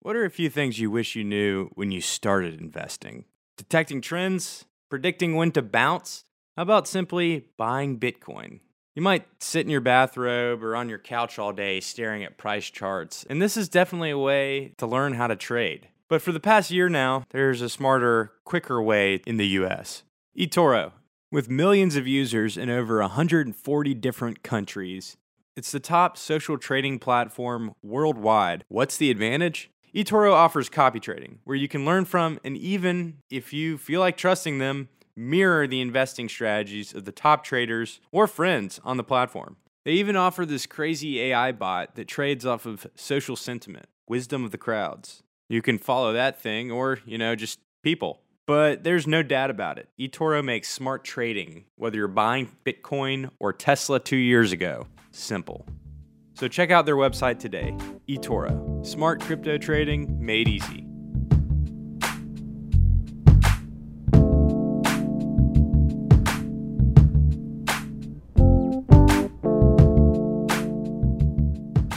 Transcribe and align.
What 0.00 0.14
are 0.14 0.24
a 0.24 0.30
few 0.30 0.48
things 0.48 0.78
you 0.78 0.92
wish 0.92 1.16
you 1.16 1.24
knew 1.24 1.70
when 1.74 1.90
you 1.90 2.00
started 2.00 2.60
investing? 2.60 3.24
Detecting 3.56 4.00
trends? 4.00 4.64
Predicting 4.88 5.34
when 5.34 5.50
to 5.52 5.60
bounce? 5.60 6.24
How 6.56 6.62
about 6.62 6.86
simply 6.86 7.46
buying 7.56 7.98
Bitcoin? 7.98 8.60
You 8.94 9.02
might 9.02 9.26
sit 9.40 9.66
in 9.66 9.70
your 9.70 9.80
bathrobe 9.80 10.62
or 10.62 10.76
on 10.76 10.88
your 10.88 11.00
couch 11.00 11.36
all 11.36 11.52
day 11.52 11.80
staring 11.80 12.22
at 12.22 12.38
price 12.38 12.70
charts, 12.70 13.26
and 13.28 13.42
this 13.42 13.56
is 13.56 13.68
definitely 13.68 14.10
a 14.10 14.18
way 14.18 14.72
to 14.78 14.86
learn 14.86 15.14
how 15.14 15.26
to 15.26 15.36
trade. 15.36 15.88
But 16.08 16.22
for 16.22 16.30
the 16.30 16.40
past 16.40 16.70
year 16.70 16.88
now, 16.88 17.24
there's 17.30 17.60
a 17.60 17.68
smarter, 17.68 18.32
quicker 18.44 18.80
way 18.80 19.16
in 19.26 19.36
the 19.36 19.48
US. 19.48 20.04
eToro. 20.38 20.92
With 21.32 21.50
millions 21.50 21.96
of 21.96 22.06
users 22.06 22.56
in 22.56 22.70
over 22.70 23.00
140 23.00 23.94
different 23.94 24.44
countries, 24.44 25.16
it's 25.56 25.72
the 25.72 25.80
top 25.80 26.16
social 26.16 26.56
trading 26.56 27.00
platform 27.00 27.74
worldwide. 27.82 28.64
What's 28.68 28.96
the 28.96 29.10
advantage? 29.10 29.72
eToro 29.98 30.32
offers 30.32 30.68
copy 30.68 31.00
trading, 31.00 31.40
where 31.42 31.56
you 31.56 31.66
can 31.66 31.84
learn 31.84 32.04
from 32.04 32.38
and 32.44 32.56
even, 32.56 33.16
if 33.30 33.52
you 33.52 33.76
feel 33.76 33.98
like 33.98 34.16
trusting 34.16 34.58
them, 34.58 34.88
mirror 35.16 35.66
the 35.66 35.80
investing 35.80 36.28
strategies 36.28 36.94
of 36.94 37.04
the 37.04 37.10
top 37.10 37.42
traders 37.42 37.98
or 38.12 38.28
friends 38.28 38.78
on 38.84 38.96
the 38.96 39.02
platform. 39.02 39.56
They 39.84 39.94
even 39.94 40.14
offer 40.14 40.46
this 40.46 40.66
crazy 40.66 41.20
AI 41.22 41.50
bot 41.50 41.96
that 41.96 42.06
trades 42.06 42.46
off 42.46 42.64
of 42.64 42.86
social 42.94 43.34
sentiment, 43.34 43.86
wisdom 44.06 44.44
of 44.44 44.52
the 44.52 44.58
crowds. 44.58 45.24
You 45.48 45.62
can 45.62 45.78
follow 45.78 46.12
that 46.12 46.40
thing 46.40 46.70
or, 46.70 47.00
you 47.04 47.18
know, 47.18 47.34
just 47.34 47.58
people. 47.82 48.20
But 48.46 48.84
there's 48.84 49.08
no 49.08 49.24
doubt 49.24 49.50
about 49.50 49.78
it. 49.78 49.88
eToro 49.98 50.44
makes 50.44 50.70
smart 50.70 51.02
trading, 51.02 51.64
whether 51.74 51.96
you're 51.96 52.06
buying 52.06 52.52
Bitcoin 52.64 53.30
or 53.40 53.52
Tesla 53.52 53.98
two 53.98 54.16
years 54.16 54.52
ago, 54.52 54.86
simple. 55.10 55.66
So 56.38 56.46
check 56.46 56.70
out 56.70 56.86
their 56.86 56.94
website 56.94 57.40
today 57.40 57.74
eToro, 58.08 58.86
smart 58.86 59.20
crypto 59.20 59.58
trading 59.58 60.24
made 60.24 60.46
easy. 60.46 60.84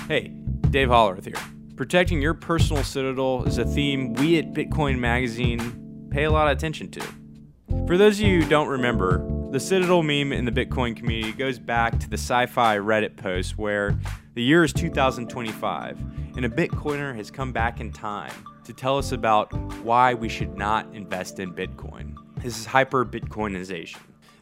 Hey, 0.08 0.30
Dave 0.72 0.88
Hollerith 0.88 1.26
here. 1.26 1.36
Protecting 1.76 2.20
your 2.20 2.34
personal 2.34 2.84
citadel 2.84 3.44
is 3.44 3.60
a 3.60 3.66
theme 3.66 4.14
we 4.14 4.40
at 4.40 4.54
Bitcoin 4.54 4.98
Magazine 4.98 6.10
pay 6.10 6.24
a 6.24 6.32
lot 6.32 6.48
of 6.48 6.58
attention 6.58 6.90
to. 6.90 7.02
For 7.86 7.96
those 7.96 8.20
of 8.20 8.26
you 8.26 8.42
who 8.42 8.50
don't 8.50 8.70
remember, 8.70 9.20
the 9.52 9.60
Citadel 9.60 10.02
meme 10.02 10.34
in 10.34 10.46
the 10.46 10.52
Bitcoin 10.52 10.96
community 10.96 11.34
goes 11.34 11.60
back 11.60 12.00
to 12.00 12.10
the 12.10 12.18
sci 12.18 12.48
fi 12.48 12.78
Reddit 12.78 13.18
post 13.18 13.58
where 13.58 14.00
the 14.34 14.42
year 14.42 14.64
is 14.64 14.72
2025 14.72 16.00
and 16.38 16.46
a 16.46 16.50
Bitcoiner 16.50 17.14
has 17.16 17.30
come 17.30 17.52
back 17.52 17.82
in 17.82 17.92
time 17.92 18.32
to 18.64 18.72
tell 18.72 18.98
us 18.98 19.12
about 19.12 19.54
why 19.84 20.14
we 20.14 20.30
should 20.30 20.58
not 20.58 20.88
invest 20.94 21.40
in 21.40 21.54
Bitcoin. 21.54 22.16
This 22.38 22.58
is 22.58 22.66
hyper 22.66 23.06
Bitcoinization. 23.06 23.98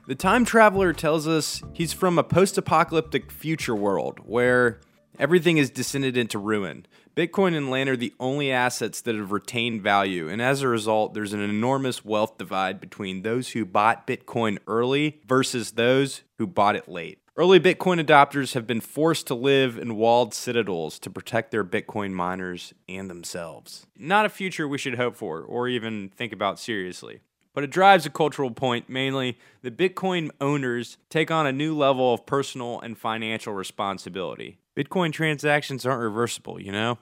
The 0.08 0.14
time 0.14 0.46
traveler 0.46 0.94
tells 0.94 1.28
us 1.28 1.64
he's 1.74 1.92
from 1.92 2.20
a 2.20 2.24
post 2.24 2.58
apocalyptic 2.58 3.32
future 3.32 3.76
world 3.76 4.20
where 4.24 4.80
everything 5.18 5.58
is 5.58 5.72
descended 5.72 6.18
into 6.18 6.38
ruin. 6.38 6.86
Bitcoin 7.16 7.56
and 7.58 7.72
land 7.72 7.90
are 7.90 7.98
the 7.98 8.14
only 8.20 8.52
assets 8.52 9.02
that 9.02 9.16
have 9.16 9.32
retained 9.32 9.82
value, 9.82 10.30
and 10.30 10.42
as 10.42 10.62
a 10.62 10.68
result, 10.68 11.14
there's 11.14 11.34
an 11.34 11.42
enormous 11.42 12.06
wealth 12.06 12.38
divide 12.38 12.80
between 12.80 13.24
those 13.24 13.50
who 13.50 13.66
bought 13.66 14.08
Bitcoin 14.08 14.60
early 14.68 15.20
versus 15.28 15.72
those 15.72 16.22
who 16.38 16.48
bought 16.48 16.76
it 16.76 16.88
late. 16.88 17.20
Early 17.40 17.62
Bitcoin 17.62 18.06
adopters 18.06 18.54
have 18.54 18.68
been 18.68 18.82
forced 18.82 19.28
to 19.28 19.34
live 19.34 19.78
in 19.78 19.96
walled 19.96 20.34
citadels 20.34 21.00
to 21.00 21.10
protect 21.10 21.52
their 21.52 21.64
Bitcoin 21.64 22.12
miners 22.12 22.74
and 22.90 23.10
themselves. 23.10 23.88
Not 23.98 24.26
a 24.26 24.30
future 24.30 24.68
we 24.68 24.78
should 24.78 24.96
hope 24.96 25.16
for 25.16 25.42
or 25.44 25.70
even 25.70 26.10
think 26.10 26.34
about 26.34 26.60
seriously. 26.60 27.22
But 27.54 27.64
it 27.64 27.70
drives 27.70 28.06
a 28.06 28.10
cultural 28.10 28.52
point, 28.52 28.90
mainly 28.90 29.38
that 29.62 29.78
Bitcoin 29.78 30.32
owners 30.42 30.98
take 31.10 31.32
on 31.32 31.48
a 31.48 31.54
new 31.54 31.78
level 31.78 32.14
of 32.14 32.26
personal 32.26 32.82
and 32.82 32.98
financial 32.98 33.54
responsibility. 33.54 34.58
Bitcoin 34.76 35.14
transactions 35.14 35.86
aren't 35.86 36.02
reversible, 36.02 36.62
you 36.62 36.74
know? 36.74 36.98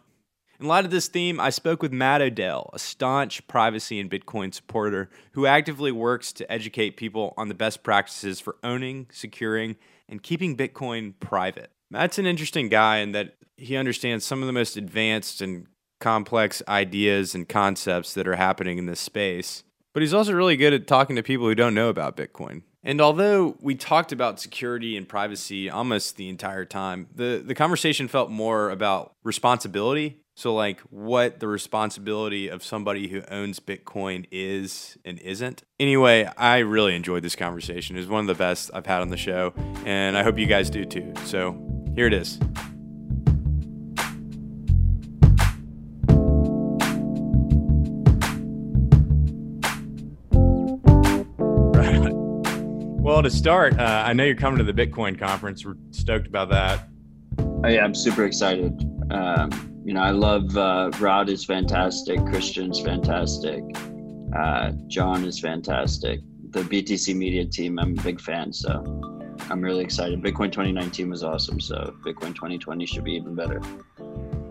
In 0.60 0.68
light 0.68 0.86
of 0.86 0.92
this 0.92 1.08
theme, 1.08 1.40
I 1.40 1.50
spoke 1.50 1.82
with 1.82 1.92
Matt 1.92 2.22
Odell, 2.22 2.70
a 2.74 2.80
staunch 2.80 3.48
privacy 3.48 4.00
and 4.00 4.10
Bitcoin 4.10 4.54
supporter 4.54 5.10
who 5.32 5.48
actively 5.48 5.92
works 5.92 6.32
to 6.34 6.52
educate 6.52 6.96
people 6.96 7.34
on 7.38 7.48
the 7.48 7.56
best 7.56 7.82
practices 7.82 8.40
for 8.40 8.58
owning, 8.64 9.08
securing, 9.12 9.78
and 10.10 10.24
keeping 10.24 10.56
Bitcoin 10.56 11.14
private. 11.20 11.72
Matt's 11.90 12.20
an 12.20 12.26
interesting 12.26 12.70
guy 12.70 12.98
in 12.98 13.12
that 13.14 13.36
he 13.56 13.76
understands 13.76 14.26
some 14.26 14.42
of 14.42 14.48
the 14.48 14.54
most 14.54 14.78
advanced 14.78 15.42
and 15.42 15.68
complex 16.00 16.62
ideas 16.68 17.34
and 17.34 17.50
concepts 17.50 18.14
that 18.14 18.28
are 18.28 18.36
happening 18.36 18.78
in 18.78 18.86
this 18.86 19.00
space. 19.00 19.64
But 19.94 20.04
he's 20.04 20.14
also 20.14 20.34
really 20.34 20.58
good 20.58 20.74
at 20.74 20.86
talking 20.86 21.16
to 21.16 21.24
people 21.24 21.48
who 21.48 21.56
don't 21.56 21.74
know 21.74 21.90
about 21.90 22.18
Bitcoin. 22.18 22.62
And 22.88 23.02
although 23.02 23.58
we 23.60 23.76
talked 23.76 24.14
about 24.14 24.40
security 24.40 24.96
and 24.96 25.08
privacy 25.10 25.70
almost 25.70 26.16
the 26.16 26.30
entire 26.30 26.64
time, 26.64 27.08
the, 27.14 27.44
the 27.46 27.54
conversation 27.54 28.08
felt 28.08 28.30
more 28.30 28.70
about 28.70 29.14
responsibility. 29.26 30.22
So, 30.36 30.56
like, 30.56 30.80
what 30.82 31.42
the 31.42 31.50
responsibility 31.50 32.48
of 32.48 32.64
somebody 32.64 33.10
who 33.10 33.24
owns 33.30 33.60
Bitcoin 33.60 34.26
is 34.32 34.98
and 35.04 35.20
isn't. 35.20 35.64
Anyway, 35.80 36.30
I 36.38 36.60
really 36.60 36.96
enjoyed 36.96 37.24
this 37.24 37.36
conversation. 37.36 37.98
It 37.98 38.00
was 38.00 38.08
one 38.08 38.22
of 38.22 38.28
the 38.28 38.36
best 38.36 38.72
I've 38.74 38.86
had 38.86 39.02
on 39.02 39.10
the 39.10 39.18
show, 39.18 39.54
and 39.84 40.16
I 40.16 40.24
hope 40.24 40.38
you 40.38 40.46
guys 40.46 40.70
do 40.70 40.86
too. 40.86 41.12
So, 41.26 41.60
here 41.96 42.06
it 42.06 42.14
is. 42.14 42.40
Well, 53.18 53.24
to 53.24 53.32
start, 53.32 53.80
uh, 53.80 54.04
I 54.06 54.14
know 54.14 54.26
you're 54.26 54.36
coming 54.36 54.64
to 54.64 54.72
the 54.72 54.86
Bitcoin 54.86 55.18
conference. 55.18 55.66
We're 55.66 55.74
stoked 55.90 56.28
about 56.28 56.50
that. 56.50 56.88
Oh, 57.40 57.68
yeah, 57.68 57.84
I'm 57.84 57.96
super 57.96 58.26
excited. 58.26 58.80
Um, 59.10 59.82
you 59.84 59.96
know, 59.96 60.04
I 60.04 60.12
love 60.12 60.56
uh, 60.56 60.92
Rod 61.00 61.28
is 61.28 61.44
fantastic, 61.44 62.24
Christian's 62.28 62.80
fantastic, 62.80 63.64
uh, 64.38 64.74
John 64.86 65.24
is 65.24 65.40
fantastic. 65.40 66.20
The 66.52 66.62
BTC 66.62 67.16
Media 67.16 67.44
team, 67.44 67.80
I'm 67.80 67.98
a 67.98 68.02
big 68.04 68.22
fan, 68.22 68.54
so 68.54 68.84
I'm 69.50 69.62
really 69.62 69.84
excited. 69.84 70.22
Bitcoin 70.22 70.52
2019 70.52 71.10
was 71.10 71.24
awesome, 71.24 71.60
so 71.60 71.96
Bitcoin 72.06 72.36
2020 72.36 72.86
should 72.86 73.04
be 73.04 73.14
even 73.14 73.34
better. 73.34 73.60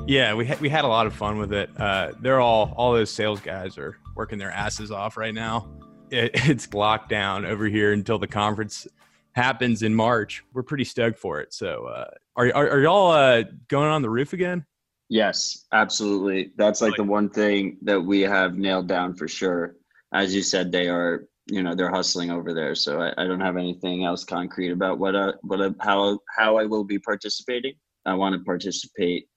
Yeah, 0.09 0.35
we 0.35 0.45
ha- 0.45 0.59
we 0.61 0.69
had 0.69 0.85
a 0.85 0.89
lot 0.89 1.07
of 1.07 1.15
fun 1.15 1.39
with 1.39 1.53
it. 1.53 1.71
Uh, 1.77 2.15
they're 2.21 2.41
all 2.41 2.75
all 2.77 2.95
those 2.95 3.13
sales 3.13 3.39
guys 3.39 3.79
are 3.79 4.01
working 4.17 4.41
their 4.41 4.51
asses 4.51 4.91
off 4.91 5.17
right 5.17 5.35
now 5.35 5.69
it, 6.11 6.31
it's 6.49 6.73
locked 6.73 7.09
down 7.09 7.45
over 7.45 7.67
here 7.67 7.93
until 7.93 8.19
the 8.19 8.27
conference 8.27 8.87
happens 9.33 9.83
in 9.83 9.95
March. 9.95 10.43
We're 10.53 10.63
pretty 10.63 10.85
stoked 10.85 11.19
for 11.19 11.41
it. 11.41 11.53
So, 11.53 11.87
uh, 11.87 12.11
are, 12.37 12.51
are, 12.55 12.71
are 12.71 12.81
y'all 12.81 13.11
uh, 13.13 13.45
going 13.69 13.89
on 13.89 14.03
the 14.03 14.11
roof 14.11 14.33
again? 14.33 14.65
Yes, 15.09 15.67
absolutely. 15.73 16.53
That's 16.57 16.83
like 16.83 16.97
the 16.97 17.05
one 17.05 17.31
thing 17.31 17.79
that 17.83 18.01
we 18.01 18.23
have 18.23 18.57
nailed 18.57 18.89
down 18.89 19.15
for 19.15 19.29
sure. 19.29 19.77
As 20.13 20.35
you 20.35 20.43
said, 20.43 20.73
they 20.73 20.89
are, 20.89 21.29
you 21.47 21.63
know, 21.63 21.75
they're 21.75 21.91
hustling 21.91 22.31
over 22.31 22.53
there. 22.53 22.75
So 22.75 23.01
I, 23.01 23.13
I 23.17 23.27
don't 23.27 23.41
have 23.41 23.57
anything 23.57 24.05
else 24.05 24.25
concrete 24.25 24.73
about 24.73 24.99
what, 24.99 25.15
uh, 25.15 25.35
what, 25.43 25.61
uh, 25.61 25.71
how, 25.81 26.19
how 26.37 26.59
I 26.59 26.65
will 26.65 26.83
be 26.83 26.99
participating. 26.99 27.75
I 28.05 28.15
want 28.15 28.35
to 28.35 28.45
participate 28.45 29.29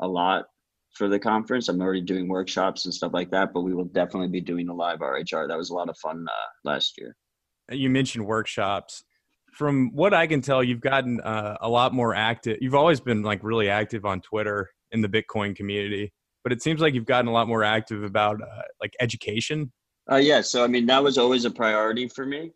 a 0.00 0.08
lot 0.08 0.46
for 1.00 1.08
the 1.08 1.18
conference. 1.18 1.70
I'm 1.70 1.80
already 1.80 2.02
doing 2.02 2.28
workshops 2.28 2.84
and 2.84 2.92
stuff 2.92 3.14
like 3.14 3.30
that, 3.30 3.54
but 3.54 3.62
we 3.62 3.72
will 3.72 3.86
definitely 3.86 4.28
be 4.28 4.42
doing 4.42 4.68
a 4.68 4.74
live 4.74 4.98
RHR. 4.98 5.48
That 5.48 5.56
was 5.56 5.70
a 5.70 5.74
lot 5.74 5.88
of 5.88 5.96
fun 5.96 6.26
uh, 6.28 6.48
last 6.62 6.98
year. 6.98 7.16
You 7.70 7.88
mentioned 7.88 8.26
workshops. 8.26 9.02
From 9.54 9.92
what 9.94 10.12
I 10.12 10.26
can 10.26 10.42
tell, 10.42 10.62
you've 10.62 10.82
gotten 10.82 11.18
uh, 11.22 11.56
a 11.62 11.70
lot 11.70 11.94
more 11.94 12.14
active. 12.14 12.58
You've 12.60 12.74
always 12.74 13.00
been 13.00 13.22
like 13.22 13.42
really 13.42 13.70
active 13.70 14.04
on 14.04 14.20
Twitter 14.20 14.68
in 14.92 15.00
the 15.00 15.08
Bitcoin 15.08 15.56
community, 15.56 16.12
but 16.44 16.52
it 16.52 16.62
seems 16.62 16.82
like 16.82 16.92
you've 16.92 17.06
gotten 17.06 17.28
a 17.28 17.32
lot 17.32 17.48
more 17.48 17.64
active 17.64 18.02
about 18.02 18.42
uh, 18.42 18.62
like 18.82 18.92
education. 19.00 19.72
Uh, 20.12 20.16
yeah, 20.16 20.42
so 20.42 20.62
I 20.62 20.66
mean 20.66 20.84
that 20.84 21.02
was 21.02 21.16
always 21.16 21.46
a 21.46 21.50
priority 21.50 22.08
for 22.08 22.26
me. 22.26 22.52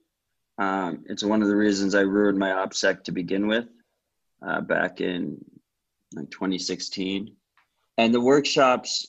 Um, 0.58 1.02
it's 1.06 1.24
one 1.24 1.40
of 1.40 1.48
the 1.48 1.56
reasons 1.56 1.94
I 1.94 2.02
ruined 2.02 2.38
my 2.38 2.50
OPSEC 2.50 3.04
to 3.04 3.12
begin 3.12 3.46
with, 3.46 3.68
uh, 4.46 4.60
back 4.60 5.00
in 5.00 5.42
like 6.14 6.30
2016 6.30 7.34
and 7.98 8.14
the 8.14 8.20
workshops 8.20 9.06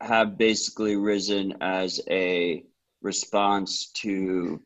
have 0.00 0.36
basically 0.36 0.96
risen 0.96 1.54
as 1.60 2.00
a 2.10 2.64
response 3.02 3.90
to 3.92 4.60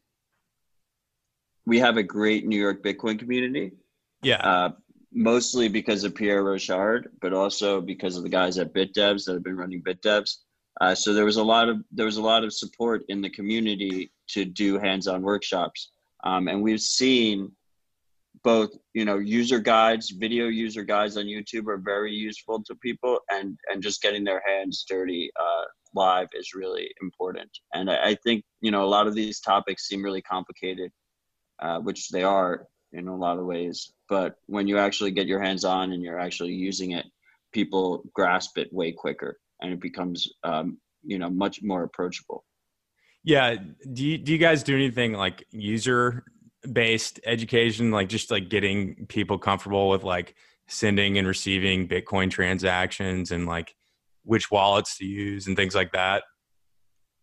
we 1.67 1.79
have 1.79 1.99
a 1.99 2.03
great 2.03 2.47
New 2.47 2.59
York 2.59 2.83
Bitcoin 2.83 3.19
community. 3.19 3.73
Yeah. 4.23 4.39
Uh, 4.39 4.71
mostly 5.13 5.69
because 5.69 6.03
of 6.05 6.15
Pierre 6.15 6.43
Rochard, 6.43 7.09
but 7.21 7.33
also 7.33 7.81
because 7.81 8.17
of 8.17 8.23
the 8.23 8.29
guys 8.29 8.59
at 8.59 8.73
BitDevs 8.73 9.25
that 9.25 9.35
have 9.35 9.45
been 9.45 9.57
running 9.57 9.83
BitDevs. 9.83 10.37
Uh, 10.81 10.95
so 10.95 11.13
there 11.13 11.25
was 11.25 11.37
a 11.37 11.43
lot 11.43 11.69
of 11.69 11.83
there 11.91 12.07
was 12.07 12.17
a 12.17 12.23
lot 12.23 12.45
of 12.45 12.53
support 12.53 13.03
in 13.09 13.21
the 13.21 13.31
community 13.31 14.13
to 14.29 14.45
do 14.45 14.79
hands-on 14.79 15.23
workshops, 15.23 15.91
um, 16.25 16.47
and 16.49 16.63
we've 16.63 16.81
seen 16.81 17.51
both 18.45 18.71
you 18.95 19.05
know 19.05 19.19
user 19.19 19.59
guides 19.59 20.11
video 20.11 20.47
user 20.47 20.85
guides 20.85 21.17
on 21.17 21.25
youtube 21.25 21.67
are 21.67 21.79
very 21.79 22.13
useful 22.13 22.63
to 22.63 22.75
people 22.77 23.19
and 23.31 23.59
and 23.71 23.83
just 23.83 24.03
getting 24.03 24.25
their 24.25 24.43
hands 24.47 24.85
dirty 24.89 25.31
uh, 25.41 25.65
live 25.95 26.29
is 26.35 26.55
really 26.55 26.91
important. 27.03 27.51
And 27.73 27.91
I, 27.91 28.11
I, 28.11 28.17
think 28.25 28.45
you 28.61 28.71
know 28.71 28.85
a 28.85 28.87
lot 28.97 29.07
of 29.07 29.15
these 29.15 29.41
topics 29.41 29.89
seem 29.89 30.03
really 30.03 30.23
complicated 30.23 30.91
uh, 31.61 31.79
which 31.81 32.11
they 32.11 32.23
are 32.23 32.67
in 32.93 33.09
a 33.09 33.17
lot 33.17 33.39
of 33.39 33.47
ways. 33.47 33.93
But 34.09 34.37
when 34.47 34.67
you 34.67 34.79
actually 34.79 35.11
get 35.11 35.27
your 35.27 35.43
hands 35.43 35.65
on 35.65 35.93
and 35.93 36.03
you're 36.03 36.19
actually 36.19 36.53
using 36.53 36.93
it 36.93 37.07
people 37.53 38.05
grasp 38.15 38.59
it 38.59 38.71
way 38.73 38.93
quicker 38.93 39.39
and 39.63 39.73
it 39.73 39.81
becomes 39.81 40.29
um, 40.45 40.79
you 41.03 41.19
know 41.19 41.31
much 41.31 41.63
more 41.63 41.83
approachable. 41.85 42.45
Yeah. 43.25 43.57
Do 43.93 44.07
you, 44.07 44.19
do 44.19 44.33
you 44.33 44.39
guys 44.39 44.63
do 44.63 44.75
anything 44.75 45.13
like 45.13 45.45
user 45.51 46.25
based 46.73 47.21
education 47.25 47.91
like 47.91 48.09
just 48.09 48.31
like 48.31 48.49
getting 48.49 49.07
people 49.07 49.39
comfortable 49.39 49.89
with 49.89 50.05
like 50.05 50.35
sending 50.67 51.19
and 51.19 51.27
receiving 51.27 51.89
bitcoin 51.89 52.31
transactions 52.31 53.31
and 53.31 53.47
like 53.47 53.75
which 54.25 54.51
wallets 54.51 54.99
to 54.99 55.07
use 55.07 55.47
and 55.47 55.57
things 55.57 55.75
like 55.75 55.93
that? 55.93 56.23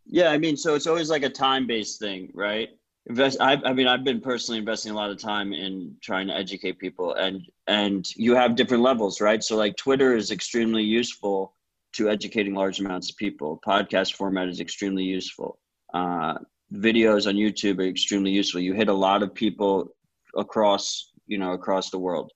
Yeah 0.05 0.29
i 0.29 0.37
mean 0.37 0.57
so 0.57 0.75
it's 0.75 0.87
always 0.87 1.09
like 1.09 1.23
a 1.23 1.29
time 1.29 1.67
based 1.67 1.99
thing 1.99 2.31
right? 2.33 2.69
Invest 3.07 3.39
I, 3.39 3.61
I 3.63 3.73
mean 3.73 3.87
i've 3.87 4.03
been 4.03 4.21
personally 4.21 4.59
investing 4.59 4.91
a 4.91 4.95
lot 4.95 5.11
of 5.11 5.17
time 5.17 5.53
in 5.53 5.95
trying 6.01 6.27
to 6.27 6.35
educate 6.35 6.79
people 6.79 7.13
and 7.13 7.41
and 7.67 8.05
you 8.15 8.35
have 8.35 8.55
different 8.55 8.83
levels 8.83 9.21
right? 9.21 9.43
So 9.43 9.55
like 9.55 9.75
twitter 9.77 10.15
is 10.15 10.31
extremely 10.31 10.83
useful 10.83 11.55
to 11.95 12.09
educating 12.09 12.53
large 12.53 12.79
amounts 12.79 13.09
of 13.09 13.17
people. 13.17 13.59
Podcast 13.65 14.13
format 14.13 14.49
is 14.49 14.59
extremely 14.59 15.03
useful. 15.03 15.59
Uh, 15.93 16.35
videos 16.75 17.27
on 17.27 17.35
youtube 17.35 17.79
are 17.79 17.87
extremely 17.87 18.31
useful. 18.31 18.61
You 18.61 18.73
hit 18.73 18.89
a 18.89 18.93
lot 18.93 19.23
of 19.23 19.33
people 19.33 19.89
across 20.35 21.11
you 21.27 21.37
know 21.37 21.53
across 21.53 21.89
the 21.89 21.99
world. 21.99 22.31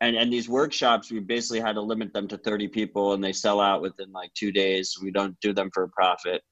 And 0.00 0.16
and 0.16 0.32
these 0.32 0.48
workshops 0.48 1.10
we 1.10 1.20
basically 1.20 1.60
had 1.60 1.74
to 1.74 1.80
limit 1.80 2.12
them 2.12 2.28
to 2.28 2.38
30 2.38 2.68
people 2.68 3.14
and 3.14 3.22
they 3.22 3.32
sell 3.32 3.60
out 3.60 3.82
within 3.82 4.12
like 4.12 4.32
two 4.34 4.52
days. 4.52 4.96
We 5.02 5.10
don't 5.10 5.38
do 5.40 5.52
them 5.52 5.70
for 5.72 5.84
a 5.84 5.88
profit. 5.88 6.42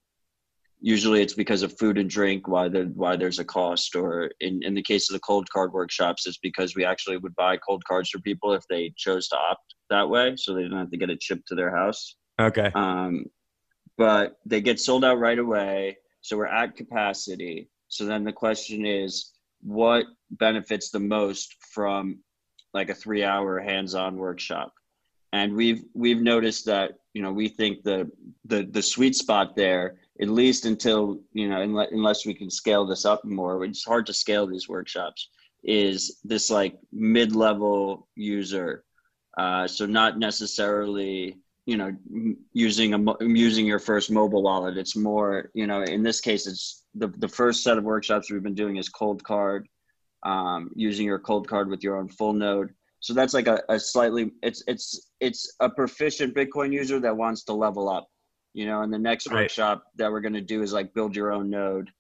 Usually 0.81 1.23
it's 1.23 1.35
because 1.35 1.63
of 1.63 1.79
food 1.79 1.97
and 1.97 2.11
drink 2.11 2.49
why 2.49 2.69
there 2.69 2.87
why 2.87 3.17
there's 3.17 3.39
a 3.39 3.45
cost 3.45 3.95
or 3.95 4.31
in, 4.41 4.63
in 4.65 4.75
the 4.75 4.83
case 4.83 5.09
of 5.09 5.15
the 5.15 5.21
Coldcard 5.21 5.73
workshops 5.73 6.27
it's 6.27 6.39
because 6.39 6.75
we 6.75 6.85
actually 6.85 7.19
would 7.19 7.37
buy 7.37 7.57
Coldcards 7.57 8.09
for 8.09 8.19
people 8.21 8.53
if 8.53 8.65
they 8.69 8.93
chose 8.97 9.29
to 9.29 9.37
opt 9.37 9.75
that 9.91 10.09
way 10.09 10.35
so 10.37 10.55
they 10.55 10.63
didn't 10.63 10.79
have 10.79 10.91
to 10.91 10.97
get 10.97 11.11
it 11.11 11.23
shipped 11.23 11.47
to 11.49 11.55
their 11.55 11.75
house. 11.75 12.17
Okay. 12.41 12.71
Um, 12.75 13.27
but 13.99 14.39
they 14.47 14.61
get 14.61 14.81
sold 14.81 15.05
out 15.05 15.19
right 15.19 15.39
away 15.39 15.99
so 16.23 16.37
we're 16.37 16.47
at 16.47 16.77
capacity. 16.77 17.69
So 17.89 18.05
then 18.07 18.25
the 18.25 18.33
question 18.33 18.87
is 18.87 19.33
what 19.61 20.07
benefits 20.31 20.91
the 20.91 21.01
most 21.01 21.57
from 21.73 22.21
like 22.73 22.89
a 22.89 22.95
three 22.95 23.23
hour 23.23 23.61
hands-on 23.61 24.17
workshop? 24.17 24.73
And 25.33 25.55
we've 25.55 25.85
we've 25.95 26.21
noticed 26.21 26.67
that 26.67 26.93
you 27.15 27.23
know 27.23 27.33
we 27.33 27.49
think 27.49 27.83
the 27.83 28.11
the 28.45 28.65
the 28.71 28.83
sweet 28.83 29.15
spot 29.15 29.57
there 29.57 29.97
at 30.21 30.29
least 30.29 30.67
until 30.67 31.21
you 31.33 31.49
know 31.49 31.61
unless 31.61 31.89
unless 31.93 32.27
we 32.27 32.35
can 32.35 32.51
scale 32.51 32.87
this 32.87 33.05
up 33.05 33.25
more 33.25 33.65
it's 33.65 33.85
hard 33.85 34.07
to 34.07 34.13
scale 34.13 34.47
these 34.47 34.69
workshops 34.69 35.29
is 35.65 36.19
this 36.25 36.51
like 36.51 36.77
mid-level 36.93 38.09
user. 38.17 38.85
Uh, 39.39 39.67
so 39.67 39.87
not 39.87 40.19
necessarily 40.19 41.39
you 41.67 41.77
know 41.77 41.95
using 42.53 42.95
a 42.95 43.25
using 43.25 43.67
your 43.67 43.79
first 43.79 44.11
mobile 44.11 44.43
wallet. 44.43 44.77
It's 44.77 44.97
more 44.97 45.51
you 45.55 45.67
know 45.67 45.83
in 45.83 46.03
this 46.03 46.21
case 46.21 46.47
it's 46.47 46.85
the, 46.95 47.09
the 47.09 47.29
first 47.29 47.63
set 47.63 47.79
of 47.79 47.85
workshops 47.85 48.31
we've 48.31 48.43
been 48.43 48.55
doing 48.55 48.77
is 48.77 48.91
Coldcard 48.91 49.65
um, 50.25 50.71
using 50.75 51.07
your 51.07 51.19
Coldcard 51.19 51.69
with 51.69 51.83
your 51.83 51.97
own 51.97 52.09
full 52.09 52.33
node. 52.33 52.71
So 53.01 53.15
that's 53.15 53.35
like 53.35 53.49
a, 53.49 53.63
a 53.69 53.79
slightly 53.79 54.33
it's 54.43 54.63
it's 54.67 55.11
it's 55.21 55.55
a 55.61 55.69
proficient 55.69 56.35
bitcoin 56.35 56.73
user 56.73 57.01
that 57.01 57.17
wants 57.17 57.45
to 57.45 57.53
level 57.53 57.89
up 57.89 58.09
you 58.55 58.67
know 58.67 58.83
and 58.83 58.93
the 58.93 58.99
next 58.99 59.29
right. 59.29 59.43
workshop 59.43 59.85
that 59.97 60.11
we're 60.11 60.21
going 60.21 60.35
to 60.35 60.41
do 60.41 60.63
is 60.63 60.73
like 60.73 60.95
build 60.95 61.17
your 61.17 61.33
own 61.33 61.51
node. 61.51 61.91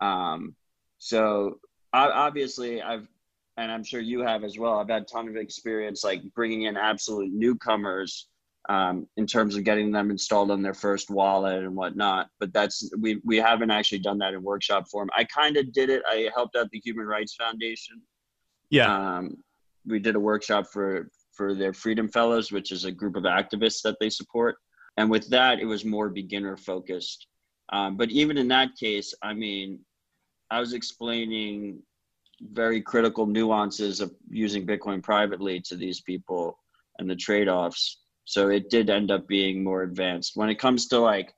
Um, 0.00 0.54
so 1.00 1.58
obviously 1.92 2.80
i've 2.82 3.08
and 3.56 3.72
i'm 3.72 3.82
sure 3.82 4.00
you 4.00 4.20
have 4.20 4.44
as 4.44 4.58
well 4.58 4.78
i've 4.78 4.88
had 4.88 5.02
a 5.02 5.06
ton 5.06 5.28
of 5.28 5.36
experience 5.36 6.04
like 6.04 6.22
bringing 6.34 6.62
in 6.62 6.76
absolute 6.76 7.32
newcomers 7.32 8.28
um, 8.70 9.08
in 9.16 9.26
terms 9.26 9.56
of 9.56 9.64
getting 9.64 9.90
them 9.90 10.12
installed 10.12 10.52
on 10.52 10.62
their 10.62 10.74
first 10.74 11.10
wallet 11.10 11.64
and 11.64 11.74
whatnot 11.74 12.28
but 12.38 12.52
that's 12.52 12.88
we 13.00 13.20
we 13.24 13.36
haven't 13.36 13.72
actually 13.72 13.98
done 13.98 14.18
that 14.18 14.32
in 14.32 14.42
workshop 14.42 14.88
form. 14.88 15.10
I 15.16 15.24
kind 15.24 15.56
of 15.56 15.72
did 15.72 15.90
it. 15.90 16.02
I 16.06 16.30
helped 16.32 16.54
out 16.56 16.70
the 16.70 16.78
human 16.78 17.06
rights 17.06 17.34
foundation. 17.34 18.00
Yeah. 18.70 19.16
Um, 19.16 19.38
we 19.84 19.98
did 19.98 20.14
a 20.14 20.20
workshop 20.20 20.68
for 20.72 21.10
for 21.32 21.54
their 21.54 21.72
freedom 21.72 22.08
fellows 22.08 22.52
which 22.52 22.70
is 22.70 22.84
a 22.84 22.92
group 22.92 23.16
of 23.16 23.24
activists 23.24 23.82
that 23.82 23.96
they 23.98 24.08
support. 24.08 24.56
And 24.96 25.10
with 25.10 25.28
that, 25.30 25.58
it 25.58 25.64
was 25.64 25.84
more 25.84 26.08
beginner 26.08 26.56
focused. 26.56 27.26
Um, 27.72 27.96
but 27.96 28.10
even 28.10 28.38
in 28.38 28.48
that 28.48 28.76
case, 28.76 29.14
I 29.22 29.34
mean, 29.34 29.80
I 30.50 30.60
was 30.60 30.74
explaining 30.74 31.82
very 32.40 32.80
critical 32.80 33.26
nuances 33.26 34.00
of 34.00 34.12
using 34.28 34.66
Bitcoin 34.66 35.02
privately 35.02 35.60
to 35.60 35.76
these 35.76 36.00
people 36.00 36.58
and 36.98 37.08
the 37.08 37.16
trade 37.16 37.48
offs. 37.48 37.98
So 38.30 38.48
it 38.48 38.70
did 38.70 38.90
end 38.90 39.10
up 39.10 39.26
being 39.26 39.64
more 39.64 39.82
advanced. 39.82 40.36
When 40.36 40.50
it 40.50 40.60
comes 40.60 40.86
to 40.88 41.00
like 41.00 41.34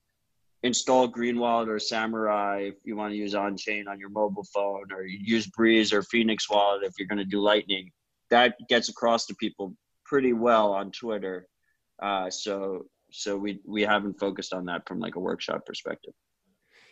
install 0.63 1.09
Green 1.09 1.39
Wallet 1.39 1.71
or 1.71 1.79
Samurai 1.79 2.69
if 2.69 2.75
you 2.85 2.97
want 2.97 3.13
to 3.13 3.17
use 3.17 3.35
on 3.35 3.57
chain 3.57 3.89
on 3.89 3.99
your 3.99 4.11
mobile 4.11 4.45
phone, 4.53 4.93
or 4.93 5.05
use 5.05 5.47
Breeze 5.47 5.95
or 5.95 6.03
Phoenix 6.03 6.51
Wallet 6.51 6.83
if 6.83 6.93
you're 6.99 7.09
going 7.09 7.17
to 7.17 7.25
do 7.25 7.41
Lightning, 7.41 7.91
that 8.29 8.57
gets 8.69 8.91
across 8.91 9.25
to 9.27 9.35
people 9.37 9.75
pretty 10.05 10.35
well 10.35 10.75
on 10.75 10.91
Twitter. 10.91 11.47
Uh, 12.03 12.29
so 12.29 12.83
so 13.11 13.39
we 13.39 13.59
we 13.67 13.81
haven't 13.81 14.21
focused 14.21 14.53
on 14.53 14.67
that 14.67 14.87
from 14.87 15.01
like 15.01 15.17
a 15.17 15.21
workshop 15.21 15.65
perspective 15.67 16.15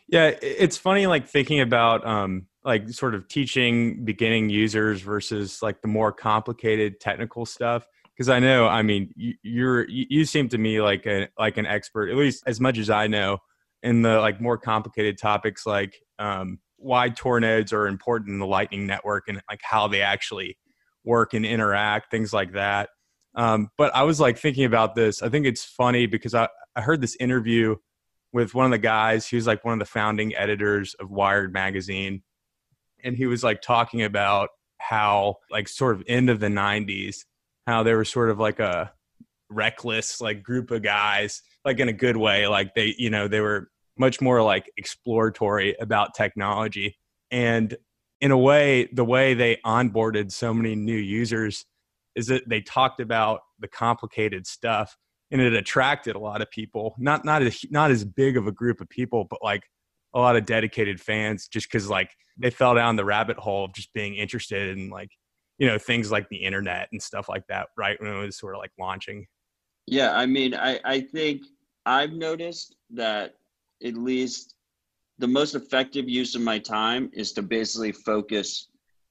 yeah 0.09 0.33
it's 0.43 0.77
funny 0.77 1.07
like 1.07 1.27
thinking 1.27 1.61
about 1.61 2.07
um 2.07 2.47
like 2.63 2.91
sort 2.91 3.15
of 3.15 3.27
teaching 3.27 4.05
beginning 4.05 4.51
users 4.51 5.01
versus 5.01 5.63
like 5.63 5.81
the 5.81 5.89
more 5.89 6.13
complicated 6.13 7.01
technical 7.01 7.47
stuff 7.47 7.87
because 8.15 8.29
i 8.29 8.39
know 8.39 8.67
i 8.67 8.83
mean 8.83 9.13
you, 9.17 9.35
you're 9.43 9.89
you 9.89 10.25
seem 10.25 10.49
to 10.49 10.59
me 10.59 10.81
like 10.81 11.07
a 11.07 11.29
like 11.39 11.57
an 11.57 11.67
expert 11.67 12.11
at 12.11 12.17
least 12.17 12.43
as 12.47 12.61
much 12.61 12.79
as 12.79 12.91
i 12.91 13.07
know 13.07 13.39
in 13.83 14.03
the 14.03 14.19
like 14.19 14.41
more 14.41 14.59
complicated 14.59 15.19
topics 15.19 15.67
like 15.67 16.01
um 16.19 16.59
why 16.77 17.09
tor 17.09 17.41
nodes 17.41 17.73
are 17.73 17.87
important 17.87 18.31
in 18.31 18.39
the 18.39 18.47
lightning 18.47 18.87
network 18.87 19.25
and 19.29 19.41
like 19.51 19.61
how 19.63 19.89
they 19.89 20.03
actually 20.03 20.57
work 21.05 21.35
and 21.35 21.47
interact 21.47 22.11
things 22.11 22.33
like 22.33 22.53
that 22.53 22.91
um, 23.35 23.71
but 23.77 23.95
I 23.95 24.03
was 24.03 24.21
like 24.21 24.39
thinking 24.39 24.65
about 24.65 24.95
this. 24.95 25.23
I 25.23 25.29
think 25.29 25.47
it's 25.47 25.65
funny 25.65 26.07
because 26.07 26.35
I, 26.35 26.49
I 26.75 26.81
heard 26.81 27.01
this 27.01 27.17
interview 27.17 27.77
with 28.33 28.55
one 28.55 28.65
of 28.65 28.71
the 28.71 28.79
guys. 28.79 29.27
He 29.27 29.37
was 29.37 29.47
like 29.47 29.65
one 29.65 29.75
of 29.75 29.79
the 29.79 29.85
founding 29.85 30.35
editors 30.35 30.95
of 30.95 31.11
Wired 31.11 31.53
magazine. 31.53 32.23
And 33.03 33.17
he 33.17 33.27
was 33.27 33.45
like 33.45 33.63
talking 33.63 34.03
about 34.03 34.51
how, 34.79 35.37
like, 35.51 35.69
sort 35.69 35.97
of 35.97 36.03
end 36.07 36.29
of 36.29 36.41
the 36.41 36.49
90s, 36.49 37.25
how 37.71 37.83
they 37.83 37.95
were 37.95 38.05
sort 38.05 38.31
of 38.31 38.39
like 38.39 38.61
a 38.61 38.93
reckless, 39.49 40.21
like, 40.21 40.43
group 40.43 40.71
of 40.71 40.83
guys, 40.83 41.43
like, 41.65 41.81
in 41.81 41.89
a 41.89 41.93
good 41.93 42.17
way. 42.17 42.47
Like, 42.47 42.75
they, 42.75 42.95
you 42.99 43.11
know, 43.11 43.29
they 43.29 43.41
were 43.41 43.71
much 43.99 44.21
more 44.21 44.43
like 44.43 44.71
exploratory 44.77 45.77
about 45.81 46.15
technology. 46.15 46.97
And 47.31 47.77
in 48.21 48.31
a 48.31 48.39
way, 48.39 48.89
the 48.93 49.05
way 49.05 49.35
they 49.35 49.59
onboarded 49.65 50.33
so 50.33 50.55
many 50.55 50.75
new 50.75 50.97
users 50.97 51.67
is 52.17 52.27
that 52.29 52.49
they 52.49 52.61
talked 52.61 53.01
about 53.01 53.41
the 53.59 53.69
complicated 53.69 54.47
stuff 54.47 54.97
and 55.31 55.41
it 55.41 55.55
attracted 55.55 56.17
a 56.17 56.19
lot 56.19 56.43
of 56.43 56.51
people 56.51 56.95
not 56.99 57.25
not 57.25 57.43
as 57.43 57.65
not 57.71 57.91
as 57.91 58.05
big 58.05 58.37
of 58.37 58.47
a 58.47 58.53
group 58.53 58.81
of 58.81 58.89
people 58.89 59.27
but 59.31 59.39
like 59.43 59.63
a 60.15 60.19
lot 60.19 60.37
of 60.37 60.45
dedicated 60.45 61.01
fans 61.01 61.47
just 61.47 61.71
because 61.71 61.89
like 61.89 62.11
they 62.37 62.51
fell 62.51 62.75
down 62.75 62.97
the 62.97 63.05
rabbit 63.05 63.37
hole 63.37 63.65
of 63.65 63.73
just 63.73 63.93
being 63.93 64.17
interested 64.17 64.77
in 64.77 64.91
like 64.91 65.11
you 65.61 65.69
know 65.69 65.79
things 65.79 66.11
like 66.11 66.29
the 66.29 66.37
internet 66.37 66.89
and 66.91 67.01
stuff 67.01 67.29
like 67.29 67.47
that 67.47 67.69
right 67.77 68.01
when 68.01 68.13
it 68.13 68.21
was 68.21 68.37
sort 68.37 68.55
of 68.55 68.59
like 68.59 68.73
launching 68.79 69.25
yeah 69.87 70.13
i 70.17 70.27
mean 70.27 70.55
i 70.55 70.81
i 70.85 71.01
think 71.01 71.43
i've 71.87 72.13
noticed 72.13 72.75
that 72.91 73.35
at 73.85 73.95
least 73.95 74.57
the 75.19 75.29
most 75.29 75.55
effective 75.55 76.09
use 76.09 76.35
of 76.35 76.41
my 76.41 76.59
time 76.59 77.11
is 77.13 77.33
to 77.33 77.43
basically 77.43 77.93
focus 77.93 78.69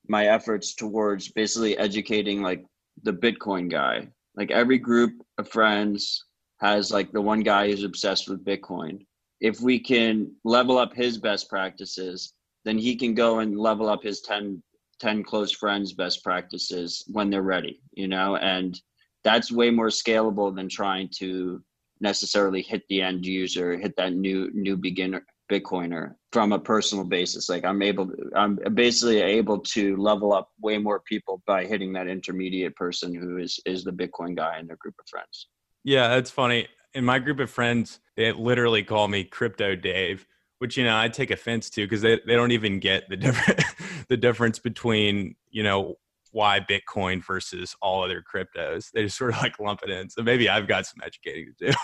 my 0.08 0.26
efforts 0.26 0.74
towards 0.74 1.30
basically 1.30 1.78
educating 1.78 2.42
like 2.42 2.66
the 3.04 3.14
Bitcoin 3.14 3.70
guy. 3.70 4.08
Like 4.36 4.50
every 4.50 4.80
group 4.80 5.14
of 5.38 5.48
friends 5.48 6.26
has 6.62 6.92
like 6.92 7.12
the 7.12 7.22
one 7.22 7.42
guy 7.42 7.68
who's 7.68 7.84
obsessed 7.84 8.28
with 8.28 8.44
Bitcoin. 8.44 9.06
If 9.40 9.62
we 9.62 9.80
can 9.80 10.32
level 10.44 10.80
up 10.80 10.94
his 10.94 11.20
best 11.20 11.48
practices, 11.48 12.34
then 12.66 12.78
he 12.78 12.96
can 12.96 13.14
go 13.14 13.40
and 13.40 13.58
level 13.58 13.88
up 13.88 14.04
his 14.04 14.22
10, 14.22 14.62
10 15.00 15.24
close 15.24 15.52
friends' 15.52 15.94
best 15.94 16.24
practices 16.24 17.04
when 17.08 17.30
they're 17.30 17.42
ready, 17.42 17.82
you 17.94 18.08
know? 18.08 18.36
And 18.38 18.80
that's 19.24 19.52
way 19.52 19.70
more 19.70 19.88
scalable 19.88 20.56
than 20.56 20.70
trying 20.70 21.10
to 21.18 21.64
necessarily 22.02 22.62
hit 22.62 22.84
the 22.90 23.02
end 23.02 23.26
user, 23.26 23.78
hit 23.78 23.96
that 23.98 24.14
new 24.14 24.50
new 24.54 24.78
beginner 24.78 25.26
Bitcoiner 25.50 26.16
from 26.32 26.54
a 26.54 26.60
personal 26.60 27.04
basis. 27.04 27.50
Like 27.50 27.66
I'm 27.66 27.82
able, 27.82 28.08
to, 28.08 28.30
I'm 28.36 28.60
basically 28.74 29.22
able 29.22 29.60
to 29.60 29.98
level 29.98 30.32
up 30.32 30.50
way 30.62 30.78
more 30.78 31.02
people 31.02 31.42
by 31.46 31.66
hitting 31.66 31.92
that 31.94 32.08
intermediate 32.08 32.76
person 32.76 33.14
who 33.14 33.38
is 33.38 33.60
is 33.66 33.84
the 33.84 33.92
Bitcoin 33.92 34.36
guy 34.36 34.60
in 34.60 34.68
their 34.68 34.78
group 34.78 34.96
of 35.00 35.08
friends. 35.10 35.48
Yeah, 35.84 36.08
that's 36.10 36.32
funny. 36.32 36.68
In 36.94 37.04
my 37.04 37.20
group 37.20 37.40
of 37.40 37.50
friends, 37.50 38.00
they 38.16 38.32
literally 38.32 38.84
call 38.84 39.08
me 39.08 39.24
Crypto 39.24 39.76
Dave, 39.76 40.26
which 40.60 40.78
you 40.78 40.84
know 40.84 40.98
I 40.98 41.10
take 41.10 41.32
offense 41.32 41.70
to 41.72 41.86
because 41.86 42.02
they, 42.02 42.20
they 42.26 42.36
don't 42.36 42.52
even 42.52 42.80
get 42.80 43.10
the 43.10 43.18
different 43.18 43.62
the 44.10 44.18
difference 44.18 44.60
between 44.60 45.36
you 45.50 45.64
know 45.64 45.96
why 46.32 46.60
Bitcoin 46.60 47.26
versus 47.26 47.76
all 47.82 48.04
other 48.04 48.24
cryptos. 48.24 48.92
They 48.94 49.04
just 49.04 49.18
sort 49.18 49.34
of 49.34 49.42
like 49.42 49.60
lump 49.60 49.82
it 49.84 49.90
in. 49.90 50.10
So 50.10 50.22
maybe 50.22 50.48
I've 50.48 50.68
got 50.68 50.86
some 50.86 51.00
educating 51.04 51.54
to 51.60 51.72
do. 51.72 51.78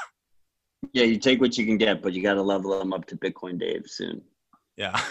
Yeah, 0.94 1.05
you 1.05 1.17
take 1.17 1.41
what 1.41 1.58
you 1.58 1.65
can 1.65 1.79
get, 1.79 2.03
but 2.03 2.13
you 2.13 2.22
got 2.22 2.36
to 2.36 2.44
level 2.44 2.77
them 2.77 2.94
up 2.94 3.05
to 3.08 3.17
Bitcoin 3.17 3.60
Dave 3.60 3.86
soon. 3.88 4.22
Yeah. 4.77 5.01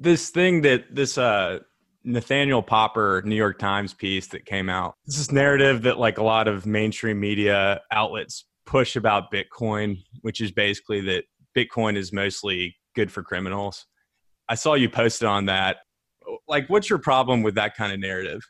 This 0.00 0.30
thing 0.30 0.62
that 0.62 0.94
this 0.94 1.16
uh 1.16 1.60
Nathaniel 2.02 2.60
Popper 2.60 3.22
New 3.24 3.36
York 3.36 3.58
Times 3.58 3.94
piece 3.94 4.26
that 4.28 4.46
came 4.46 4.68
out. 4.68 4.94
This 5.06 5.30
narrative 5.30 5.82
that 5.82 5.98
like 5.98 6.18
a 6.18 6.24
lot 6.24 6.48
of 6.48 6.66
mainstream 6.66 7.20
media 7.20 7.80
outlets 7.92 8.46
push 8.64 8.96
about 8.96 9.32
Bitcoin, 9.32 10.02
which 10.22 10.40
is 10.40 10.50
basically 10.50 11.00
that 11.02 11.24
Bitcoin 11.56 11.96
is 11.96 12.12
mostly 12.12 12.76
good 12.96 13.12
for 13.12 13.22
criminals. 13.22 13.86
I 14.48 14.56
saw 14.56 14.74
you 14.74 14.90
posted 14.90 15.28
on 15.28 15.46
that. 15.46 15.76
Like 16.48 16.68
what's 16.68 16.90
your 16.90 16.98
problem 16.98 17.44
with 17.44 17.54
that 17.54 17.76
kind 17.76 17.92
of 17.92 18.00
narrative? 18.00 18.42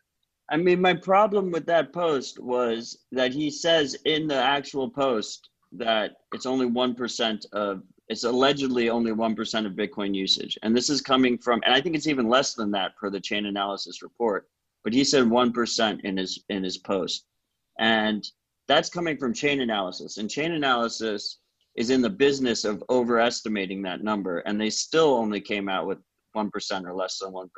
I 0.49 0.57
mean, 0.57 0.81
my 0.81 0.95
problem 0.95 1.51
with 1.51 1.67
that 1.67 1.93
post 1.93 2.39
was 2.39 3.05
that 3.13 3.33
he 3.33 3.51
says 3.51 3.97
in 4.05 4.29
the 4.29 4.41
actual 4.41 4.89
post 4.89 5.51
that 5.73 6.13
it's 6.33 6.47
only 6.47 6.67
1% 6.67 7.47
of 7.53 7.83
it's 8.09 8.23
allegedly 8.23 8.89
only 8.89 9.11
1% 9.11 9.67
of 9.67 9.73
bitcoin 9.73 10.15
usage 10.15 10.57
and 10.63 10.77
this 10.77 10.89
is 10.89 11.01
coming 11.01 11.37
from 11.37 11.61
and 11.65 11.75
i 11.75 11.81
think 11.81 11.97
it's 11.97 12.07
even 12.07 12.29
less 12.29 12.55
than 12.55 12.71
that 12.71 12.97
per 12.97 13.11
the 13.11 13.21
Chainalysis 13.21 14.01
report 14.01 14.49
but 14.85 14.93
he 14.93 15.03
said 15.03 15.25
1% 15.25 16.01
in 16.05 16.17
his 16.17 16.45
in 16.49 16.63
his 16.63 16.79
post 16.79 17.27
and 17.79 18.25
that's 18.69 18.89
coming 18.89 19.17
from 19.17 19.33
Chainalysis. 19.33 20.19
and 20.19 20.29
Chainalysis 20.29 21.37
is 21.77 21.91
in 21.91 22.01
the 22.01 22.11
business 22.11 22.65
of 22.65 22.83
overestimating 22.91 23.83
that 23.83 24.03
number 24.03 24.39
and 24.41 24.61
they 24.61 24.71
still 24.71 25.15
only 25.15 25.41
came 25.41 25.69
out 25.69 25.87
with 25.87 25.99
1% 26.37 26.85
or 26.85 26.95
less 26.95 27.19
than 27.19 27.33
1% 27.33 27.49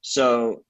so 0.00 0.62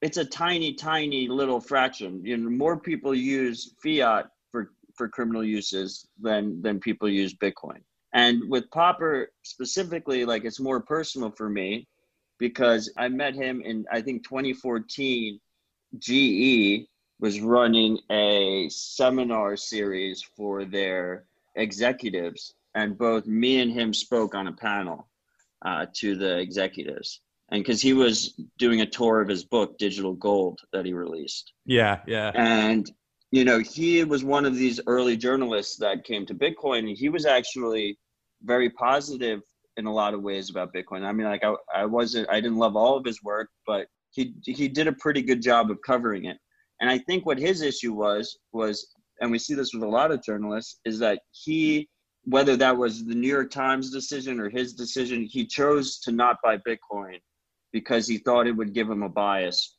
it's 0.00 0.16
a 0.16 0.24
tiny 0.24 0.74
tiny 0.74 1.28
little 1.28 1.60
fraction 1.60 2.20
you 2.24 2.36
know 2.36 2.50
more 2.50 2.78
people 2.78 3.14
use 3.14 3.74
fiat 3.82 4.26
for 4.50 4.72
for 4.94 5.08
criminal 5.08 5.44
uses 5.44 6.06
than 6.20 6.60
than 6.62 6.80
people 6.80 7.08
use 7.08 7.34
Bitcoin. 7.34 7.80
And 8.14 8.42
with 8.50 8.70
Popper 8.70 9.30
specifically, 9.42 10.24
like 10.24 10.44
it's 10.44 10.60
more 10.60 10.80
personal 10.80 11.30
for 11.30 11.48
me 11.48 11.88
because 12.38 12.92
I 12.98 13.08
met 13.08 13.34
him 13.34 13.62
in 13.62 13.84
I 13.90 14.00
think 14.02 14.24
2014. 14.24 15.40
GE 15.98 16.88
was 17.20 17.40
running 17.42 17.98
a 18.10 18.66
seminar 18.70 19.58
series 19.58 20.22
for 20.22 20.64
their 20.64 21.26
executives, 21.54 22.54
and 22.74 22.96
both 22.96 23.26
me 23.26 23.60
and 23.60 23.72
him 23.72 23.92
spoke 23.92 24.34
on 24.34 24.46
a 24.46 24.52
panel 24.52 25.08
uh, 25.64 25.86
to 25.96 26.16
the 26.16 26.38
executives. 26.38 27.20
And 27.50 27.62
because 27.62 27.82
he 27.82 27.92
was 27.92 28.40
doing 28.58 28.80
a 28.80 28.86
tour 28.86 29.20
of 29.20 29.28
his 29.28 29.44
book, 29.44 29.76
Digital 29.78 30.14
Gold, 30.14 30.60
that 30.72 30.86
he 30.86 30.94
released. 30.94 31.52
Yeah, 31.66 32.00
yeah. 32.06 32.32
And 32.34 32.90
you 33.30 33.44
know, 33.44 33.58
he 33.60 34.04
was 34.04 34.22
one 34.22 34.44
of 34.44 34.54
these 34.56 34.78
early 34.86 35.16
journalists 35.16 35.76
that 35.78 36.04
came 36.04 36.26
to 36.26 36.34
Bitcoin. 36.34 36.80
And 36.80 36.96
he 36.96 37.08
was 37.08 37.24
actually 37.24 37.98
very 38.42 38.68
positive 38.70 39.40
in 39.78 39.86
a 39.86 39.92
lot 39.92 40.12
of 40.12 40.22
ways 40.22 40.50
about 40.50 40.74
Bitcoin. 40.74 41.02
I 41.02 41.12
mean, 41.12 41.26
like 41.26 41.42
I, 41.42 41.54
I 41.74 41.86
wasn't, 41.86 42.28
I 42.28 42.40
didn't 42.40 42.58
love 42.58 42.76
all 42.76 42.96
of 42.96 43.04
his 43.04 43.22
work, 43.22 43.48
but 43.66 43.86
he 44.10 44.34
he 44.44 44.68
did 44.68 44.86
a 44.86 44.92
pretty 44.92 45.22
good 45.22 45.42
job 45.42 45.70
of 45.70 45.78
covering 45.86 46.26
it. 46.26 46.36
And 46.80 46.90
I 46.90 46.98
think 46.98 47.24
what 47.24 47.38
his 47.38 47.62
issue 47.62 47.94
was 47.94 48.38
was, 48.52 48.94
and 49.22 49.30
we 49.30 49.38
see 49.38 49.54
this 49.54 49.72
with 49.72 49.84
a 49.84 49.88
lot 49.88 50.10
of 50.10 50.22
journalists, 50.22 50.80
is 50.84 50.98
that 50.98 51.20
he, 51.30 51.88
whether 52.24 52.56
that 52.56 52.76
was 52.76 53.04
the 53.04 53.14
New 53.14 53.28
York 53.28 53.52
Times 53.52 53.92
decision 53.92 54.40
or 54.40 54.50
his 54.50 54.74
decision, 54.74 55.22
he 55.22 55.46
chose 55.46 56.00
to 56.00 56.10
not 56.10 56.38
buy 56.42 56.58
Bitcoin 56.58 57.20
because 57.72 58.06
he 58.06 58.18
thought 58.18 58.48
it 58.48 58.56
would 58.56 58.74
give 58.74 58.90
him 58.90 59.04
a 59.04 59.08
bias, 59.08 59.76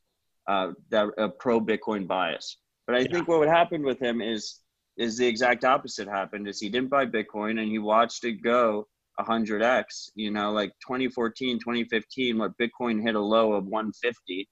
uh, 0.47 0.71
that 0.89 1.09
a 1.17 1.27
pro 1.27 1.59
Bitcoin 1.59 2.07
bias. 2.07 2.57
But 2.87 2.95
I 2.95 2.99
yeah. 2.99 3.11
think 3.11 3.27
what 3.27 3.39
would 3.39 3.49
happen 3.49 3.83
with 3.83 4.01
him 4.01 4.21
is 4.21 4.61
is 4.95 5.17
the 5.17 5.27
exact 5.27 5.65
opposite 5.65 6.07
happened 6.07 6.47
is 6.47 6.59
he 6.59 6.69
didn't 6.69 6.89
buy 6.89 7.03
Bitcoin 7.03 7.59
and 7.59 7.67
he 7.67 7.79
watched 7.79 8.23
it 8.25 8.43
go 8.43 8.87
100x, 9.19 10.11
you 10.13 10.29
know, 10.29 10.51
like 10.51 10.71
2014, 10.85 11.57
2015, 11.59 12.37
what 12.37 12.57
Bitcoin 12.59 13.01
hit 13.01 13.15
a 13.15 13.19
low 13.19 13.53
of 13.53 13.65
150 13.65 14.47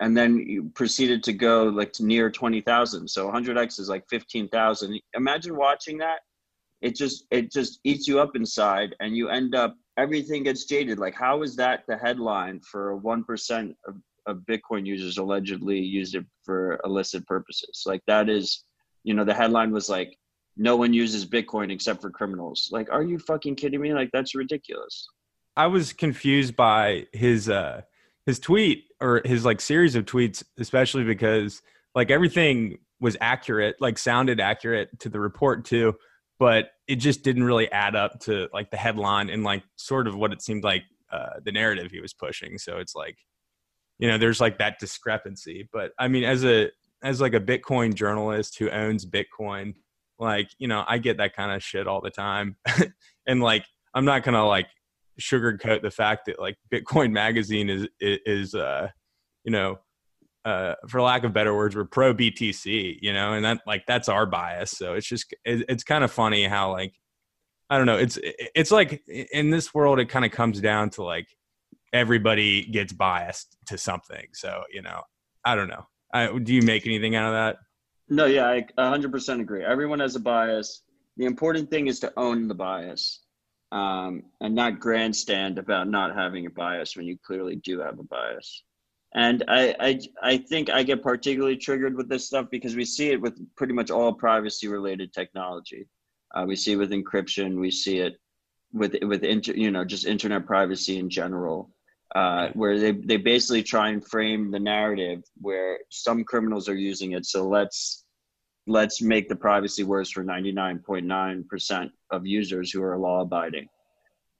and 0.00 0.16
then 0.16 0.38
you 0.38 0.70
proceeded 0.74 1.22
to 1.24 1.32
go 1.32 1.64
like 1.64 1.92
to 1.94 2.04
near 2.04 2.30
20,000. 2.30 3.08
So 3.08 3.30
100x 3.30 3.80
is 3.80 3.88
like 3.88 4.04
15,000. 4.10 5.00
Imagine 5.14 5.56
watching 5.56 5.98
that. 5.98 6.20
It 6.82 6.94
just 6.94 7.24
it 7.30 7.50
just 7.50 7.80
eats 7.84 8.06
you 8.06 8.20
up 8.20 8.36
inside 8.36 8.94
and 9.00 9.16
you 9.16 9.30
end 9.30 9.54
up 9.54 9.76
everything 9.96 10.42
gets 10.42 10.66
jaded. 10.66 10.98
Like 10.98 11.14
how 11.14 11.42
is 11.42 11.56
that 11.56 11.84
the 11.88 11.96
headline 11.96 12.60
for 12.60 13.00
1% 13.00 13.74
of 13.86 13.96
of 14.26 14.38
Bitcoin 14.38 14.84
users 14.84 15.18
allegedly 15.18 15.78
used 15.78 16.14
it 16.14 16.24
for 16.44 16.80
illicit 16.84 17.26
purposes. 17.26 17.84
Like 17.86 18.02
that 18.06 18.28
is, 18.28 18.64
you 19.04 19.14
know, 19.14 19.24
the 19.24 19.34
headline 19.34 19.72
was 19.72 19.88
like, 19.88 20.18
no 20.56 20.76
one 20.76 20.92
uses 20.92 21.24
Bitcoin 21.24 21.70
except 21.70 22.02
for 22.02 22.10
criminals. 22.10 22.68
Like, 22.72 22.90
are 22.90 23.02
you 23.02 23.18
fucking 23.18 23.54
kidding 23.54 23.80
me? 23.80 23.94
Like 23.94 24.10
that's 24.12 24.34
ridiculous. 24.34 25.06
I 25.56 25.68
was 25.68 25.92
confused 25.92 26.56
by 26.56 27.06
his 27.12 27.48
uh 27.48 27.82
his 28.26 28.38
tweet 28.38 28.84
or 29.00 29.22
his 29.24 29.44
like 29.44 29.60
series 29.60 29.94
of 29.94 30.04
tweets, 30.04 30.42
especially 30.58 31.04
because 31.04 31.62
like 31.94 32.10
everything 32.10 32.78
was 33.00 33.16
accurate, 33.20 33.76
like 33.80 33.98
sounded 33.98 34.40
accurate 34.40 34.98
to 35.00 35.08
the 35.08 35.20
report 35.20 35.64
too, 35.64 35.94
but 36.38 36.70
it 36.86 36.96
just 36.96 37.22
didn't 37.22 37.44
really 37.44 37.70
add 37.72 37.96
up 37.96 38.20
to 38.20 38.48
like 38.52 38.70
the 38.70 38.76
headline 38.76 39.30
and 39.30 39.44
like 39.44 39.62
sort 39.76 40.06
of 40.06 40.16
what 40.16 40.32
it 40.32 40.42
seemed 40.42 40.64
like 40.64 40.82
uh, 41.10 41.40
the 41.44 41.52
narrative 41.52 41.90
he 41.90 42.00
was 42.00 42.12
pushing. 42.12 42.58
So 42.58 42.78
it's 42.78 42.94
like 42.94 43.16
you 43.98 44.08
know 44.08 44.18
there's 44.18 44.40
like 44.40 44.58
that 44.58 44.78
discrepancy 44.78 45.68
but 45.72 45.92
i 45.98 46.08
mean 46.08 46.24
as 46.24 46.44
a 46.44 46.70
as 47.02 47.20
like 47.20 47.34
a 47.34 47.40
bitcoin 47.40 47.94
journalist 47.94 48.58
who 48.58 48.70
owns 48.70 49.06
bitcoin 49.06 49.74
like 50.18 50.48
you 50.58 50.68
know 50.68 50.84
i 50.86 50.98
get 50.98 51.18
that 51.18 51.34
kind 51.34 51.52
of 51.52 51.62
shit 51.62 51.86
all 51.86 52.00
the 52.00 52.10
time 52.10 52.56
and 53.26 53.42
like 53.42 53.64
i'm 53.94 54.04
not 54.04 54.22
gonna 54.22 54.46
like 54.46 54.66
sugarcoat 55.20 55.82
the 55.82 55.90
fact 55.90 56.26
that 56.26 56.38
like 56.40 56.56
bitcoin 56.72 57.12
magazine 57.12 57.70
is 57.70 57.86
is 58.00 58.54
uh 58.54 58.88
you 59.44 59.52
know 59.52 59.78
uh 60.44 60.74
for 60.88 61.00
lack 61.00 61.24
of 61.24 61.32
better 61.32 61.54
words 61.54 61.74
we're 61.74 61.84
pro 61.84 62.14
btc 62.14 62.98
you 63.00 63.12
know 63.12 63.32
and 63.32 63.44
that 63.44 63.60
like 63.66 63.84
that's 63.86 64.08
our 64.08 64.26
bias 64.26 64.70
so 64.70 64.94
it's 64.94 65.06
just 65.06 65.34
it, 65.44 65.64
it's 65.68 65.84
kind 65.84 66.04
of 66.04 66.10
funny 66.10 66.44
how 66.44 66.70
like 66.70 66.94
i 67.70 67.76
don't 67.76 67.86
know 67.86 67.96
it's 67.96 68.18
it's 68.22 68.70
like 68.70 69.02
in 69.08 69.50
this 69.50 69.74
world 69.74 69.98
it 69.98 70.06
kind 70.06 70.24
of 70.24 70.30
comes 70.30 70.60
down 70.60 70.90
to 70.90 71.02
like 71.02 71.26
everybody 71.96 72.64
gets 72.64 72.92
biased 72.92 73.56
to 73.66 73.78
something. 73.78 74.26
So, 74.32 74.62
you 74.72 74.82
know, 74.82 75.00
I 75.44 75.54
don't 75.54 75.68
know. 75.68 75.86
I, 76.12 76.38
do 76.38 76.54
you 76.54 76.62
make 76.62 76.86
anything 76.86 77.16
out 77.16 77.26
of 77.26 77.32
that? 77.32 77.56
No, 78.08 78.26
yeah, 78.26 78.46
I 78.46 78.64
100% 78.78 79.40
agree. 79.40 79.64
Everyone 79.64 79.98
has 80.00 80.14
a 80.14 80.20
bias. 80.20 80.82
The 81.16 81.24
important 81.24 81.70
thing 81.70 81.86
is 81.86 81.98
to 82.00 82.12
own 82.16 82.46
the 82.46 82.54
bias 82.54 83.20
um, 83.72 84.22
and 84.40 84.54
not 84.54 84.80
grandstand 84.80 85.58
about 85.58 85.88
not 85.88 86.14
having 86.14 86.46
a 86.46 86.50
bias 86.50 86.96
when 86.96 87.06
you 87.06 87.18
clearly 87.24 87.56
do 87.56 87.80
have 87.80 87.98
a 87.98 88.04
bias. 88.04 88.62
And 89.14 89.44
I, 89.48 89.74
I, 89.80 90.00
I 90.22 90.36
think 90.38 90.70
I 90.70 90.82
get 90.82 91.02
particularly 91.02 91.56
triggered 91.56 91.96
with 91.96 92.08
this 92.08 92.26
stuff 92.26 92.46
because 92.50 92.76
we 92.76 92.84
see 92.84 93.10
it 93.10 93.20
with 93.20 93.38
pretty 93.56 93.72
much 93.72 93.90
all 93.90 94.12
privacy 94.12 94.68
related 94.68 95.12
technology. 95.12 95.86
Uh, 96.34 96.44
we 96.46 96.56
see 96.56 96.72
it 96.72 96.76
with 96.76 96.90
encryption. 96.90 97.58
We 97.58 97.70
see 97.70 97.98
it 97.98 98.20
with 98.72 98.96
with 99.02 99.24
inter, 99.24 99.52
you 99.52 99.70
know 99.70 99.84
just 99.84 100.06
internet 100.06 100.44
privacy 100.44 100.98
in 100.98 101.08
general 101.08 101.70
uh, 102.14 102.48
where 102.54 102.78
they, 102.78 102.92
they 102.92 103.16
basically 103.16 103.62
try 103.62 103.90
and 103.90 104.06
frame 104.06 104.50
the 104.50 104.58
narrative 104.58 105.22
where 105.40 105.78
some 105.90 106.24
criminals 106.24 106.68
are 106.68 106.74
using 106.74 107.12
it. 107.12 107.26
So 107.26 107.46
let's 107.46 108.05
let's 108.66 109.00
make 109.00 109.28
the 109.28 109.36
privacy 109.36 109.84
worse 109.84 110.10
for 110.10 110.24
99.9% 110.24 111.90
of 112.10 112.26
users 112.26 112.70
who 112.70 112.82
are 112.82 112.98
law 112.98 113.20
abiding. 113.20 113.68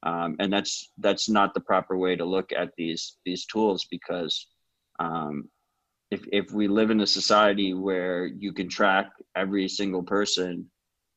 Um, 0.03 0.37
and 0.39 0.53
that's 0.53 0.93
that's 0.99 1.29
not 1.29 1.55
the 1.55 1.61
proper 1.61 1.97
way 1.97 2.17
to 2.17 2.25
look 2.25 2.53
at 2.53 2.71
these 2.77 3.17
these 3.25 3.47
tools 3.47 3.87
because 3.91 4.47
um, 5.01 5.49
if 6.11 6.25
if 6.33 6.53
we 6.53 6.69
live 6.69 6.91
in 6.91 7.01
a 7.01 7.07
society 7.07 7.75
where 7.75 8.27
you 8.27 8.53
can 8.53 8.69
track 8.69 9.11
every 9.35 9.69
single 9.69 10.03
person 10.03 10.71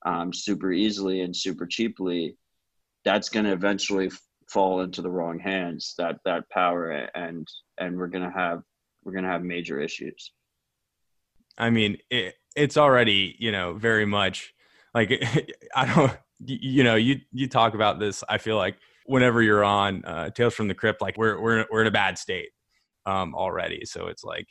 um, 0.05 0.33
super 0.33 0.71
easily 0.71 1.21
and 1.21 1.35
super 1.35 1.67
cheaply, 1.67 2.35
that's 3.03 3.29
going 3.29 3.45
to 3.45 3.51
eventually 3.51 4.09
fall 4.49 4.81
into 4.81 5.01
the 5.01 5.09
wrong 5.09 5.37
hands 5.37 5.93
that 5.97 6.17
that 6.25 6.49
power 6.49 6.91
and 7.13 7.47
and 7.77 7.95
we're 7.95 8.07
gonna 8.07 8.31
have 8.31 8.63
we're 9.03 9.11
gonna 9.11 9.27
have 9.27 9.43
major 9.43 9.79
issues 9.79 10.31
i 11.57 11.69
mean 11.69 11.97
it, 12.09 12.33
it's 12.55 12.77
already 12.77 13.35
you 13.39 13.51
know 13.51 13.73
very 13.73 14.05
much 14.05 14.53
like 14.93 15.11
i 15.75 15.85
don't 15.93 16.17
you 16.45 16.83
know 16.83 16.95
you 16.95 17.19
you 17.31 17.47
talk 17.47 17.73
about 17.73 17.99
this 17.99 18.23
i 18.29 18.37
feel 18.37 18.57
like 18.57 18.75
whenever 19.09 19.41
you're 19.41 19.63
on 19.63 20.05
uh, 20.05 20.29
Tales 20.29 20.53
from 20.53 20.67
the 20.67 20.75
Crypt, 20.75 21.01
like 21.01 21.17
we're 21.17 21.39
we're 21.41 21.65
we're 21.71 21.81
in 21.81 21.87
a 21.87 21.91
bad 21.91 22.17
state 22.17 22.49
um, 23.07 23.33
already. 23.33 23.83
So 23.85 24.05
it's 24.05 24.23
like 24.23 24.47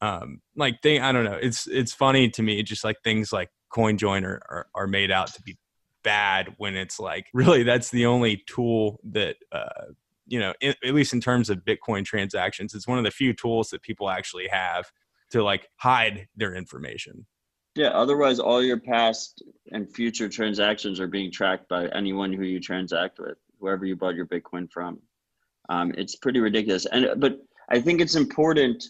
um, 0.00 0.40
like 0.56 0.82
thing 0.82 1.00
I 1.00 1.12
don't 1.12 1.24
know. 1.24 1.38
It's 1.40 1.68
it's 1.68 1.92
funny 1.92 2.28
to 2.30 2.42
me, 2.42 2.62
just 2.64 2.82
like 2.82 2.96
things 3.04 3.32
like 3.32 3.50
CoinJoin 3.72 4.24
are, 4.24 4.42
are, 4.50 4.66
are 4.74 4.86
made 4.88 5.12
out 5.12 5.32
to 5.34 5.42
be 5.42 5.56
bad 6.02 6.52
when 6.58 6.74
it's 6.74 6.98
like 6.98 7.26
really 7.32 7.62
that's 7.62 7.90
the 7.90 8.06
only 8.06 8.42
tool 8.48 8.98
that 9.04 9.36
uh, 9.52 9.86
you 10.26 10.40
know 10.40 10.52
in, 10.60 10.74
at 10.84 10.94
least 10.94 11.12
in 11.12 11.20
terms 11.20 11.48
of 11.48 11.58
Bitcoin 11.58 12.04
transactions, 12.04 12.74
it's 12.74 12.88
one 12.88 12.98
of 12.98 13.04
the 13.04 13.10
few 13.12 13.32
tools 13.32 13.70
that 13.70 13.82
people 13.82 14.10
actually 14.10 14.48
have 14.48 14.90
to 15.30 15.44
like 15.44 15.68
hide 15.76 16.26
their 16.36 16.56
information. 16.56 17.24
Yeah, 17.74 17.88
otherwise 17.88 18.38
all 18.38 18.62
your 18.62 18.78
past 18.78 19.42
and 19.70 19.90
future 19.90 20.28
transactions 20.28 21.00
are 21.00 21.06
being 21.06 21.30
tracked 21.30 21.68
by 21.68 21.86
anyone 21.88 22.32
who 22.32 22.44
you 22.44 22.60
transact 22.60 23.18
with, 23.18 23.38
whoever 23.58 23.86
you 23.86 23.96
bought 23.96 24.14
your 24.14 24.26
Bitcoin 24.26 24.70
from. 24.70 24.98
Um, 25.70 25.92
it's 25.96 26.16
pretty 26.16 26.40
ridiculous. 26.40 26.84
And 26.86 27.18
but 27.18 27.38
I 27.70 27.80
think 27.80 28.00
it's 28.00 28.14
important 28.14 28.84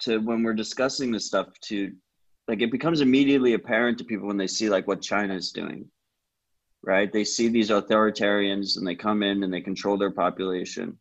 to 0.00 0.18
when 0.18 0.42
we're 0.42 0.54
discussing 0.54 1.12
this 1.12 1.26
stuff 1.26 1.48
to 1.62 1.92
like 2.48 2.62
it 2.62 2.72
becomes 2.72 3.00
immediately 3.00 3.54
apparent 3.54 3.98
to 3.98 4.04
people 4.04 4.26
when 4.26 4.36
they 4.36 4.46
see 4.46 4.68
like 4.68 4.88
what 4.88 5.02
China 5.02 5.34
is 5.34 5.52
doing. 5.52 5.86
Right? 6.82 7.12
They 7.12 7.24
see 7.24 7.48
these 7.48 7.70
authoritarians 7.70 8.76
and 8.76 8.86
they 8.86 8.94
come 8.94 9.22
in 9.22 9.44
and 9.44 9.52
they 9.52 9.60
control 9.60 9.96
their 9.96 10.10
population. 10.10 10.98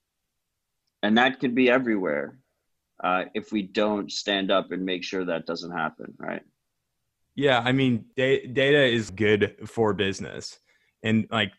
And 1.01 1.17
that 1.17 1.39
could 1.39 1.53
be 1.53 1.69
everywhere 1.69 2.39
uh, 3.03 3.25
if 3.33 3.51
we 3.51 3.61
don't 3.61 4.11
stand 4.11 4.51
up 4.51 4.71
and 4.71 4.83
make 4.83 5.03
sure 5.03 5.25
that 5.25 5.45
doesn't 5.45 5.71
happen, 5.71 6.13
right? 6.17 6.41
Yeah, 7.35 7.61
I 7.63 7.73
mean, 7.73 8.05
da- 8.15 8.47
data 8.47 8.83
is 8.85 9.09
good 9.09 9.55
for 9.65 9.93
business, 9.93 10.57
and 11.03 11.27
like 11.29 11.51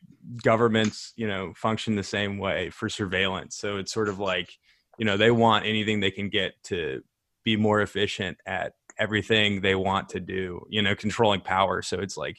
governments, 0.42 1.12
you 1.16 1.28
know, 1.28 1.52
function 1.54 1.95
the 1.95 2.02
same 2.02 2.38
way 2.38 2.71
for 2.71 2.88
surveillance. 2.88 3.56
So 3.56 3.76
it's 3.76 3.92
sort 3.92 4.09
of 4.09 4.18
like, 4.18 4.50
you 4.99 5.04
know, 5.04 5.16
they 5.16 5.30
want 5.30 5.66
anything 5.66 6.00
they 6.00 6.11
can 6.11 6.30
get 6.30 6.54
to 6.64 7.02
be 7.45 7.56
more 7.56 7.83
efficient 7.83 8.38
at 8.47 8.73
everything 8.99 9.61
they 9.61 9.75
want 9.75 10.09
to 10.11 10.21
do. 10.21 10.62
You 10.71 10.83
know, 10.83 10.95
controlling 10.95 11.42
power. 11.42 11.83
So 11.83 12.00
it's 12.00 12.16
like, 12.16 12.38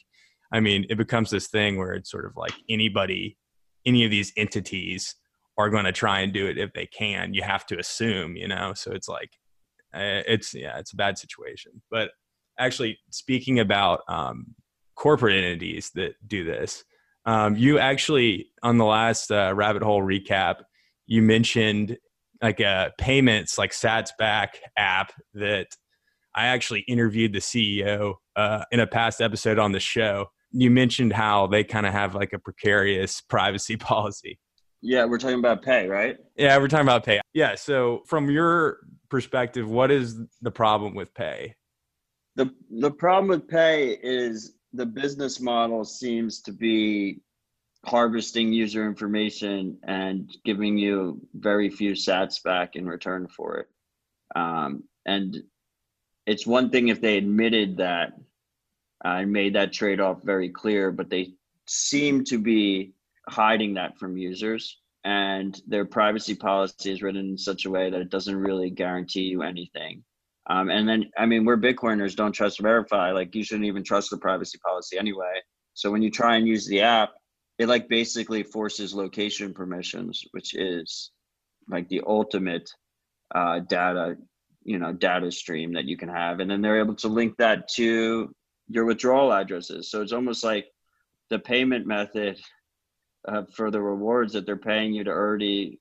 I 0.52 0.60
mean, 0.60 0.86
it 0.90 0.96
becomes 0.96 1.30
this 1.30 1.46
thing 1.46 1.76
where 1.78 1.92
it's 1.92 2.10
sort 2.10 2.26
of 2.26 2.36
like 2.36 2.54
anybody, 2.68 3.38
any 3.86 4.04
of 4.04 4.10
these 4.10 4.32
entities 4.36 5.14
are 5.56 5.70
going 5.70 5.84
to 5.84 5.92
try 5.92 6.20
and 6.20 6.32
do 6.32 6.46
it 6.46 6.58
if 6.58 6.72
they 6.72 6.86
can. 6.86 7.34
You 7.34 7.42
have 7.42 7.66
to 7.66 7.78
assume, 7.78 8.36
you 8.36 8.48
know. 8.48 8.72
So 8.74 8.92
it's 8.92 9.08
like, 9.08 9.30
eh, 9.94 10.22
it's 10.26 10.54
yeah, 10.54 10.78
it's 10.78 10.92
a 10.92 10.96
bad 10.96 11.18
situation, 11.18 11.82
but 11.90 12.10
actually 12.58 12.98
speaking 13.10 13.60
about 13.60 14.00
um, 14.08 14.54
corporate 14.94 15.42
entities 15.42 15.90
that 15.94 16.14
do 16.26 16.44
this, 16.44 16.84
um, 17.26 17.56
you 17.56 17.78
actually 17.78 18.50
on 18.62 18.78
the 18.78 18.84
last 18.84 19.30
uh, 19.30 19.52
rabbit 19.54 19.82
hole 19.82 20.02
recap, 20.02 20.62
you 21.06 21.22
mentioned 21.22 21.98
like 22.42 22.60
a 22.60 22.92
payments 22.98 23.58
like 23.58 23.72
Sats 23.72 24.10
Back 24.18 24.58
app 24.76 25.12
that 25.34 25.68
I 26.34 26.46
actually 26.46 26.80
interviewed 26.80 27.32
the 27.32 27.40
CEO 27.40 28.14
uh, 28.36 28.64
in 28.70 28.80
a 28.80 28.86
past 28.86 29.20
episode 29.20 29.58
on 29.58 29.72
the 29.72 29.80
show. 29.80 30.26
You 30.52 30.70
mentioned 30.70 31.12
how 31.12 31.46
they 31.48 31.64
kind 31.64 31.84
of 31.84 31.92
have 31.92 32.14
like 32.14 32.32
a 32.32 32.38
precarious 32.38 33.20
privacy 33.28 33.76
policy. 33.76 34.38
Yeah, 34.80 35.04
we're 35.06 35.18
talking 35.18 35.40
about 35.40 35.62
Pei, 35.62 35.88
right? 35.88 36.16
Yeah, 36.36 36.56
we're 36.58 36.68
talking 36.68 36.86
about 36.86 37.04
Pei. 37.04 37.20
Yeah. 37.34 37.56
So, 37.56 38.02
from 38.06 38.30
your 38.30 38.78
perspective, 39.10 39.68
what 39.68 39.90
is 39.90 40.16
the 40.40 40.52
problem 40.52 40.94
with 40.94 41.12
Pei? 41.14 41.56
The 42.38 42.54
the 42.70 42.92
problem 42.92 43.26
with 43.26 43.48
Pei 43.48 43.98
is 44.00 44.54
the 44.72 44.86
business 44.86 45.40
model 45.40 45.84
seems 45.84 46.40
to 46.42 46.52
be 46.52 47.20
harvesting 47.84 48.52
user 48.52 48.86
information 48.86 49.76
and 49.82 50.30
giving 50.44 50.78
you 50.78 51.20
very 51.34 51.68
few 51.68 51.92
sats 51.92 52.40
back 52.40 52.76
in 52.76 52.86
return 52.86 53.26
for 53.26 53.56
it. 53.56 53.68
Um, 54.36 54.84
and 55.04 55.42
it's 56.26 56.46
one 56.46 56.70
thing 56.70 56.86
if 56.88 57.00
they 57.00 57.18
admitted 57.18 57.78
that 57.78 58.12
uh, 59.04 59.18
and 59.18 59.32
made 59.32 59.56
that 59.56 59.72
trade-off 59.72 60.22
very 60.22 60.50
clear 60.50 60.92
but 60.92 61.10
they 61.10 61.32
seem 61.66 62.22
to 62.26 62.38
be 62.38 62.92
hiding 63.28 63.74
that 63.74 63.98
from 63.98 64.16
users. 64.16 64.78
And 65.02 65.60
their 65.66 65.86
privacy 65.86 66.36
policy 66.36 66.92
is 66.92 67.02
written 67.02 67.30
in 67.30 67.38
such 67.38 67.64
a 67.64 67.70
way 67.70 67.90
that 67.90 68.00
it 68.00 68.10
doesn't 68.10 68.36
really 68.36 68.70
guarantee 68.70 69.22
you 69.22 69.42
anything 69.42 70.04
um, 70.48 70.70
and 70.70 70.88
then, 70.88 71.10
I 71.16 71.26
mean, 71.26 71.44
we're 71.44 71.58
Bitcoiners, 71.58 72.16
don't 72.16 72.32
trust 72.32 72.60
verify. 72.60 73.12
Like, 73.12 73.34
you 73.34 73.44
shouldn't 73.44 73.66
even 73.66 73.84
trust 73.84 74.10
the 74.10 74.16
privacy 74.16 74.58
policy 74.64 74.96
anyway. 74.98 75.42
So 75.74 75.90
when 75.90 76.02
you 76.02 76.10
try 76.10 76.36
and 76.36 76.48
use 76.48 76.66
the 76.66 76.80
app, 76.80 77.10
it 77.58 77.68
like 77.68 77.88
basically 77.88 78.42
forces 78.42 78.94
location 78.94 79.52
permissions, 79.52 80.24
which 80.30 80.54
is 80.54 81.10
like 81.68 81.88
the 81.88 82.02
ultimate 82.06 82.70
uh, 83.34 83.60
data, 83.60 84.16
you 84.64 84.78
know, 84.78 84.92
data 84.92 85.30
stream 85.30 85.72
that 85.74 85.84
you 85.84 85.96
can 85.96 86.08
have. 86.08 86.40
And 86.40 86.50
then 86.50 86.62
they're 86.62 86.80
able 86.80 86.94
to 86.96 87.08
link 87.08 87.36
that 87.38 87.68
to 87.74 88.32
your 88.68 88.84
withdrawal 88.84 89.32
addresses. 89.32 89.90
So 89.90 90.02
it's 90.02 90.12
almost 90.12 90.44
like 90.44 90.66
the 91.30 91.38
payment 91.38 91.86
method 91.86 92.40
uh, 93.26 93.42
for 93.52 93.70
the 93.70 93.80
rewards 93.80 94.32
that 94.32 94.46
they're 94.46 94.56
paying 94.56 94.94
you 94.94 95.04
to 95.04 95.10
already 95.10 95.78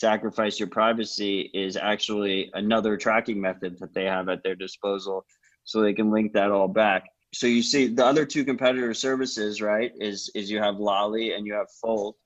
sacrifice 0.00 0.58
your 0.58 0.68
privacy 0.68 1.50
is 1.52 1.76
actually 1.76 2.50
another 2.54 2.96
tracking 2.96 3.40
method 3.40 3.78
that 3.78 3.92
they 3.92 4.04
have 4.04 4.28
at 4.28 4.42
their 4.42 4.54
disposal 4.54 5.24
so 5.64 5.80
they 5.80 5.92
can 5.92 6.10
link 6.10 6.32
that 6.32 6.50
all 6.50 6.68
back. 6.68 7.04
So 7.34 7.46
you 7.46 7.62
see 7.62 7.86
the 7.86 8.04
other 8.04 8.24
two 8.24 8.44
competitor 8.44 8.94
services 8.94 9.60
right 9.60 9.92
is 10.00 10.30
is 10.34 10.50
you 10.50 10.58
have 10.58 10.76
Lolli 10.76 11.36
and 11.36 11.46
you 11.46 11.54
have 11.54 11.70
fold. 11.80 12.16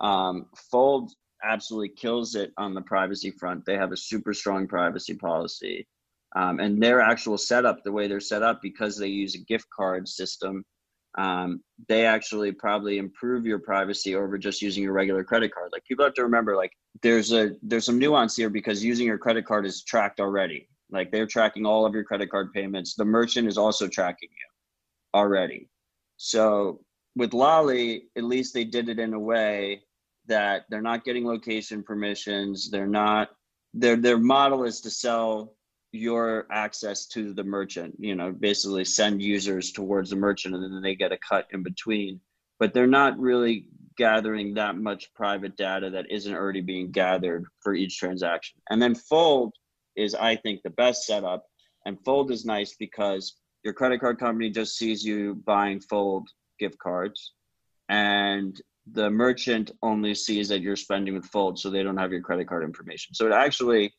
Um, 0.00 0.46
fold 0.70 1.10
absolutely 1.42 1.88
kills 1.88 2.34
it 2.34 2.52
on 2.58 2.74
the 2.74 2.82
privacy 2.82 3.30
front. 3.30 3.64
They 3.64 3.76
have 3.76 3.92
a 3.92 3.96
super 3.96 4.34
strong 4.34 4.68
privacy 4.68 5.14
policy. 5.14 5.86
Um, 6.34 6.60
and 6.60 6.82
their 6.82 7.00
actual 7.00 7.38
setup 7.38 7.82
the 7.82 7.92
way 7.92 8.08
they're 8.08 8.20
set 8.20 8.42
up 8.42 8.60
because 8.62 8.98
they 8.98 9.08
use 9.08 9.34
a 9.34 9.44
gift 9.52 9.68
card 9.74 10.06
system 10.06 10.64
um, 11.16 11.62
they 11.88 12.04
actually 12.04 12.52
probably 12.52 12.98
improve 12.98 13.46
your 13.46 13.58
privacy 13.58 14.14
over 14.14 14.36
just 14.36 14.60
using 14.60 14.82
your 14.82 14.92
regular 14.92 15.24
credit 15.24 15.52
card. 15.52 15.70
Like 15.72 15.84
people 15.84 16.04
have 16.04 16.14
to 16.14 16.22
remember, 16.22 16.56
like 16.56 16.72
there's 17.02 17.32
a 17.32 17.52
there's 17.62 17.86
some 17.86 17.98
nuance 17.98 18.36
here 18.36 18.50
because 18.50 18.84
using 18.84 19.06
your 19.06 19.18
credit 19.18 19.46
card 19.46 19.66
is 19.66 19.82
tracked 19.82 20.20
already. 20.20 20.68
Like 20.90 21.10
they're 21.10 21.26
tracking 21.26 21.66
all 21.66 21.86
of 21.86 21.94
your 21.94 22.04
credit 22.04 22.30
card 22.30 22.52
payments. 22.52 22.94
The 22.94 23.04
merchant 23.04 23.48
is 23.48 23.58
also 23.58 23.88
tracking 23.88 24.28
you 24.30 25.18
already. 25.18 25.68
So 26.16 26.80
with 27.16 27.32
Lolli, 27.32 28.04
at 28.16 28.24
least 28.24 28.52
they 28.52 28.64
did 28.64 28.88
it 28.88 28.98
in 28.98 29.14
a 29.14 29.20
way 29.20 29.82
that 30.26 30.64
they're 30.68 30.82
not 30.82 31.04
getting 31.04 31.26
location 31.26 31.82
permissions. 31.82 32.70
They're 32.70 32.86
not 32.86 33.30
their 33.72 33.96
their 33.96 34.18
model 34.18 34.64
is 34.64 34.80
to 34.82 34.90
sell 34.90 35.55
your 35.96 36.46
access 36.50 37.06
to 37.06 37.32
the 37.32 37.44
merchant 37.44 37.94
you 37.98 38.14
know 38.14 38.32
basically 38.32 38.84
send 38.84 39.22
users 39.22 39.72
towards 39.72 40.10
the 40.10 40.16
merchant 40.16 40.54
and 40.54 40.62
then 40.62 40.82
they 40.82 40.94
get 40.94 41.12
a 41.12 41.18
cut 41.18 41.46
in 41.52 41.62
between. 41.62 42.20
But 42.58 42.72
they're 42.72 42.86
not 42.86 43.18
really 43.18 43.68
gathering 43.96 44.54
that 44.54 44.76
much 44.76 45.12
private 45.14 45.56
data 45.56 45.90
that 45.90 46.10
isn't 46.10 46.34
already 46.34 46.60
being 46.60 46.90
gathered 46.90 47.44
for 47.62 47.74
each 47.74 47.98
transaction. 47.98 48.60
And 48.70 48.80
then 48.80 48.94
fold 48.94 49.52
is 49.96 50.14
i 50.14 50.36
think 50.36 50.62
the 50.62 50.70
best 50.70 51.06
setup. 51.06 51.44
And 51.86 51.98
fold 52.04 52.30
is 52.30 52.44
nice 52.44 52.76
because 52.78 53.36
your 53.62 53.72
credit 53.72 54.00
card 54.00 54.18
company 54.18 54.50
just 54.50 54.76
sees 54.76 55.04
you 55.04 55.34
buying 55.46 55.80
fold 55.80 56.28
gift 56.58 56.78
cards. 56.78 57.32
And 57.88 58.60
the 58.92 59.10
merchant 59.10 59.72
only 59.82 60.14
sees 60.14 60.48
that 60.48 60.60
you're 60.60 60.76
spending 60.76 61.14
with 61.14 61.26
fold 61.26 61.58
so 61.58 61.70
they 61.70 61.82
don't 61.82 61.96
have 61.96 62.12
your 62.12 62.20
credit 62.20 62.48
card 62.48 62.64
information. 62.64 63.14
So 63.14 63.26
it 63.26 63.32
actually 63.32 63.92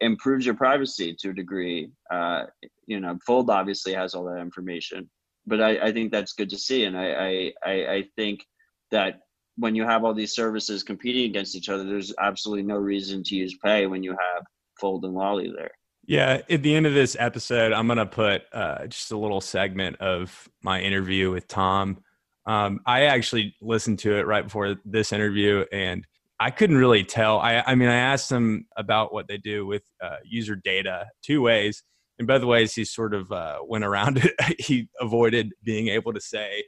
improves 0.00 0.46
your 0.46 0.54
privacy 0.54 1.14
to 1.20 1.30
a 1.30 1.34
degree. 1.34 1.90
Uh, 2.10 2.44
you 2.86 3.00
know, 3.00 3.18
Fold 3.26 3.50
obviously 3.50 3.92
has 3.94 4.14
all 4.14 4.24
that 4.24 4.40
information, 4.40 5.10
but 5.46 5.60
I, 5.60 5.78
I 5.88 5.92
think 5.92 6.12
that's 6.12 6.32
good 6.32 6.50
to 6.50 6.58
see, 6.58 6.84
and 6.84 6.96
I, 6.96 7.52
I 7.64 7.70
I 7.70 8.04
think 8.16 8.44
that 8.90 9.20
when 9.56 9.74
you 9.74 9.84
have 9.84 10.04
all 10.04 10.14
these 10.14 10.34
services 10.34 10.82
competing 10.82 11.30
against 11.30 11.54
each 11.56 11.68
other, 11.68 11.84
there's 11.84 12.12
absolutely 12.18 12.64
no 12.64 12.76
reason 12.76 13.22
to 13.24 13.34
use 13.34 13.56
Pei 13.64 13.86
when 13.86 14.02
you 14.02 14.10
have 14.10 14.44
Fold 14.80 15.04
and 15.04 15.14
Lolli 15.14 15.52
there. 15.56 15.70
Yeah, 16.06 16.42
at 16.48 16.62
the 16.62 16.74
end 16.74 16.86
of 16.86 16.94
this 16.94 17.16
episode, 17.18 17.72
I'm 17.72 17.88
to 17.88 18.06
put 18.06 18.42
uh, 18.52 18.86
just 18.86 19.10
a 19.10 19.18
little 19.18 19.40
segment 19.40 19.96
of 19.96 20.48
my 20.62 20.80
interview 20.80 21.32
with 21.32 21.48
Tom. 21.48 21.98
Um, 22.46 22.80
I 22.86 23.04
actually 23.04 23.56
listened 23.60 23.98
to 24.00 24.16
it 24.16 24.26
right 24.26 24.44
before 24.44 24.76
this 24.84 25.12
interview, 25.12 25.64
and 25.72 26.06
I 26.38 26.50
couldn't 26.50 26.76
really 26.76 27.04
tell. 27.04 27.38
I, 27.38 27.62
I 27.66 27.74
mean, 27.74 27.88
I 27.88 27.96
asked 27.96 28.30
him 28.30 28.66
about 28.76 29.12
what 29.12 29.26
they 29.26 29.38
do 29.38 29.66
with 29.66 29.82
uh, 30.02 30.16
user 30.24 30.56
data 30.56 31.06
two 31.22 31.40
ways. 31.40 31.82
And 32.18 32.26
both 32.28 32.44
ways, 32.44 32.74
he 32.74 32.84
sort 32.84 33.14
of 33.14 33.30
uh, 33.30 33.58
went 33.66 33.84
around 33.84 34.18
it. 34.18 34.32
he 34.58 34.88
avoided 35.00 35.52
being 35.62 35.88
able 35.88 36.12
to 36.12 36.20
say, 36.20 36.64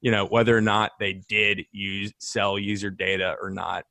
you 0.00 0.10
know, 0.10 0.26
whether 0.26 0.56
or 0.56 0.60
not 0.60 0.92
they 0.98 1.22
did 1.28 1.62
use 1.72 2.12
sell 2.18 2.58
user 2.58 2.90
data 2.90 3.36
or 3.40 3.50
not. 3.50 3.84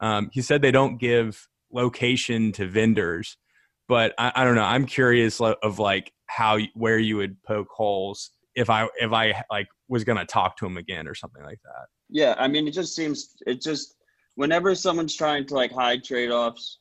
Um, 0.00 0.30
he 0.32 0.42
said 0.42 0.62
they 0.62 0.70
don't 0.70 0.98
give 0.98 1.46
location 1.72 2.52
to 2.52 2.66
vendors, 2.66 3.36
but 3.88 4.14
I, 4.18 4.32
I 4.34 4.44
don't 4.44 4.54
know. 4.54 4.62
I'm 4.62 4.86
curious 4.86 5.40
of 5.40 5.78
like 5.78 6.12
how 6.26 6.58
where 6.74 6.98
you 6.98 7.16
would 7.16 7.42
poke 7.42 7.68
holes 7.70 8.30
if 8.54 8.70
I 8.70 8.88
if 8.98 9.12
I 9.12 9.42
like 9.50 9.68
was 9.88 10.04
gonna 10.04 10.24
talk 10.24 10.56
to 10.58 10.66
him 10.66 10.78
again 10.78 11.06
or 11.06 11.14
something 11.14 11.42
like 11.42 11.60
that. 11.64 11.86
Yeah, 12.08 12.34
I 12.38 12.48
mean, 12.48 12.66
it 12.66 12.72
just 12.72 12.94
seems 12.94 13.34
it 13.46 13.60
just 13.60 13.96
whenever 14.40 14.74
someone's 14.74 15.14
trying 15.14 15.46
to 15.46 15.54
like 15.54 15.70
hide 15.70 16.02
trade 16.02 16.30
offs, 16.30 16.78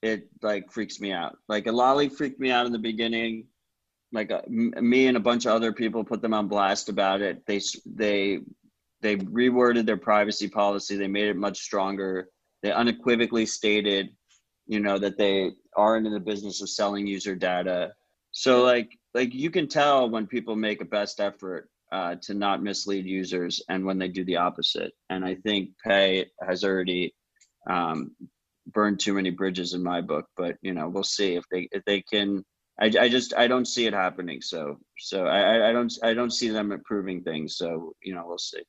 it 0.00 0.26
like 0.40 0.72
freaks 0.72 1.00
me 1.00 1.12
out. 1.12 1.36
Like 1.50 1.66
Alali 1.66 2.10
freaked 2.10 2.40
me 2.40 2.50
out 2.50 2.64
in 2.64 2.72
the 2.72 2.78
beginning. 2.78 3.44
Like 4.10 4.30
uh, 4.30 4.40
m- 4.46 4.72
me 4.80 5.06
and 5.06 5.16
a 5.18 5.20
bunch 5.20 5.44
of 5.44 5.52
other 5.52 5.70
people 5.70 6.02
put 6.02 6.22
them 6.22 6.32
on 6.32 6.48
blast 6.48 6.88
about 6.88 7.20
it. 7.20 7.44
They 7.46 7.60
they 7.84 8.38
they 9.02 9.16
reworded 9.16 9.84
their 9.84 9.98
privacy 9.98 10.48
policy. 10.48 10.96
They 10.96 11.06
made 11.06 11.28
it 11.28 11.36
much 11.36 11.58
stronger. 11.58 12.30
They 12.62 12.72
unequivocally 12.72 13.44
stated, 13.44 14.08
you 14.66 14.80
know, 14.80 14.98
that 14.98 15.18
they 15.18 15.50
aren't 15.76 16.06
in 16.06 16.14
the 16.14 16.20
business 16.20 16.62
of 16.62 16.70
selling 16.70 17.06
user 17.06 17.36
data. 17.36 17.92
So 18.32 18.62
like 18.62 18.98
like 19.12 19.34
you 19.34 19.50
can 19.50 19.68
tell 19.68 20.08
when 20.08 20.26
people 20.26 20.56
make 20.56 20.80
a 20.80 20.86
best 20.86 21.20
effort 21.20 21.68
uh, 21.92 22.16
to 22.22 22.34
not 22.34 22.62
mislead 22.62 23.06
users 23.06 23.62
and 23.68 23.84
when 23.84 23.98
they 23.98 24.08
do 24.08 24.24
the 24.24 24.36
opposite. 24.36 24.92
And 25.10 25.24
I 25.24 25.36
think 25.36 25.70
Pei 25.84 26.26
has 26.46 26.64
already 26.64 27.14
um, 27.68 28.12
burned 28.66 29.00
too 29.00 29.14
many 29.14 29.30
bridges 29.30 29.74
in 29.74 29.82
my 29.82 30.00
book. 30.00 30.26
But 30.36 30.56
you 30.62 30.72
know, 30.72 30.88
we'll 30.88 31.04
see 31.04 31.34
if 31.34 31.44
they 31.50 31.68
if 31.72 31.84
they 31.84 32.02
can. 32.02 32.44
I, 32.80 32.90
I 33.00 33.08
just 33.08 33.34
I 33.34 33.46
don't 33.46 33.68
see 33.68 33.86
it 33.86 33.92
happening. 33.92 34.40
So 34.40 34.78
so 34.98 35.26
I 35.26 35.70
I 35.70 35.72
don't 35.72 35.92
I 36.02 36.14
don't 36.14 36.32
see 36.32 36.48
them 36.48 36.72
improving 36.72 37.22
things. 37.22 37.56
So 37.56 37.92
you 38.02 38.14
know 38.14 38.24
we'll 38.26 38.38
see. 38.38 38.62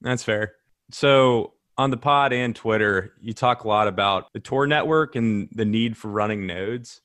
That's 0.00 0.22
fair. 0.22 0.54
So 0.90 1.54
on 1.76 1.90
the 1.90 1.96
pod 1.96 2.32
and 2.32 2.54
Twitter, 2.54 3.12
you 3.20 3.32
talk 3.32 3.64
a 3.64 3.68
lot 3.68 3.88
about 3.88 4.32
the 4.32 4.40
Tor 4.40 4.66
network 4.66 5.16
and 5.16 5.48
the 5.52 5.64
need 5.64 5.96
for 5.96 6.08
running 6.08 6.46
nodes. 6.46 7.00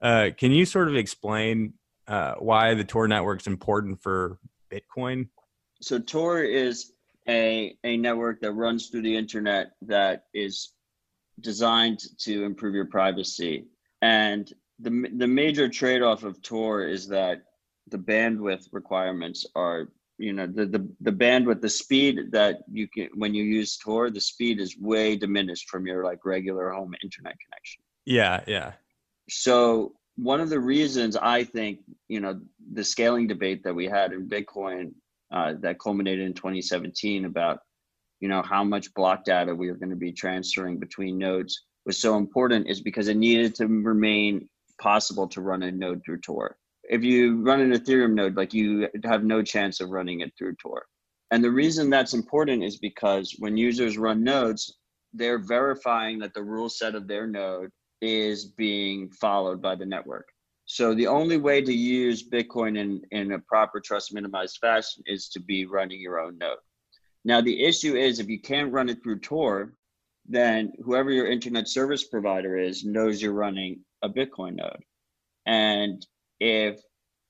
Uh, 0.00 0.30
can 0.36 0.50
you 0.50 0.64
sort 0.64 0.88
of 0.88 0.96
explain 0.96 1.74
uh, 2.06 2.34
why 2.34 2.74
the 2.74 2.84
Tor 2.84 3.08
network 3.08 3.40
is 3.40 3.46
important 3.46 4.02
for 4.02 4.38
Bitcoin? 4.74 5.28
So 5.80 5.98
Tor 5.98 6.42
is 6.42 6.92
a 7.28 7.76
a 7.84 7.96
network 7.96 8.40
that 8.40 8.52
runs 8.52 8.88
through 8.88 9.02
the 9.02 9.16
internet 9.16 9.72
that 9.82 10.24
is 10.34 10.72
designed 11.40 12.00
to 12.18 12.44
improve 12.44 12.74
your 12.74 12.86
privacy. 12.86 13.66
And 14.02 14.52
the 14.78 15.08
the 15.16 15.26
major 15.26 15.68
trade 15.68 16.02
off 16.02 16.24
of 16.24 16.40
Tor 16.42 16.86
is 16.86 17.08
that 17.08 17.42
the 17.88 17.98
bandwidth 17.98 18.68
requirements 18.72 19.46
are 19.54 19.88
you 20.18 20.32
know 20.32 20.46
the, 20.46 20.66
the 20.66 20.88
the 21.00 21.10
bandwidth 21.10 21.60
the 21.60 21.68
speed 21.68 22.30
that 22.30 22.60
you 22.70 22.86
can 22.88 23.08
when 23.14 23.34
you 23.34 23.42
use 23.42 23.76
tor 23.76 24.10
the 24.10 24.20
speed 24.20 24.60
is 24.60 24.78
way 24.78 25.16
diminished 25.16 25.68
from 25.68 25.86
your 25.86 26.04
like 26.04 26.24
regular 26.24 26.70
home 26.70 26.94
internet 27.02 27.36
connection 27.44 27.82
yeah 28.04 28.42
yeah 28.46 28.72
so 29.28 29.92
one 30.16 30.40
of 30.40 30.50
the 30.50 30.60
reasons 30.60 31.16
i 31.16 31.42
think 31.42 31.80
you 32.08 32.20
know 32.20 32.40
the 32.72 32.84
scaling 32.84 33.26
debate 33.26 33.62
that 33.64 33.74
we 33.74 33.86
had 33.86 34.12
in 34.12 34.28
bitcoin 34.28 34.92
uh, 35.32 35.54
that 35.60 35.80
culminated 35.80 36.24
in 36.24 36.34
2017 36.34 37.24
about 37.24 37.58
you 38.20 38.28
know 38.28 38.42
how 38.42 38.62
much 38.62 38.92
block 38.94 39.24
data 39.24 39.54
we 39.54 39.68
are 39.68 39.76
going 39.76 39.90
to 39.90 39.96
be 39.96 40.12
transferring 40.12 40.78
between 40.78 41.18
nodes 41.18 41.64
was 41.86 42.00
so 42.00 42.16
important 42.16 42.68
is 42.68 42.80
because 42.80 43.08
it 43.08 43.16
needed 43.16 43.54
to 43.54 43.66
remain 43.66 44.48
possible 44.80 45.28
to 45.28 45.40
run 45.40 45.62
a 45.62 45.70
node 45.70 46.00
through 46.04 46.20
tor 46.20 46.56
if 46.88 47.02
you 47.02 47.40
run 47.42 47.60
an 47.60 47.72
Ethereum 47.72 48.14
node, 48.14 48.36
like 48.36 48.52
you 48.52 48.88
have 49.04 49.24
no 49.24 49.42
chance 49.42 49.80
of 49.80 49.90
running 49.90 50.20
it 50.20 50.32
through 50.36 50.56
Tor. 50.56 50.86
And 51.30 51.42
the 51.42 51.50
reason 51.50 51.90
that's 51.90 52.14
important 52.14 52.62
is 52.62 52.76
because 52.78 53.34
when 53.38 53.56
users 53.56 53.98
run 53.98 54.22
nodes, 54.22 54.78
they're 55.12 55.38
verifying 55.38 56.18
that 56.18 56.34
the 56.34 56.42
rule 56.42 56.68
set 56.68 56.94
of 56.94 57.08
their 57.08 57.26
node 57.26 57.70
is 58.04 58.44
being 58.44 59.08
followed 59.10 59.62
by 59.62 59.74
the 59.74 59.86
network. 59.86 60.28
So 60.66 60.94
the 60.94 61.06
only 61.06 61.36
way 61.36 61.62
to 61.62 61.72
use 61.72 62.28
Bitcoin 62.28 62.78
in, 62.78 63.02
in 63.10 63.32
a 63.32 63.38
proper 63.38 63.80
trust 63.80 64.14
minimized 64.14 64.58
fashion 64.60 65.02
is 65.06 65.28
to 65.30 65.40
be 65.40 65.66
running 65.66 66.00
your 66.00 66.20
own 66.20 66.38
node. 66.38 66.58
Now 67.24 67.40
the 67.40 67.64
issue 67.64 67.96
is 67.96 68.18
if 68.18 68.28
you 68.28 68.40
can't 68.40 68.72
run 68.72 68.88
it 68.88 69.02
through 69.02 69.20
Tor, 69.20 69.74
then 70.26 70.72
whoever 70.82 71.10
your 71.10 71.30
internet 71.30 71.68
service 71.68 72.04
provider 72.04 72.56
is 72.56 72.84
knows 72.84 73.20
you're 73.20 73.32
running 73.32 73.80
a 74.02 74.08
Bitcoin 74.08 74.56
node. 74.56 74.82
And 75.46 76.06
if 76.40 76.80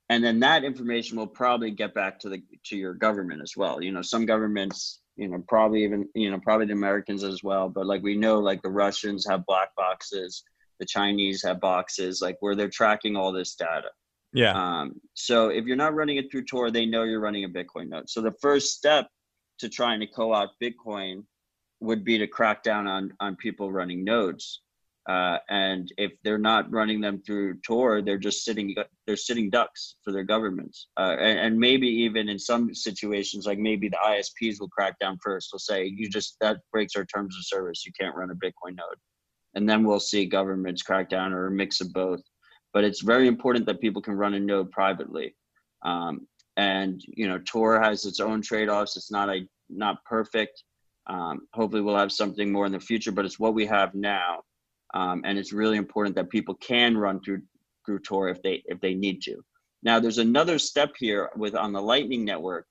and 0.08 0.22
then 0.22 0.40
that 0.40 0.64
information 0.64 1.16
will 1.16 1.26
probably 1.26 1.70
get 1.70 1.94
back 1.94 2.18
to 2.20 2.28
the 2.28 2.42
to 2.64 2.76
your 2.76 2.94
government 2.94 3.42
as 3.42 3.56
well 3.56 3.82
you 3.82 3.92
know 3.92 4.02
some 4.02 4.26
governments 4.26 5.00
you 5.16 5.28
know 5.28 5.42
probably 5.48 5.84
even 5.84 6.08
you 6.14 6.30
know 6.30 6.38
probably 6.40 6.66
the 6.66 6.72
americans 6.72 7.24
as 7.24 7.42
well 7.42 7.68
but 7.68 7.86
like 7.86 8.02
we 8.02 8.16
know 8.16 8.38
like 8.38 8.62
the 8.62 8.68
russians 8.68 9.26
have 9.26 9.46
black 9.46 9.74
boxes 9.76 10.42
the 10.78 10.86
chinese 10.86 11.42
have 11.42 11.60
boxes 11.60 12.20
like 12.20 12.36
where 12.40 12.54
they're 12.54 12.68
tracking 12.68 13.16
all 13.16 13.32
this 13.32 13.54
data 13.54 13.88
yeah 14.32 14.52
um, 14.52 15.00
so 15.14 15.48
if 15.48 15.64
you're 15.64 15.76
not 15.76 15.94
running 15.94 16.16
it 16.16 16.30
through 16.30 16.44
tor 16.44 16.70
they 16.70 16.86
know 16.86 17.02
you're 17.04 17.20
running 17.20 17.44
a 17.44 17.48
bitcoin 17.48 17.88
node 17.88 18.08
so 18.08 18.20
the 18.20 18.34
first 18.40 18.74
step 18.74 19.08
to 19.58 19.68
trying 19.68 20.00
to 20.00 20.06
co-opt 20.06 20.54
bitcoin 20.62 21.24
would 21.80 22.04
be 22.04 22.18
to 22.18 22.26
crack 22.26 22.62
down 22.62 22.86
on 22.86 23.12
on 23.20 23.36
people 23.36 23.70
running 23.70 24.04
nodes 24.04 24.60
uh, 25.06 25.36
and 25.50 25.92
if 25.98 26.12
they're 26.22 26.38
not 26.38 26.70
running 26.72 27.00
them 27.00 27.22
through 27.26 27.60
Tor, 27.60 28.00
they're 28.00 28.16
just 28.16 28.42
sitting 28.42 28.74
they're 29.06 29.16
sitting 29.16 29.50
ducks 29.50 29.96
for 30.02 30.12
their 30.12 30.24
governments. 30.24 30.88
Uh, 30.96 31.16
and, 31.18 31.38
and, 31.38 31.58
maybe 31.58 31.86
even 31.86 32.30
in 32.30 32.38
some 32.38 32.74
situations, 32.74 33.44
like 33.44 33.58
maybe 33.58 33.90
the 33.90 33.98
ISPs 34.02 34.60
will 34.60 34.68
crack 34.68 34.98
down 34.98 35.18
first. 35.22 35.50
They'll 35.52 35.58
say 35.58 35.84
you 35.84 36.08
just 36.08 36.36
that 36.40 36.56
breaks 36.72 36.96
our 36.96 37.04
terms 37.04 37.36
of 37.36 37.44
service. 37.44 37.84
You 37.84 37.92
can't 37.98 38.16
run 38.16 38.30
a 38.30 38.34
Bitcoin 38.34 38.76
node, 38.76 38.96
and 39.54 39.68
then 39.68 39.84
we'll 39.84 40.00
see 40.00 40.26
governments 40.26 40.82
crack 40.82 41.08
down 41.08 41.32
or 41.32 41.46
a 41.46 41.50
mix 41.50 41.80
of 41.80 41.92
both. 41.92 42.20
But 42.72 42.84
it's 42.84 43.02
very 43.02 43.28
important 43.28 43.66
that 43.66 43.80
people 43.80 44.02
can 44.02 44.14
run 44.14 44.34
a 44.34 44.40
node 44.40 44.70
privately. 44.70 45.34
Um, 45.84 46.26
and 46.56 47.00
you 47.06 47.28
know, 47.28 47.40
Tor 47.44 47.80
has 47.80 48.04
its 48.04 48.20
own 48.20 48.42
trade-offs. 48.42 48.96
It's 48.96 49.10
not 49.10 49.28
a 49.28 49.46
not 49.68 50.04
perfect. 50.04 50.62
Um, 51.06 51.46
hopefully, 51.52 51.82
we'll 51.82 51.96
have 51.96 52.12
something 52.12 52.50
more 52.50 52.66
in 52.66 52.72
the 52.72 52.80
future, 52.80 53.12
but 53.12 53.24
it's 53.24 53.38
what 53.38 53.54
we 53.54 53.66
have 53.66 53.94
now 53.94 54.40
um, 54.94 55.22
and 55.24 55.36
it's 55.36 55.52
really 55.52 55.76
important 55.76 56.14
that 56.16 56.30
people 56.30 56.54
can 56.54 56.96
run 56.96 57.20
through 57.20 57.42
through 57.84 57.98
Tor 57.98 58.28
if 58.28 58.40
they 58.42 58.62
if 58.66 58.80
they 58.80 58.94
need 58.94 59.20
to. 59.22 59.44
Now, 59.82 60.00
there's 60.00 60.18
another 60.18 60.58
step 60.58 60.92
here 60.98 61.28
with 61.36 61.54
on 61.54 61.72
the 61.72 61.82
Lightning 61.82 62.24
Network. 62.24 62.66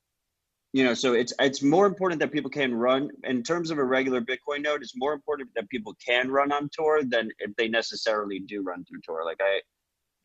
You 0.74 0.82
know, 0.82 0.92
so 0.92 1.12
it's 1.12 1.32
it's 1.38 1.62
more 1.62 1.86
important 1.86 2.18
that 2.18 2.32
people 2.32 2.50
can 2.50 2.74
run 2.74 3.08
in 3.22 3.44
terms 3.44 3.70
of 3.70 3.78
a 3.78 3.84
regular 3.84 4.20
Bitcoin 4.20 4.62
node. 4.62 4.82
It's 4.82 4.96
more 4.96 5.12
important 5.12 5.50
that 5.54 5.70
people 5.70 5.94
can 6.04 6.28
run 6.28 6.50
on 6.50 6.68
Tor 6.68 7.04
than 7.04 7.30
if 7.38 7.54
they 7.54 7.68
necessarily 7.68 8.40
do 8.40 8.60
run 8.60 8.84
through 8.84 9.00
Tor. 9.06 9.24
Like 9.24 9.38
I, 9.40 9.60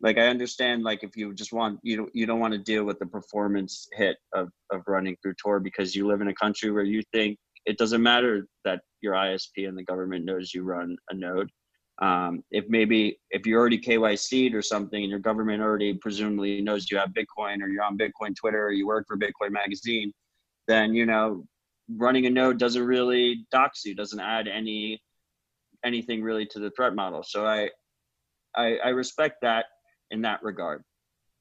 like 0.02 0.18
I 0.18 0.26
understand, 0.26 0.82
like 0.82 1.04
if 1.04 1.16
you 1.16 1.36
just 1.36 1.54
want 1.54 1.80
you 1.84 1.98
don't 1.98 2.10
you 2.16 2.26
don't 2.26 2.40
want 2.40 2.54
to 2.54 2.58
deal 2.58 2.84
with 2.84 2.98
the 2.98 3.06
performance 3.06 3.88
hit 3.94 4.18
of 4.34 4.50
of 4.72 4.82
running 4.88 5.16
through 5.22 5.36
Tor 5.36 5.60
because 5.60 5.96
you 5.96 6.08
live 6.08 6.20
in 6.20 6.30
a 6.30 6.34
country 6.34 6.72
where 6.72 6.82
you 6.82 7.04
think 7.14 7.38
it 7.68 7.78
doesn't 7.78 8.02
matter 8.02 8.48
that 8.66 8.82
your 9.02 9.14
ISP 9.14 9.68
and 9.68 9.78
the 9.78 9.84
government 9.84 10.26
knows 10.26 10.52
you 10.52 10.64
run 10.64 10.98
a 11.12 11.14
node 11.14 11.52
um, 12.02 12.44
if 12.50 12.66
maybe 12.70 13.20
if 13.30 13.46
you're 13.46 13.60
already 13.60 13.80
KYC'd 13.80 14.56
or 14.56 14.62
something 14.62 15.02
and 15.02 15.10
your 15.10 15.20
government 15.20 15.62
already 15.62 15.94
presumably 15.94 16.62
knows 16.62 16.90
you 16.90 16.98
have 16.98 17.10
Bitcoin 17.10 17.62
or 17.62 17.68
you're 17.68 17.84
on 17.84 17.98
Bitcoin 17.98 18.36
Twitter 18.36 18.66
or 18.66 18.72
you 18.72 18.88
work 18.88 19.06
for 19.08 19.18
Bitcoin 19.18 19.52
Magazine, 19.52 20.14
then 20.70 20.94
you 20.94 21.06
know 21.06 21.44
running 21.98 22.28
a 22.28 22.30
node 22.30 22.60
doesn't 22.60 22.86
really 22.86 23.46
dox 23.52 23.84
you, 23.84 23.96
doesn't 23.96 24.20
add 24.20 24.48
any 24.48 25.02
anything 25.84 26.22
really 26.22 26.46
to 26.46 26.60
the 26.60 26.70
threat 26.72 26.94
model. 26.96 27.24
So 27.24 27.46
I 27.46 27.70
I, 28.56 28.78
I 28.86 28.90
respect 28.90 29.38
that 29.42 29.66
in 30.12 30.22
that 30.22 30.44
regard. 30.44 30.84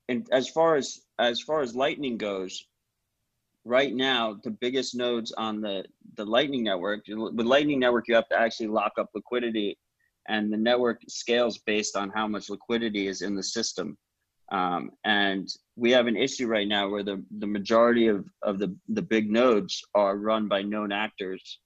And 0.08 0.26
as 0.32 0.48
far 0.48 0.76
as 0.76 1.00
as 1.18 1.40
far 1.40 1.60
as 1.60 1.76
Lightning 1.76 2.16
goes, 2.16 2.66
right 3.64 3.94
now 3.94 4.38
the 4.44 4.50
biggest 4.50 4.94
nodes 4.94 5.32
on 5.32 5.60
the 5.60 5.84
the 6.16 6.24
Lightning 6.24 6.64
network 6.64 7.00
with 7.06 7.46
Lightning 7.46 7.78
network 7.78 8.08
you 8.08 8.14
have 8.14 8.28
to 8.30 8.40
actually 8.40 8.68
lock 8.68 8.92
up 8.98 9.10
liquidity 9.14 9.78
and 10.28 10.52
the 10.52 10.56
network 10.56 11.00
scales 11.08 11.58
based 11.58 11.96
on 11.96 12.10
how 12.14 12.26
much 12.26 12.50
liquidity 12.50 13.06
is 13.06 13.22
in 13.22 13.34
the 13.34 13.42
system. 13.42 13.96
Um, 14.50 14.92
and 15.04 15.48
we 15.76 15.90
have 15.92 16.06
an 16.06 16.16
issue 16.16 16.46
right 16.46 16.66
now 16.66 16.88
where 16.88 17.02
the, 17.02 17.22
the 17.38 17.46
majority 17.46 18.08
of, 18.08 18.24
of 18.42 18.58
the, 18.58 18.74
the 18.88 19.02
big 19.02 19.30
nodes 19.30 19.82
are 19.94 20.16
run 20.16 20.48
by 20.48 20.62
known 20.62 20.90
actors 20.90 21.58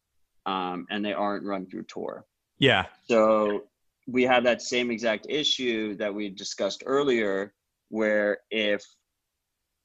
um, 0.47 0.87
and 0.91 1.05
they 1.05 1.13
aren't 1.13 1.45
run 1.45 1.67
through 1.67 1.85
Tor. 1.85 2.27
Yeah. 2.59 2.87
So 3.09 3.65
we 4.09 4.25
have 4.25 4.45
that 4.45 4.63
same 4.63 4.91
exact 4.91 5.27
issue 5.29 5.97
that 5.97 6.13
we 6.13 6.29
discussed 6.29 6.83
earlier, 6.85 7.55
where 7.89 8.39
if 8.51 8.85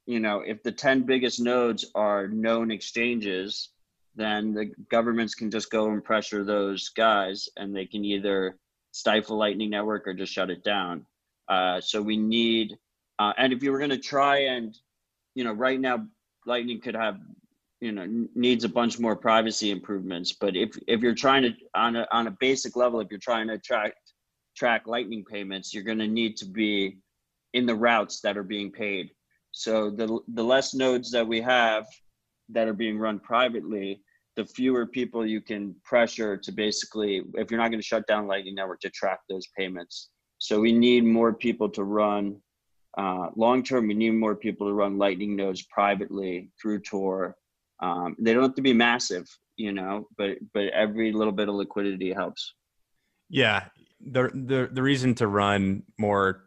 you 0.05 0.19
know 0.19 0.39
if 0.39 0.63
the 0.63 0.71
10 0.71 1.03
biggest 1.03 1.39
nodes 1.39 1.85
are 1.93 2.27
known 2.27 2.71
exchanges 2.71 3.69
then 4.17 4.53
the 4.53 4.71
governments 4.89 5.35
can 5.35 5.49
just 5.49 5.69
go 5.69 5.91
and 5.91 6.03
pressure 6.03 6.43
those 6.43 6.89
guys 6.89 7.47
and 7.55 7.73
they 7.73 7.85
can 7.85 8.03
either 8.03 8.57
stifle 8.91 9.37
Lightning 9.37 9.69
Network 9.69 10.07
or 10.07 10.13
just 10.13 10.33
shut 10.33 10.49
it 10.49 10.63
down. 10.63 11.05
Uh, 11.47 11.79
so 11.79 12.01
we 12.01 12.17
need, 12.17 12.75
uh, 13.19 13.33
and 13.37 13.53
if 13.53 13.63
you 13.63 13.71
were 13.71 13.77
going 13.77 13.89
to 13.89 13.97
try 13.97 14.39
and, 14.39 14.77
you 15.35 15.43
know, 15.43 15.53
right 15.53 15.79
now 15.79 16.05
Lightning 16.45 16.79
could 16.79 16.95
have, 16.95 17.19
you 17.81 17.91
know, 17.91 18.27
needs 18.35 18.63
a 18.63 18.69
bunch 18.69 18.99
more 18.99 19.15
privacy 19.15 19.71
improvements. 19.71 20.31
But 20.31 20.55
if 20.55 20.71
if 20.87 21.01
you're 21.01 21.13
trying 21.13 21.43
to 21.43 21.51
on 21.75 21.95
a 21.95 22.07
on 22.11 22.27
a 22.27 22.37
basic 22.39 22.75
level, 22.75 22.99
if 22.99 23.07
you're 23.09 23.19
trying 23.19 23.47
to 23.49 23.57
track 23.59 23.93
track 24.55 24.87
Lightning 24.87 25.23
payments, 25.23 25.73
you're 25.73 25.83
going 25.83 25.99
to 25.99 26.07
need 26.07 26.37
to 26.37 26.45
be 26.45 26.97
in 27.53 27.65
the 27.65 27.75
routes 27.75 28.21
that 28.21 28.37
are 28.37 28.43
being 28.43 28.71
paid. 28.71 29.11
So 29.51 29.89
the 29.89 30.19
the 30.33 30.43
less 30.43 30.73
nodes 30.73 31.11
that 31.11 31.27
we 31.27 31.41
have 31.41 31.85
that 32.49 32.67
are 32.67 32.73
being 32.73 32.97
run 32.97 33.19
privately, 33.19 34.01
the 34.35 34.45
fewer 34.45 34.85
people 34.85 35.25
you 35.25 35.41
can 35.41 35.75
pressure 35.83 36.37
to 36.37 36.51
basically, 36.51 37.23
if 37.33 37.51
you're 37.51 37.59
not 37.59 37.69
going 37.69 37.81
to 37.81 37.85
shut 37.85 38.07
down 38.07 38.27
Lightning 38.27 38.55
Network, 38.55 38.79
to 38.81 38.89
track 38.89 39.19
those 39.29 39.47
payments. 39.57 40.09
So 40.37 40.59
we 40.59 40.71
need 40.71 41.03
more 41.03 41.33
people 41.33 41.69
to 41.69 41.83
run. 41.83 42.39
Uh, 42.97 43.29
long 43.35 43.63
term, 43.63 43.87
we 43.87 43.93
need 43.93 44.11
more 44.11 44.35
people 44.35 44.67
to 44.67 44.73
run 44.73 44.97
Lightning 44.97 45.35
nodes 45.35 45.61
privately 45.63 46.49
through 46.59 46.79
Tor. 46.79 47.35
Um, 47.79 48.15
they 48.19 48.33
don't 48.33 48.41
have 48.43 48.55
to 48.55 48.61
be 48.61 48.73
massive, 48.73 49.27
you 49.55 49.71
know, 49.71 50.07
but 50.17 50.37
but 50.53 50.69
every 50.69 51.11
little 51.11 51.33
bit 51.33 51.47
of 51.47 51.55
liquidity 51.55 52.11
helps. 52.11 52.53
Yeah, 53.29 53.65
the 54.01 54.29
the 54.33 54.69
the 54.71 54.81
reason 54.81 55.13
to 55.15 55.27
run 55.27 55.83
more 55.99 56.45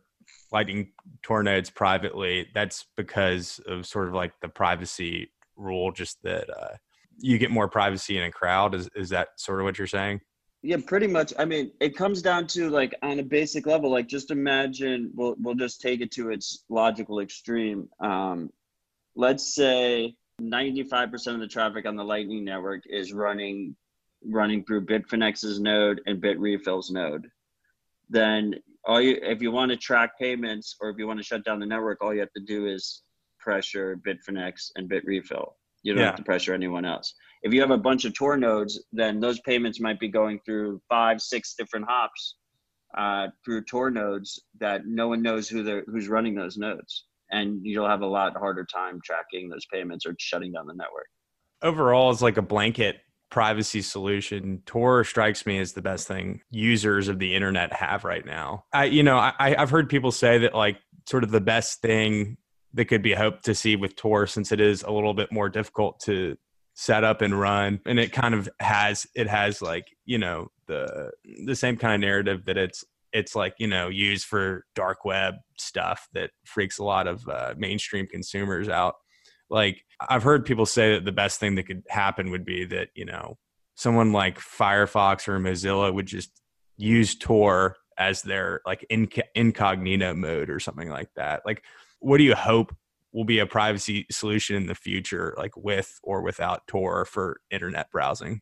Lightning 0.50 0.92
Tor 1.22 1.44
nodes 1.44 1.70
privately 1.70 2.48
that's 2.52 2.86
because 2.96 3.60
of 3.66 3.86
sort 3.86 4.08
of 4.08 4.14
like 4.14 4.32
the 4.42 4.48
privacy 4.48 5.30
rule, 5.56 5.92
just 5.92 6.20
that 6.24 6.50
uh, 6.50 6.74
you 7.18 7.38
get 7.38 7.52
more 7.52 7.68
privacy 7.68 8.18
in 8.18 8.24
a 8.24 8.32
crowd. 8.32 8.74
Is 8.74 8.88
is 8.96 9.10
that 9.10 9.28
sort 9.36 9.60
of 9.60 9.64
what 9.64 9.78
you're 9.78 9.86
saying? 9.86 10.20
Yeah, 10.62 10.76
pretty 10.86 11.06
much. 11.06 11.32
I 11.38 11.46
mean, 11.46 11.72
it 11.80 11.96
comes 11.96 12.20
down 12.20 12.46
to 12.48 12.68
like 12.68 12.94
on 13.02 13.18
a 13.18 13.22
basic 13.22 13.66
level, 13.66 13.90
like 13.90 14.08
just 14.08 14.30
imagine 14.30 15.10
we'll 15.14 15.34
we'll 15.40 15.54
just 15.54 15.80
take 15.80 16.02
it 16.02 16.10
to 16.12 16.30
its 16.30 16.64
logical 16.68 17.20
extreme. 17.20 17.88
Um, 17.98 18.50
let's 19.16 19.54
say 19.54 20.16
95% 20.40 21.34
of 21.34 21.40
the 21.40 21.46
traffic 21.46 21.86
on 21.86 21.96
the 21.96 22.04
Lightning 22.04 22.44
network 22.44 22.82
is 22.86 23.12
running 23.12 23.74
running 24.22 24.62
through 24.64 24.84
Bitfinex's 24.84 25.60
node 25.60 26.02
and 26.06 26.20
Bitrefill's 26.20 26.90
node. 26.90 27.30
Then 28.10 28.56
all 28.84 29.00
you 29.00 29.18
if 29.22 29.40
you 29.40 29.50
want 29.50 29.70
to 29.70 29.78
track 29.78 30.18
payments 30.18 30.76
or 30.80 30.90
if 30.90 30.98
you 30.98 31.06
want 31.06 31.18
to 31.20 31.24
shut 31.24 31.42
down 31.42 31.58
the 31.58 31.66
network, 31.66 32.02
all 32.02 32.12
you 32.12 32.20
have 32.20 32.32
to 32.32 32.42
do 32.42 32.66
is 32.66 33.02
pressure 33.38 33.96
Bitfinex 33.96 34.72
and 34.76 34.90
Bitrefill. 34.90 35.52
You 35.82 35.94
don't 35.94 36.02
yeah. 36.02 36.08
have 36.08 36.16
to 36.16 36.22
pressure 36.22 36.52
anyone 36.52 36.84
else. 36.84 37.14
If 37.42 37.54
you 37.54 37.60
have 37.60 37.70
a 37.70 37.78
bunch 37.78 38.04
of 38.04 38.14
Tor 38.14 38.36
nodes, 38.36 38.82
then 38.92 39.20
those 39.20 39.40
payments 39.40 39.80
might 39.80 39.98
be 39.98 40.08
going 40.08 40.40
through 40.44 40.80
five, 40.88 41.20
six 41.20 41.54
different 41.56 41.86
hops 41.88 42.36
uh, 42.96 43.28
through 43.44 43.64
Tor 43.64 43.90
nodes 43.90 44.42
that 44.58 44.82
no 44.86 45.08
one 45.08 45.22
knows 45.22 45.48
who 45.48 45.62
they're 45.62 45.84
who's 45.86 46.08
running 46.08 46.34
those 46.34 46.56
nodes, 46.56 47.06
and 47.30 47.60
you'll 47.62 47.88
have 47.88 48.02
a 48.02 48.06
lot 48.06 48.36
harder 48.36 48.66
time 48.66 49.00
tracking 49.04 49.48
those 49.48 49.64
payments 49.72 50.04
or 50.04 50.14
shutting 50.18 50.52
down 50.52 50.66
the 50.66 50.74
network. 50.74 51.06
Overall, 51.62 52.10
it's 52.10 52.22
like 52.22 52.36
a 52.36 52.42
blanket 52.42 52.96
privacy 53.30 53.80
solution. 53.80 54.62
Tor 54.66 55.04
strikes 55.04 55.46
me 55.46 55.58
as 55.58 55.72
the 55.72 55.82
best 55.82 56.08
thing 56.08 56.40
users 56.50 57.08
of 57.08 57.18
the 57.18 57.34
internet 57.34 57.72
have 57.72 58.04
right 58.04 58.26
now. 58.26 58.64
I, 58.72 58.86
you 58.86 59.02
know, 59.02 59.16
I, 59.16 59.32
I've 59.38 59.70
heard 59.70 59.88
people 59.88 60.10
say 60.10 60.38
that 60.38 60.54
like 60.54 60.78
sort 61.08 61.22
of 61.22 61.30
the 61.30 61.40
best 61.40 61.80
thing 61.80 62.36
that 62.74 62.86
could 62.86 63.02
be 63.02 63.14
hoped 63.14 63.44
to 63.44 63.54
see 63.54 63.76
with 63.76 63.96
Tor 63.96 64.26
since 64.26 64.52
it 64.52 64.60
is 64.60 64.82
a 64.82 64.90
little 64.90 65.14
bit 65.14 65.32
more 65.32 65.48
difficult 65.48 66.00
to 66.00 66.36
set 66.80 67.04
up 67.04 67.20
and 67.20 67.38
run 67.38 67.78
and 67.84 68.00
it 68.00 68.10
kind 68.10 68.32
of 68.32 68.48
has 68.58 69.06
it 69.14 69.26
has 69.26 69.60
like 69.60 69.94
you 70.06 70.16
know 70.16 70.48
the 70.66 71.10
the 71.44 71.54
same 71.54 71.76
kind 71.76 71.92
of 71.92 72.00
narrative 72.00 72.46
that 72.46 72.56
it's 72.56 72.82
it's 73.12 73.36
like 73.36 73.52
you 73.58 73.66
know 73.66 73.88
used 73.88 74.24
for 74.24 74.64
dark 74.74 75.04
web 75.04 75.34
stuff 75.58 76.08
that 76.14 76.30
freaks 76.46 76.78
a 76.78 76.82
lot 76.82 77.06
of 77.06 77.28
uh, 77.28 77.52
mainstream 77.58 78.06
consumers 78.06 78.66
out. 78.70 78.94
Like 79.50 79.84
i've 80.08 80.22
heard 80.22 80.46
people 80.46 80.64
say 80.64 80.94
that 80.94 81.04
the 81.04 81.12
best 81.12 81.38
thing 81.38 81.56
that 81.56 81.64
could 81.64 81.82
happen 81.90 82.30
would 82.30 82.46
be 82.46 82.64
that 82.64 82.88
you 82.94 83.04
know 83.04 83.36
someone 83.74 84.12
like 84.12 84.38
firefox 84.38 85.28
or 85.28 85.38
mozilla 85.38 85.92
would 85.92 86.06
just 86.06 86.30
use 86.78 87.14
tor 87.14 87.76
as 87.98 88.22
their 88.22 88.62
like 88.64 88.86
inc- 88.90 89.20
incognito 89.34 90.14
mode 90.14 90.48
or 90.48 90.60
something 90.60 90.88
like 90.88 91.10
that. 91.16 91.42
Like 91.44 91.62
what 91.98 92.16
do 92.16 92.24
you 92.24 92.34
hope 92.34 92.74
will 93.12 93.24
be 93.24 93.40
a 93.40 93.46
privacy 93.46 94.06
solution 94.10 94.56
in 94.56 94.66
the 94.66 94.74
future, 94.74 95.34
like 95.36 95.56
with 95.56 95.98
or 96.02 96.22
without 96.22 96.66
Tor 96.66 97.04
for 97.04 97.40
internet 97.50 97.90
browsing? 97.90 98.40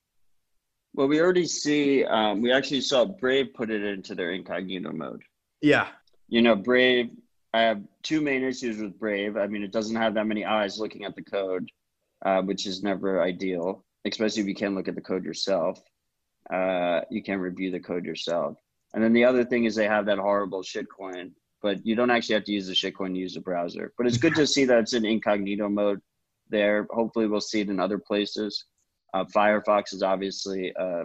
Well, 0.95 1.09
we 1.09 1.21
already 1.21 1.47
see, 1.47 2.05
um, 2.05 2.43
we 2.43 2.53
actually 2.53 2.81
saw 2.81 3.05
Brave 3.05 3.55
put 3.55 3.71
it 3.71 3.83
into 3.83 4.15
their 4.15 4.33
incognito 4.33 4.93
mode. 4.93 5.23
Yeah. 5.61 5.89
You 6.29 6.43
know, 6.43 6.57
Brave, 6.57 7.11
I 7.55 7.61
have 7.63 7.83
two 8.03 8.21
main 8.21 8.43
issues 8.43 8.79
with 8.79 8.99
Brave. 8.99 9.37
I 9.37 9.47
mean, 9.47 9.63
it 9.63 9.73
doesn't 9.73 9.97
have 9.97 10.15
that 10.15 10.27
many 10.27 10.45
eyes 10.45 10.79
looking 10.79 11.05
at 11.05 11.15
the 11.15 11.23
code, 11.23 11.69
uh, 12.25 12.43
which 12.43 12.67
is 12.67 12.83
never 12.83 13.23
ideal, 13.23 13.85
especially 14.05 14.43
if 14.43 14.49
you 14.49 14.55
can't 14.55 14.75
look 14.75 14.89
at 14.89 14.95
the 14.95 15.01
code 15.01 15.25
yourself. 15.25 15.81
Uh, 16.53 17.01
you 17.11 17.23
can't 17.23 17.41
review 17.41 17.71
the 17.71 17.81
code 17.81 18.05
yourself. 18.05 18.59
And 18.95 19.03
then 19.03 19.13
the 19.13 19.25
other 19.25 19.45
thing 19.45 19.65
is 19.65 19.75
they 19.75 19.87
have 19.87 20.07
that 20.07 20.19
horrible 20.19 20.63
shitcoin 20.63 21.33
but 21.63 21.85
you 21.85 21.95
don't 21.95 22.11
actually 22.11 22.35
have 22.35 22.45
to 22.45 22.53
use 22.53 22.67
the 22.67 22.75
shitcoin 22.75 23.15
to 23.15 23.19
use 23.19 23.35
the 23.35 23.41
browser. 23.41 23.93
But 23.97 24.07
it's 24.07 24.19
good 24.19 24.35
to 24.37 24.47
see 24.47 24.65
that 24.67 24.79
it's 24.79 24.93
in 24.93 25.05
incognito 25.05 25.69
mode 25.69 26.01
there. 26.49 26.87
Hopefully, 26.91 27.27
we'll 27.27 27.41
see 27.41 27.61
it 27.61 27.69
in 27.69 27.81
other 27.81 27.99
places. 27.99 28.65
Uh, 29.15 29.25
Firefox 29.25 29.93
is 29.93 30.03
obviously 30.03 30.73
uh, 30.77 31.05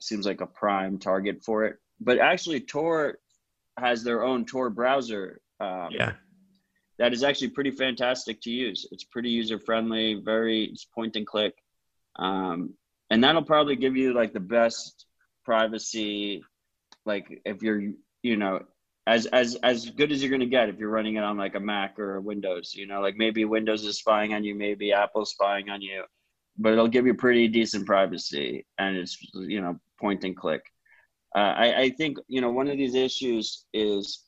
seems 0.00 0.26
like 0.26 0.40
a 0.40 0.46
prime 0.46 0.98
target 0.98 1.42
for 1.44 1.64
it. 1.64 1.76
But 2.00 2.18
actually, 2.18 2.60
Tor 2.60 3.18
has 3.78 4.02
their 4.02 4.24
own 4.24 4.44
Tor 4.44 4.70
browser. 4.70 5.40
Um, 5.60 5.88
yeah. 5.90 6.12
That 6.98 7.12
is 7.12 7.24
actually 7.24 7.48
pretty 7.48 7.72
fantastic 7.72 8.40
to 8.42 8.50
use. 8.50 8.86
It's 8.92 9.04
pretty 9.04 9.30
user 9.30 9.58
friendly, 9.58 10.14
very 10.14 10.66
it's 10.66 10.84
point 10.84 11.16
and 11.16 11.26
click, 11.26 11.54
um, 12.16 12.74
and 13.10 13.24
that'll 13.24 13.42
probably 13.42 13.74
give 13.74 13.96
you 13.96 14.14
like 14.14 14.32
the 14.32 14.38
best 14.38 15.06
privacy. 15.44 16.44
Like 17.04 17.42
if 17.44 17.62
you're, 17.62 17.82
you 18.22 18.36
know, 18.36 18.62
as 19.06 19.26
as 19.26 19.56
as 19.56 19.90
good 19.90 20.10
as 20.12 20.22
you're 20.22 20.30
going 20.30 20.40
to 20.40 20.46
get 20.46 20.68
if 20.68 20.78
you're 20.78 20.90
running 20.90 21.16
it 21.16 21.24
on 21.24 21.36
like 21.36 21.54
a 21.54 21.60
Mac 21.60 21.98
or 21.98 22.16
a 22.16 22.20
Windows. 22.20 22.74
You 22.74 22.86
know, 22.86 23.00
like 23.00 23.16
maybe 23.16 23.44
Windows 23.44 23.84
is 23.84 23.98
spying 23.98 24.34
on 24.34 24.44
you, 24.44 24.54
maybe 24.54 24.92
Apple's 24.92 25.30
spying 25.30 25.68
on 25.68 25.82
you, 25.82 26.04
but 26.58 26.72
it'll 26.72 26.88
give 26.88 27.06
you 27.06 27.14
pretty 27.14 27.48
decent 27.48 27.86
privacy, 27.86 28.66
and 28.78 28.96
it's 28.96 29.18
you 29.34 29.60
know 29.60 29.78
point 30.00 30.24
and 30.24 30.36
click. 30.36 30.62
Uh, 31.34 31.54
I, 31.56 31.80
I 31.82 31.90
think 31.90 32.18
you 32.28 32.40
know 32.40 32.50
one 32.50 32.68
of 32.68 32.78
these 32.78 32.94
issues 32.94 33.66
is 33.74 34.24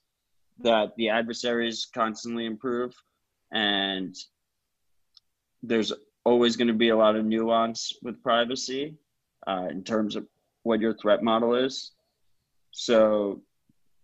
that 0.58 0.92
the 0.96 1.08
adversaries 1.08 1.86
constantly 1.94 2.46
improve, 2.46 2.94
and 3.52 4.14
there's 5.62 5.92
always 6.24 6.56
going 6.56 6.68
to 6.68 6.74
be 6.74 6.90
a 6.90 6.96
lot 6.96 7.16
of 7.16 7.24
nuance 7.24 7.92
with 8.02 8.22
privacy 8.22 8.96
uh, 9.46 9.68
in 9.70 9.84
terms 9.84 10.16
of 10.16 10.26
what 10.64 10.80
your 10.80 10.94
threat 10.94 11.22
model 11.22 11.54
is. 11.54 11.92
So 12.72 13.42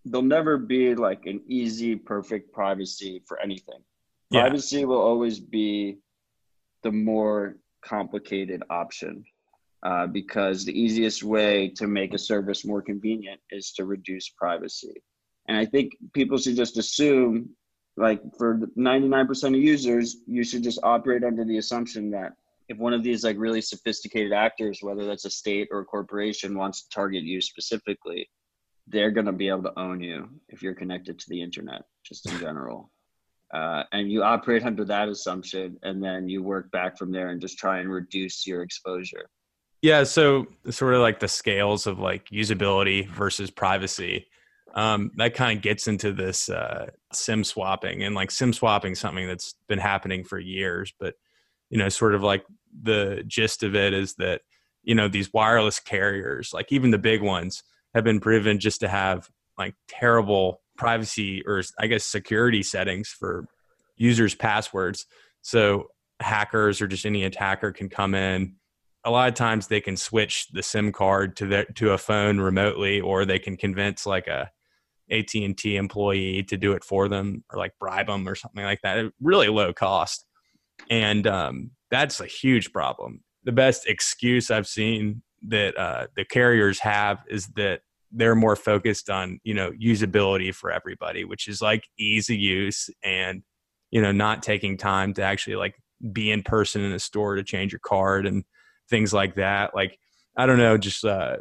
there'll 0.05 0.27
never 0.27 0.59
be 0.59 0.95
like 0.95 1.27
an 1.27 1.41
easy, 1.47 1.97
perfect 1.97 2.53
privacy 2.53 3.23
for 3.27 3.41
anything. 3.41 3.79
Yeah. 4.31 4.43
Privacy 4.43 4.85
will 4.85 5.01
always 5.01 5.39
be 5.39 5.99
the 6.83 6.91
more 6.91 7.57
complicated 7.85 8.63
option 8.71 9.25
uh, 9.83 10.07
because 10.07 10.65
the 10.65 10.81
easiest 10.81 11.23
way 11.23 11.69
to 11.69 11.87
make 11.87 12.15
a 12.15 12.19
service 12.19 12.65
more 12.65 12.83
convenient 12.83 13.41
is 13.51 13.73
to 13.73 13.85
reduce 13.85 14.29
privacy. 14.29 15.03
And 15.49 15.57
I 15.57 15.65
think 15.65 15.93
people 16.13 16.39
should 16.39 16.57
just 16.57 16.79
assume, 16.79 17.51
like 17.97 18.21
for 18.39 18.61
99% 18.79 19.45
of 19.45 19.55
users, 19.55 20.19
you 20.27 20.45
should 20.45 20.63
just 20.63 20.79
operate 20.83 21.25
under 21.25 21.45
the 21.45 21.59
assumption 21.59 22.11
that 22.13 22.33
if 22.69 22.79
one 22.79 22.95
of 22.95 23.03
these 23.03 23.25
like 23.25 23.37
really 23.39 23.61
sophisticated 23.61 24.33
actors, 24.33 24.79
whether 24.83 25.05
that's 25.05 25.25
a 25.25 25.31
state 25.31 25.69
or 25.71 25.81
a 25.81 25.85
corporation, 25.85 26.57
wants 26.57 26.83
to 26.83 26.89
target 26.91 27.25
you 27.25 27.41
specifically, 27.41 28.29
they're 28.87 29.11
going 29.11 29.27
to 29.27 29.33
be 29.33 29.49
able 29.49 29.63
to 29.63 29.79
own 29.79 30.01
you 30.01 30.29
if 30.49 30.63
you're 30.63 30.75
connected 30.75 31.19
to 31.19 31.29
the 31.29 31.41
internet, 31.41 31.83
just 32.05 32.31
in 32.31 32.39
general. 32.39 32.91
Uh, 33.53 33.85
and 33.93 34.11
you 34.11 34.23
operate 34.23 34.65
under 34.65 34.85
that 34.85 35.09
assumption, 35.09 35.79
and 35.83 36.03
then 36.03 36.29
you 36.29 36.43
work 36.43 36.71
back 36.73 36.97
from 36.97 37.13
there 37.13 37.29
and 37.29 37.41
just 37.41 37.59
try 37.59 37.81
and 37.81 37.93
reduce 37.93 38.47
your 38.47 38.63
exposure. 38.63 39.29
Yeah, 39.83 40.05
so 40.05 40.47
sort 40.71 40.95
of 40.95 41.01
like 41.01 41.21
the 41.21 41.29
scales 41.29 41.87
of 41.87 41.99
like 41.99 42.29
usability 42.31 43.09
versus 43.09 43.51
privacy. 43.51 44.27
Um, 44.75 45.11
that 45.17 45.35
kind 45.35 45.59
of 45.59 45.63
gets 45.63 45.87
into 45.87 46.13
this 46.13 46.49
uh, 46.49 46.87
SIM 47.13 47.45
swapping, 47.45 48.05
and 48.05 48.15
like 48.15 48.31
SIM 48.31 48.53
swapping, 48.55 48.95
something 48.95 49.27
that's 49.27 49.55
been 49.69 49.79
happening 49.79 50.25
for 50.25 50.39
years. 50.39 50.95
But 50.99 51.15
you 51.69 51.79
know, 51.79 51.91
sort 51.91 52.15
of 52.15 52.23
like 52.23 52.45
the 52.83 53.23
gist 53.27 53.63
of 53.63 53.75
it 53.75 53.93
is 53.93 54.15
that 54.15 54.43
you 54.83 54.95
know 54.95 55.09
these 55.09 55.33
wireless 55.33 55.79
carriers, 55.79 56.53
like 56.55 56.73
even 56.73 56.91
the 56.91 56.99
big 56.99 57.21
ones, 57.21 57.63
have 57.95 58.05
been 58.05 58.21
proven 58.21 58.59
just 58.59 58.81
to 58.81 58.89
have 58.89 59.29
like 59.59 59.75
terrible 59.89 60.61
privacy 60.77 61.43
or 61.47 61.63
I 61.79 61.87
guess 61.87 62.05
security 62.05 62.63
settings 62.63 63.09
for 63.09 63.47
users' 63.97 64.35
passwords. 64.35 65.07
So 65.43 65.89
hackers 66.21 66.81
or 66.81 66.87
just 66.87 67.07
any 67.07 67.25
attacker 67.25 67.73
can 67.73 67.89
come 67.89 68.15
in. 68.15 68.57
A 69.05 69.11
lot 69.11 69.29
of 69.29 69.35
times 69.35 69.67
they 69.67 69.81
can 69.81 69.97
switch 69.97 70.49
the 70.53 70.63
SIM 70.63 70.93
card 70.93 71.37
to 71.37 71.47
their 71.47 71.65
to 71.65 71.91
a 71.91 71.99
phone 71.99 72.39
remotely, 72.39 73.01
or 73.01 73.25
they 73.25 73.41
can 73.41 73.57
convince 73.57 74.07
like 74.07 74.29
a 74.29 74.51
AT 75.11 75.35
and 75.35 75.59
T 75.59 75.77
employee 75.77 76.45
to 76.45 76.57
do 76.57 76.73
it 76.73 76.85
for 76.85 77.09
them, 77.09 77.45
or 77.51 77.59
like 77.59 77.73
bribe 77.81 78.07
them 78.07 78.29
or 78.29 78.37
something 78.37 78.63
like 78.63 78.81
that. 78.85 79.13
Really 79.21 79.49
low 79.49 79.73
cost, 79.73 80.25
and 80.89 81.27
um, 81.27 81.73
that's 81.91 82.21
a 82.21 82.27
huge 82.27 82.73
problem. 82.73 83.25
The 83.43 83.51
best 83.51 83.89
excuse 83.89 84.53
I've 84.53 84.69
seen 84.69 85.23
that 85.49 85.77
uh, 85.77 86.07
the 86.17 86.25
carriers 86.25 86.79
have 86.81 87.19
is 87.29 87.49
that 87.57 87.81
they're 88.11 88.35
more 88.35 88.57
focused 88.57 89.09
on 89.11 89.41
you 89.43 89.55
know 89.55 89.73
usability 89.73 90.55
for 90.55 90.71
everybody 90.71 91.25
which 91.25 91.49
is 91.49 91.63
like 91.63 91.89
easy 91.99 92.37
use 92.37 92.91
and 93.03 93.43
you 93.93 94.01
know, 94.01 94.11
not 94.11 94.43
taking 94.43 94.77
time 94.77 95.15
to 95.15 95.23
actually 95.23 95.55
like 95.55 95.77
be 96.13 96.33
in 96.33 96.43
person 96.43 96.83
in 96.83 96.93
a 96.93 96.99
store 96.99 97.37
to 97.37 97.45
change 97.45 97.71
your 97.71 97.81
card 97.85 98.27
and 98.27 98.43
things 98.91 99.13
like 99.13 99.37
that. 99.37 99.75
Like, 99.75 99.99
I 100.37 100.47
don't 100.47 100.59
know, 100.59 100.79
just 100.79 101.05
uh, 101.05 101.37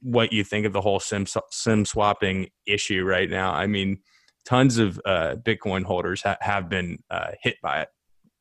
what 0.00 0.32
you 0.32 0.44
think 0.44 0.64
of 0.64 0.72
the 0.72 0.80
whole 0.80 1.00
sim 1.00 1.26
sim 1.50 1.84
swapping 1.84 2.48
issue 2.66 3.04
right 3.04 3.28
now. 3.28 3.52
I 3.52 3.66
mean, 3.66 3.98
tons 4.46 4.78
of 4.78 5.00
uh, 5.04 5.34
Bitcoin 5.42 5.82
holders 5.82 6.22
ha- 6.22 6.38
have 6.40 6.68
been 6.68 6.98
uh, 7.10 7.32
hit 7.42 7.56
by 7.60 7.82
it. 7.82 7.88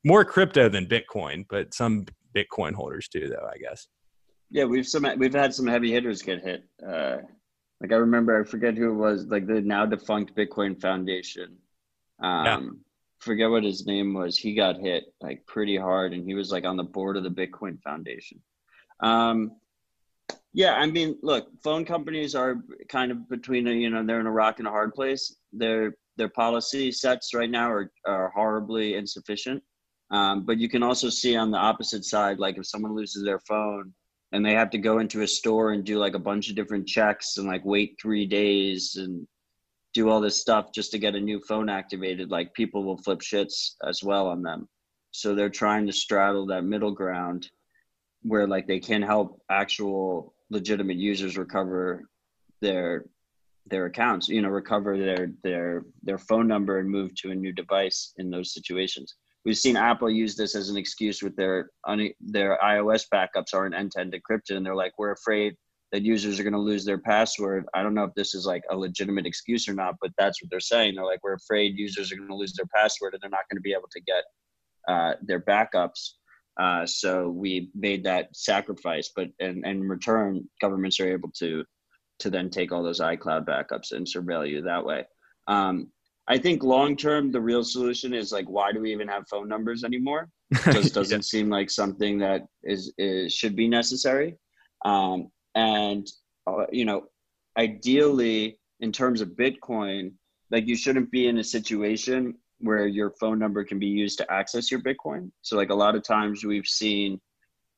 More 0.05 0.23
crypto 0.23 0.69
than 0.69 0.85
Bitcoin, 0.85 1.45
but 1.49 1.73
some 1.73 2.05
Bitcoin 2.35 2.73
holders 2.73 3.07
too, 3.07 3.29
though. 3.29 3.49
I 3.51 3.57
guess. 3.57 3.87
Yeah, 4.51 4.65
we've 4.65 4.87
some 4.87 5.07
we've 5.17 5.33
had 5.33 5.53
some 5.53 5.65
heavy 5.65 5.91
hitters 5.91 6.21
get 6.21 6.43
hit. 6.43 6.65
Uh, 6.85 7.17
like 7.81 7.91
I 7.91 7.95
remember, 7.95 8.39
I 8.39 8.43
forget 8.43 8.75
who 8.75 8.91
it 8.91 8.95
was, 8.95 9.25
like 9.27 9.47
the 9.47 9.61
now 9.61 9.85
defunct 9.85 10.35
Bitcoin 10.35 10.79
Foundation. 10.79 11.57
Um, 12.21 12.45
yeah. 12.45 12.59
Forget 13.19 13.49
what 13.49 13.63
his 13.63 13.85
name 13.85 14.13
was. 14.13 14.37
He 14.37 14.53
got 14.53 14.77
hit 14.77 15.05
like 15.21 15.45
pretty 15.47 15.77
hard, 15.77 16.13
and 16.13 16.25
he 16.25 16.33
was 16.33 16.51
like 16.51 16.65
on 16.65 16.75
the 16.75 16.83
board 16.83 17.17
of 17.17 17.23
the 17.23 17.29
Bitcoin 17.29 17.81
Foundation. 17.81 18.41
Um, 19.01 19.53
yeah, 20.53 20.73
I 20.73 20.85
mean, 20.85 21.17
look, 21.21 21.47
phone 21.63 21.85
companies 21.85 22.35
are 22.35 22.57
kind 22.89 23.11
of 23.11 23.29
between 23.29 23.67
a, 23.67 23.71
you 23.71 23.89
know 23.89 24.05
they're 24.05 24.19
in 24.19 24.27
a 24.27 24.31
rock 24.31 24.59
and 24.59 24.67
a 24.67 24.71
hard 24.71 24.93
place. 24.93 25.35
Their 25.53 25.95
their 26.17 26.29
policy 26.29 26.91
sets 26.91 27.33
right 27.33 27.49
now 27.49 27.71
are 27.71 27.91
are 28.05 28.31
horribly 28.35 28.95
insufficient. 28.95 29.63
Um, 30.11 30.45
but 30.45 30.57
you 30.57 30.67
can 30.67 30.83
also 30.83 31.09
see 31.09 31.37
on 31.37 31.51
the 31.51 31.57
opposite 31.57 32.03
side, 32.03 32.37
like 32.37 32.57
if 32.57 32.67
someone 32.67 32.93
loses 32.93 33.23
their 33.23 33.39
phone, 33.39 33.93
and 34.31 34.45
they 34.45 34.53
have 34.53 34.69
to 34.71 34.77
go 34.77 34.99
into 34.99 35.21
a 35.21 35.27
store 35.27 35.71
and 35.71 35.83
do 35.83 35.97
like 35.97 36.15
a 36.15 36.19
bunch 36.19 36.49
of 36.49 36.55
different 36.55 36.87
checks 36.87 37.37
and 37.37 37.47
like 37.47 37.65
wait 37.65 37.97
three 38.01 38.25
days 38.25 38.95
and 38.95 39.27
do 39.93 40.09
all 40.09 40.21
this 40.21 40.39
stuff 40.39 40.71
just 40.73 40.91
to 40.91 40.99
get 40.99 41.15
a 41.15 41.19
new 41.19 41.39
phone 41.41 41.69
activated 41.69 42.31
like 42.31 42.53
people 42.53 42.83
will 42.83 42.97
flip 42.97 43.19
shits 43.19 43.71
as 43.85 44.01
well 44.03 44.27
on 44.27 44.41
them. 44.41 44.67
So 45.11 45.35
they're 45.35 45.49
trying 45.49 45.85
to 45.87 45.93
straddle 45.93 46.45
that 46.47 46.63
middle 46.63 46.91
ground 46.91 47.49
where 48.23 48.47
like 48.47 48.67
they 48.67 48.79
can 48.79 49.01
help 49.01 49.41
actual 49.49 50.33
legitimate 50.49 50.97
users 50.97 51.37
recover 51.37 52.07
their 52.61 53.05
their 53.67 53.85
accounts 53.85 54.27
you 54.27 54.41
know 54.41 54.49
recover 54.49 54.97
their 54.97 55.31
their 55.43 55.85
their 56.03 56.17
phone 56.17 56.47
number 56.47 56.79
and 56.79 56.89
move 56.89 57.13
to 57.15 57.31
a 57.31 57.35
new 57.35 57.51
device 57.51 58.13
in 58.17 58.29
those 58.29 58.53
situations 58.53 59.15
we've 59.45 59.57
seen 59.57 59.75
Apple 59.75 60.09
use 60.09 60.35
this 60.35 60.55
as 60.55 60.69
an 60.69 60.77
excuse 60.77 61.21
with 61.21 61.35
their 61.35 61.69
their 62.19 62.57
iOS 62.63 63.05
backups 63.13 63.53
aren't 63.53 63.75
end-to-end 63.75 64.13
encrypted, 64.13 64.57
and 64.57 64.65
they're 64.65 64.75
like, 64.75 64.93
we're 64.97 65.11
afraid 65.11 65.55
that 65.91 66.03
users 66.03 66.39
are 66.39 66.43
going 66.43 66.53
to 66.53 66.59
lose 66.59 66.85
their 66.85 66.99
password. 66.99 67.65
I 67.73 67.83
don't 67.83 67.93
know 67.93 68.05
if 68.05 68.13
this 68.15 68.33
is 68.33 68.45
like 68.45 68.63
a 68.69 68.77
legitimate 68.77 69.25
excuse 69.25 69.67
or 69.67 69.73
not, 69.73 69.95
but 70.01 70.11
that's 70.17 70.41
what 70.41 70.49
they're 70.49 70.59
saying. 70.59 70.95
They're 70.95 71.05
like, 71.05 71.19
we're 71.21 71.33
afraid 71.33 71.77
users 71.77 72.11
are 72.11 72.15
going 72.15 72.29
to 72.29 72.35
lose 72.35 72.53
their 72.53 72.67
password 72.73 73.13
and 73.13 73.21
they're 73.21 73.29
not 73.29 73.49
going 73.49 73.57
to 73.57 73.61
be 73.61 73.73
able 73.73 73.89
to 73.91 74.01
get 74.01 74.23
uh, 74.87 75.15
their 75.21 75.41
backups. 75.41 76.11
Uh, 76.59 76.85
so 76.85 77.29
we 77.29 77.69
made 77.75 78.05
that 78.05 78.33
sacrifice, 78.33 79.11
but 79.15 79.27
in, 79.39 79.65
in 79.65 79.87
return, 79.87 80.47
governments 80.61 80.99
are 80.99 81.11
able 81.11 81.29
to 81.39 81.63
to 82.19 82.29
then 82.29 82.51
take 82.51 82.71
all 82.71 82.83
those 82.83 82.99
iCloud 82.99 83.45
backups 83.45 83.93
and 83.93 84.05
surveil 84.05 84.47
you 84.47 84.61
that 84.61 84.85
way. 84.85 85.03
Um, 85.47 85.91
I 86.31 86.37
think 86.37 86.63
long 86.63 86.95
term, 86.95 87.29
the 87.29 87.41
real 87.41 87.61
solution 87.61 88.13
is 88.13 88.31
like, 88.31 88.45
why 88.49 88.71
do 88.71 88.79
we 88.79 88.93
even 88.93 89.09
have 89.09 89.27
phone 89.27 89.49
numbers 89.49 89.83
anymore? 89.83 90.29
It 90.51 90.71
just 90.71 90.93
doesn't 90.99 91.19
yeah. 91.19 91.23
seem 91.23 91.49
like 91.49 91.69
something 91.69 92.17
that 92.19 92.43
is, 92.63 92.93
is 92.97 93.33
should 93.33 93.53
be 93.53 93.67
necessary. 93.67 94.37
Um, 94.85 95.27
and 95.55 96.09
uh, 96.47 96.67
you 96.71 96.85
know, 96.85 97.07
ideally, 97.57 98.57
in 98.79 98.93
terms 98.93 99.19
of 99.19 99.31
Bitcoin, 99.31 100.13
like 100.51 100.67
you 100.67 100.77
shouldn't 100.77 101.11
be 101.11 101.27
in 101.27 101.39
a 101.39 101.43
situation 101.43 102.35
where 102.59 102.87
your 102.87 103.09
phone 103.19 103.37
number 103.37 103.65
can 103.65 103.77
be 103.77 103.87
used 103.87 104.17
to 104.19 104.31
access 104.31 104.71
your 104.71 104.79
Bitcoin. 104.79 105.31
So 105.41 105.57
like 105.57 105.69
a 105.69 105.75
lot 105.75 105.95
of 105.95 106.03
times 106.03 106.45
we've 106.45 106.65
seen 106.65 107.19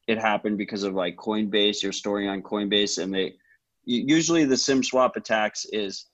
it 0.07 0.19
happen 0.19 0.57
because 0.57 0.83
of 0.83 0.93
like 0.93 1.15
Coinbase, 1.15 1.81
you're 1.81 1.91
storing 1.91 2.29
on 2.29 2.43
Coinbase, 2.43 3.01
and 3.01 3.11
they 3.11 3.33
usually 3.83 4.45
the 4.45 4.57
SIM 4.57 4.83
swap 4.83 5.15
attacks 5.15 5.65
is 5.71 6.05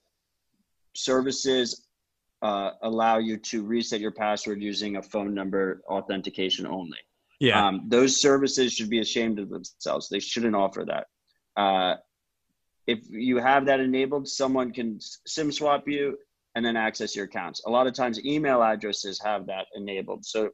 services 0.96 1.88
uh, 2.42 2.72
allow 2.82 3.18
you 3.18 3.38
to 3.38 3.64
reset 3.64 4.00
your 4.00 4.12
password 4.12 4.62
using 4.62 4.96
a 4.96 5.02
phone 5.02 5.34
number 5.34 5.82
authentication 5.90 6.66
only. 6.66 6.98
Yeah. 7.40 7.66
Um, 7.66 7.86
those 7.88 8.22
services 8.22 8.74
should 8.74 8.90
be 8.90 9.00
ashamed 9.00 9.40
of 9.40 9.50
themselves. 9.50 10.10
They 10.10 10.20
shouldn't 10.20 10.56
offer 10.56 10.86
that. 10.86 11.08
Uh, 11.56 11.96
if 12.88 13.00
you 13.10 13.38
have 13.38 13.66
that 13.68 13.80
enabled, 13.80 14.28
someone 14.28 14.72
can 14.74 15.00
SIM 15.26 15.52
swap 15.52 15.88
you 15.88 16.18
and 16.56 16.66
then 16.66 16.76
access 16.76 17.16
your 17.16 17.26
accounts. 17.26 17.62
A 17.66 17.70
lot 17.70 17.88
of 17.88 17.94
times, 17.94 18.24
email 18.26 18.64
addresses 18.64 19.22
have 19.24 19.46
that 19.48 19.68
enabled. 19.76 20.26
So 20.26 20.50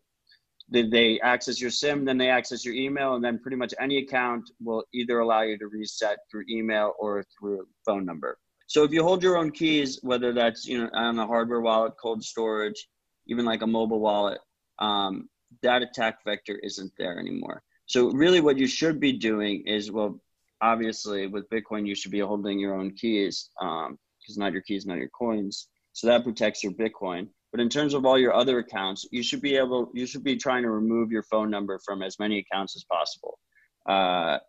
they, 0.70 0.84
they 0.84 1.20
access 1.22 1.62
your 1.62 1.70
SIM, 1.70 2.06
then 2.06 2.18
they 2.18 2.30
access 2.30 2.66
your 2.66 2.74
email, 2.74 3.16
and 3.16 3.24
then 3.24 3.40
pretty 3.40 3.58
much 3.58 3.74
any 3.80 4.00
account 4.00 4.50
will 4.62 4.84
either 4.94 5.20
allow 5.20 5.42
you 5.42 5.58
to 5.58 5.68
reset 5.68 6.18
through 6.30 6.44
email 6.50 6.94
or 7.00 7.24
through 7.40 7.68
phone 7.86 8.06
number. 8.06 8.38
So 8.68 8.84
if 8.84 8.92
you 8.92 9.04
hold 9.04 9.24
your 9.24 9.38
own 9.38 9.52
keys, 9.52 10.00
whether 10.02 10.34
that's 10.34 10.66
you 10.66 10.80
know 10.80 10.90
on 10.94 11.20
a 11.20 11.28
hardware 11.28 11.62
wallet, 11.62 11.94
cold 12.02 12.24
storage, 12.24 12.88
even 13.28 13.46
like 13.46 13.62
a 13.62 13.68
mobile 13.68 14.00
wallet, 14.00 14.40
um, 14.80 15.30
that 15.62 15.82
attack 15.82 16.20
vector 16.26 16.60
isn't 16.64 16.92
there 16.98 17.20
anymore. 17.20 17.64
So 17.86 18.10
really, 18.12 18.42
what 18.42 18.58
you 18.58 18.68
should 18.68 19.00
be 19.00 19.14
doing 19.14 19.64
is 19.68 19.92
well, 19.92 20.20
obviously 20.62 21.28
with 21.28 21.50
Bitcoin, 21.50 21.88
you 21.88 21.96
should 21.96 22.12
be 22.12 22.20
holding 22.20 22.60
your 22.60 22.76
own 22.76 22.92
keys 22.96 23.50
because 23.60 23.90
um, 23.90 24.38
not 24.38 24.54
your 24.54 24.62
keys, 24.64 24.86
not 24.86 24.98
your 24.98 25.10
coins. 25.10 25.68
So 25.94 26.08
that 26.08 26.24
protects 26.24 26.64
your 26.64 26.74
Bitcoin. 26.74 27.28
But 27.52 27.62
in 27.62 27.70
terms 27.70 27.94
of 27.94 28.06
all 28.06 28.20
your 28.20 28.34
other 28.34 28.60
accounts, 28.60 29.08
you 29.12 29.24
should 29.24 29.42
be 29.42 29.56
able, 29.56 29.90
you 29.94 30.06
should 30.06 30.26
be 30.26 30.36
trying 30.36 30.64
to 30.64 30.70
remove 30.70 31.10
your 31.10 31.24
phone 31.24 31.50
number 31.50 31.80
from 31.86 32.04
as 32.04 32.20
many 32.20 32.40
accounts 32.40 32.76
as 32.76 32.84
possible. 32.84 33.40
Uh, 33.88 34.40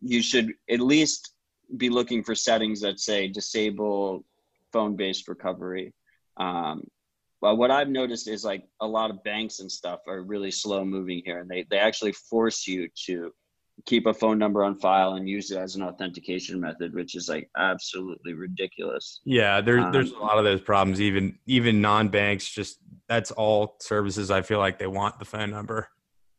you 0.00 0.22
should 0.22 0.54
at 0.70 0.80
least 0.80 1.33
be 1.76 1.88
looking 1.88 2.22
for 2.22 2.34
settings 2.34 2.80
that 2.80 3.00
say 3.00 3.28
disable 3.28 4.24
phone 4.72 4.96
based 4.96 5.28
recovery. 5.28 5.92
Um, 6.36 6.86
but 7.40 7.56
what 7.56 7.70
I've 7.70 7.88
noticed 7.88 8.28
is 8.28 8.44
like 8.44 8.64
a 8.80 8.86
lot 8.86 9.10
of 9.10 9.22
banks 9.22 9.60
and 9.60 9.70
stuff 9.70 10.00
are 10.06 10.22
really 10.22 10.50
slow 10.50 10.84
moving 10.84 11.22
here, 11.24 11.40
and 11.40 11.50
they 11.50 11.66
they 11.70 11.78
actually 11.78 12.12
force 12.12 12.66
you 12.66 12.88
to 13.06 13.32
keep 13.86 14.06
a 14.06 14.14
phone 14.14 14.38
number 14.38 14.64
on 14.64 14.78
file 14.78 15.14
and 15.14 15.28
use 15.28 15.50
it 15.50 15.58
as 15.58 15.76
an 15.76 15.82
authentication 15.82 16.60
method, 16.60 16.94
which 16.94 17.14
is 17.14 17.28
like 17.28 17.50
absolutely 17.56 18.32
ridiculous. 18.32 19.20
Yeah, 19.24 19.60
there's 19.60 19.84
um, 19.84 19.92
there's 19.92 20.12
a 20.12 20.18
lot 20.18 20.38
of 20.38 20.44
those 20.44 20.60
problems. 20.60 21.00
Even 21.00 21.38
even 21.46 21.80
non 21.80 22.08
banks, 22.08 22.48
just 22.48 22.78
that's 23.08 23.30
all 23.30 23.76
services. 23.80 24.30
I 24.30 24.42
feel 24.42 24.58
like 24.58 24.78
they 24.78 24.86
want 24.86 25.18
the 25.18 25.24
phone 25.24 25.50
number. 25.50 25.88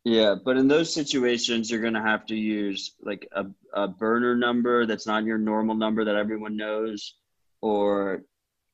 Yeah, 0.06 0.36
but 0.36 0.56
in 0.56 0.68
those 0.68 0.94
situations, 0.94 1.72
you're 1.72 1.82
going 1.82 1.96
to 1.96 2.02
have 2.02 2.28
to 2.28 2.36
use 2.36 2.94
like 3.02 3.28
a, 3.32 3.48
a 3.74 3.88
burner 3.88 4.36
number 4.36 4.86
that's 4.86 5.08
not 5.08 5.26
your 5.26 5.40
normal 5.40 5.74
number 5.74 6.06
that 6.06 6.16
everyone 6.16 6.56
knows, 6.56 7.16
or 7.60 8.22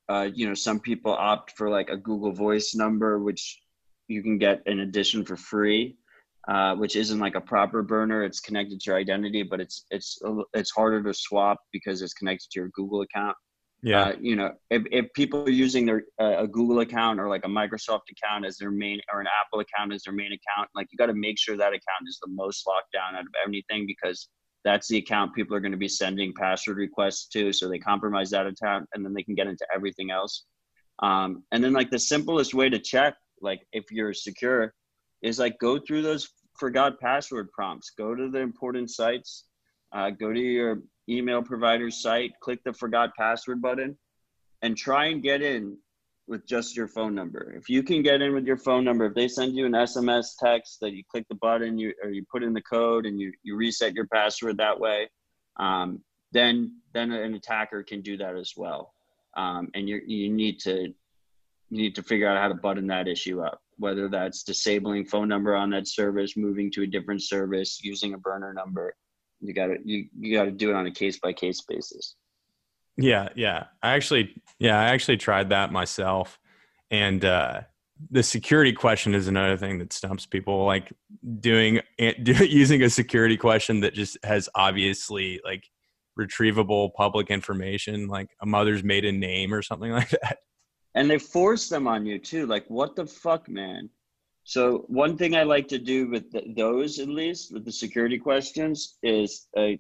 uh, 0.10 0.28
you 0.34 0.46
know, 0.46 0.54
some 0.54 0.82
people 0.82 1.14
opt 1.14 1.54
for 1.56 1.70
like 1.70 1.88
a 1.90 1.96
Google 1.96 2.34
Voice 2.34 2.76
number, 2.76 3.18
which 3.18 3.62
you 4.10 4.22
can 4.22 4.40
get 4.40 4.62
in 4.66 4.82
addition 4.82 5.24
for 5.24 5.38
free, 5.38 5.96
uh, 6.50 6.76
which 6.76 6.98
isn't 6.98 7.20
like 7.20 7.36
a 7.36 7.42
proper 7.42 7.82
burner. 7.82 8.24
It's 8.26 8.42
connected 8.42 8.82
to 8.82 8.90
your 8.90 9.00
identity, 9.00 9.44
but 9.44 9.62
it's 9.62 9.86
it's 9.90 10.20
it's 10.54 10.72
harder 10.72 11.02
to 11.02 11.14
swap 11.14 11.60
because 11.72 12.02
it's 12.02 12.14
connected 12.14 12.50
to 12.52 12.60
your 12.60 12.70
Google 12.76 13.04
account. 13.04 13.38
Yeah. 13.84 14.02
Uh, 14.04 14.16
you 14.20 14.36
know, 14.36 14.52
if, 14.70 14.84
if 14.92 15.14
people 15.14 15.42
are 15.42 15.50
using 15.50 15.86
their 15.86 16.04
uh, 16.20 16.44
a 16.44 16.48
Google 16.48 16.82
account 16.82 17.20
or 17.20 17.28
like 17.28 17.46
a 17.46 17.50
Microsoft 17.50 18.02
account 18.12 18.46
as 18.46 18.58
their 18.58 18.70
main 18.70 19.00
or 19.12 19.22
an 19.22 19.28
Apple 19.42 19.60
account 19.60 19.92
as 19.92 20.04
their 20.04 20.14
main 20.14 20.32
account, 20.32 20.70
like 20.76 20.88
you 20.92 20.98
got 20.98 21.08
to 21.08 21.16
make 21.16 21.40
sure 21.40 21.58
that 21.58 21.70
account 21.70 22.08
is 22.08 22.20
the 22.22 22.30
most 22.30 22.68
locked 22.68 22.92
down 22.94 23.16
out 23.16 23.22
of 23.22 23.34
anything 23.48 23.88
because 23.88 24.28
that's 24.64 24.88
the 24.88 24.98
account 24.98 25.34
people 25.34 25.56
are 25.56 25.60
going 25.60 25.72
to 25.72 25.78
be 25.78 25.88
sending 25.88 26.32
password 26.34 26.78
requests 26.78 27.28
to. 27.30 27.52
So 27.52 27.68
they 27.68 27.80
compromise 27.80 28.30
that 28.30 28.46
account 28.46 28.88
and 28.94 29.04
then 29.04 29.14
they 29.14 29.24
can 29.24 29.34
get 29.34 29.48
into 29.48 29.66
everything 29.74 30.12
else. 30.12 30.46
Um, 31.02 31.44
and 31.52 31.64
then 31.64 31.74
like 31.74 31.90
the 31.90 32.00
simplest 32.00 32.54
way 32.54 32.70
to 32.70 32.78
check, 32.78 33.16
like 33.42 33.62
if 33.74 33.86
you're 33.92 34.14
secure, 34.14 34.76
is 35.24 35.40
like 35.40 35.58
go 35.60 35.80
through 35.80 36.04
those 36.04 36.30
forgot 36.58 37.00
password 37.00 37.52
prompts. 37.52 37.92
Go 37.98 38.14
to 38.14 38.30
the 38.30 38.40
important 38.40 38.92
sites. 38.92 39.46
Uh, 39.92 40.12
go 40.12 40.32
to 40.32 40.40
your 40.40 40.82
email 41.12 41.42
provider's 41.42 42.02
site, 42.02 42.32
click 42.40 42.64
the 42.64 42.74
forgot 42.74 43.16
password 43.16 43.62
button, 43.62 43.98
and 44.62 44.78
try 44.78 45.06
and 45.08 45.22
get 45.22 45.42
in 45.42 45.78
with 46.28 46.48
just 46.48 46.76
your 46.78 46.88
phone 46.88 47.14
number. 47.14 47.54
If 47.58 47.70
you 47.70 47.84
can 47.84 48.02
get 48.02 48.22
in 48.22 48.34
with 48.34 48.46
your 48.46 48.58
phone 48.58 48.86
number, 48.86 49.06
if 49.06 49.14
they 49.14 49.28
send 49.28 49.56
you 49.56 49.66
an 49.66 49.74
SMS 49.74 50.30
text 50.40 50.80
that 50.82 50.94
you 50.94 51.04
click 51.10 51.26
the 51.30 51.36
button, 51.36 51.78
you 51.78 51.94
or 52.04 52.10
you 52.10 52.24
put 52.32 52.44
in 52.44 52.54
the 52.54 52.62
code 52.62 53.06
and 53.06 53.20
you 53.20 53.34
you 53.44 53.56
reset 53.56 53.94
your 53.94 54.08
password 54.08 54.58
that 54.58 54.80
way, 54.80 55.10
um, 55.58 56.02
then 56.32 56.80
then 56.94 57.12
an 57.12 57.34
attacker 57.34 57.84
can 57.84 58.02
do 58.02 58.18
that 58.18 58.36
as 58.36 58.54
well. 58.56 58.94
Um, 59.36 59.70
and 59.74 59.90
you 59.90 60.02
you 60.06 60.30
need 60.30 60.60
to 60.62 60.94
you 61.70 61.78
need 61.84 61.96
to 61.96 62.04
figure 62.04 62.28
out 62.28 62.38
how 62.38 62.48
to 62.48 62.56
button 62.56 62.88
that 62.88 63.08
issue 63.08 63.42
up. 63.42 63.62
Whether 63.78 64.08
that's 64.08 64.44
disabling 64.44 65.06
phone 65.06 65.28
number 65.28 65.56
on 65.56 65.70
that 65.72 65.88
service, 65.88 66.38
moving 66.38 66.72
to 66.72 66.84
a 66.84 66.88
different 66.88 67.24
service, 67.24 67.80
using 67.82 68.14
a 68.14 68.18
burner 68.18 68.54
number, 68.54 68.96
you 69.42 69.54
got 69.54 69.68
to 69.68 69.78
you 69.84 70.08
you 70.18 70.36
got 70.36 70.46
to 70.46 70.52
do 70.52 70.70
it 70.70 70.76
on 70.76 70.88
a 70.88 70.92
case 70.92 71.20
by 71.20 71.34
case 71.34 71.62
basis 71.62 72.16
yeah 72.98 73.30
yeah 73.36 73.66
i 73.82 73.94
actually 73.94 74.42
yeah 74.60 74.80
i 74.80 74.86
actually 74.86 75.18
tried 75.18 75.50
that 75.50 75.72
myself 75.72 76.40
and 76.92 77.26
uh 77.26 77.62
the 78.10 78.24
security 78.24 78.74
question 78.74 79.14
is 79.14 79.28
another 79.28 79.58
thing 79.58 79.78
that 79.80 79.94
stumps 79.94 80.26
people. 80.26 80.66
Like 80.66 80.92
doing 81.40 81.82
using 81.98 82.84
a 82.84 82.90
security 82.90 83.38
question 83.38 83.82
that 83.82 83.94
just 83.94 84.18
has 84.24 84.50
obviously 84.56 85.40
like 85.44 85.70
retrievable 86.20 86.94
public 86.94 87.30
information, 87.30 88.08
like 88.08 88.30
a 88.42 88.46
mother's 88.46 88.84
maiden 88.84 89.20
name 89.20 89.54
or 89.54 89.62
something 89.62 89.92
like 89.92 90.10
that. 90.10 90.40
And 90.96 91.10
they 91.10 91.20
force 91.20 91.70
them 91.70 91.88
on 91.88 92.06
you 92.06 92.20
too. 92.20 92.48
Like, 92.48 92.66
what 92.70 92.96
the 92.96 93.06
fuck, 93.06 93.48
man? 93.48 93.90
So 94.44 94.86
one 94.88 95.18
thing 95.18 95.36
I 95.36 95.44
like 95.44 95.68
to 95.70 95.78
do 95.78 96.10
with 96.10 96.32
the, 96.32 96.44
those, 96.56 97.00
at 97.00 97.08
least 97.08 97.54
with 97.54 97.66
the 97.66 97.72
security 97.72 98.18
questions, 98.18 98.98
is 99.04 99.48
a 99.58 99.80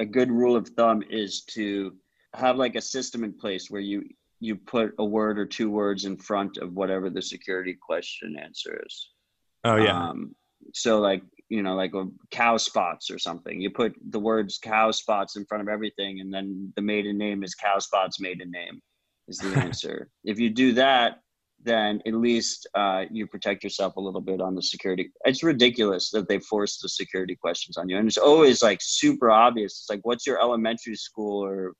a 0.00 0.04
good 0.04 0.30
rule 0.30 0.56
of 0.56 0.68
thumb 0.68 1.02
is 1.08 1.42
to 1.42 1.94
have 2.34 2.56
like 2.56 2.74
a 2.74 2.80
system 2.80 3.22
in 3.24 3.32
place 3.32 3.70
where 3.70 3.80
you 3.80 4.02
you 4.40 4.56
put 4.56 4.92
a 4.98 5.04
word 5.04 5.38
or 5.38 5.46
two 5.46 5.70
words 5.70 6.04
in 6.04 6.16
front 6.16 6.56
of 6.56 6.72
whatever 6.72 7.08
the 7.08 7.22
security 7.22 7.76
question 7.80 8.36
answer 8.36 8.82
is. 8.84 9.10
Oh 9.62 9.76
yeah. 9.76 9.96
Um, 9.96 10.34
so 10.74 11.00
like 11.00 11.22
you 11.48 11.62
know 11.62 11.74
like 11.74 11.92
cow 12.30 12.56
spots 12.56 13.10
or 13.10 13.18
something. 13.18 13.60
You 13.60 13.70
put 13.70 13.94
the 14.10 14.18
words 14.18 14.58
cow 14.58 14.90
spots 14.90 15.36
in 15.36 15.44
front 15.46 15.62
of 15.62 15.68
everything, 15.68 16.20
and 16.20 16.34
then 16.34 16.72
the 16.74 16.82
maiden 16.82 17.16
name 17.16 17.44
is 17.44 17.54
cow 17.54 17.78
spots 17.78 18.20
maiden 18.20 18.50
name 18.50 18.80
is 19.28 19.38
the 19.38 19.56
answer. 19.66 20.10
if 20.24 20.38
you 20.40 20.50
do 20.50 20.72
that, 20.72 21.20
then 21.64 22.00
at 22.06 22.14
least 22.14 22.68
uh, 22.74 23.04
you 23.10 23.26
protect 23.26 23.62
yourself 23.62 23.96
a 23.96 24.00
little 24.00 24.20
bit 24.20 24.40
on 24.40 24.54
the 24.54 24.62
security. 24.62 25.10
It's 25.24 25.42
ridiculous 25.42 26.10
that 26.10 26.28
they 26.28 26.38
force 26.40 26.78
the 26.78 26.88
security 26.88 27.36
questions 27.36 27.76
on 27.76 27.88
you, 27.88 27.96
and 27.98 28.08
it's 28.08 28.18
always 28.18 28.62
like 28.62 28.78
super 28.80 29.30
obvious. 29.30 29.72
It's 29.72 29.90
like, 29.90 30.00
what's 30.02 30.26
your 30.26 30.40
elementary 30.40 30.96
school 30.96 31.44
or, 31.44 31.72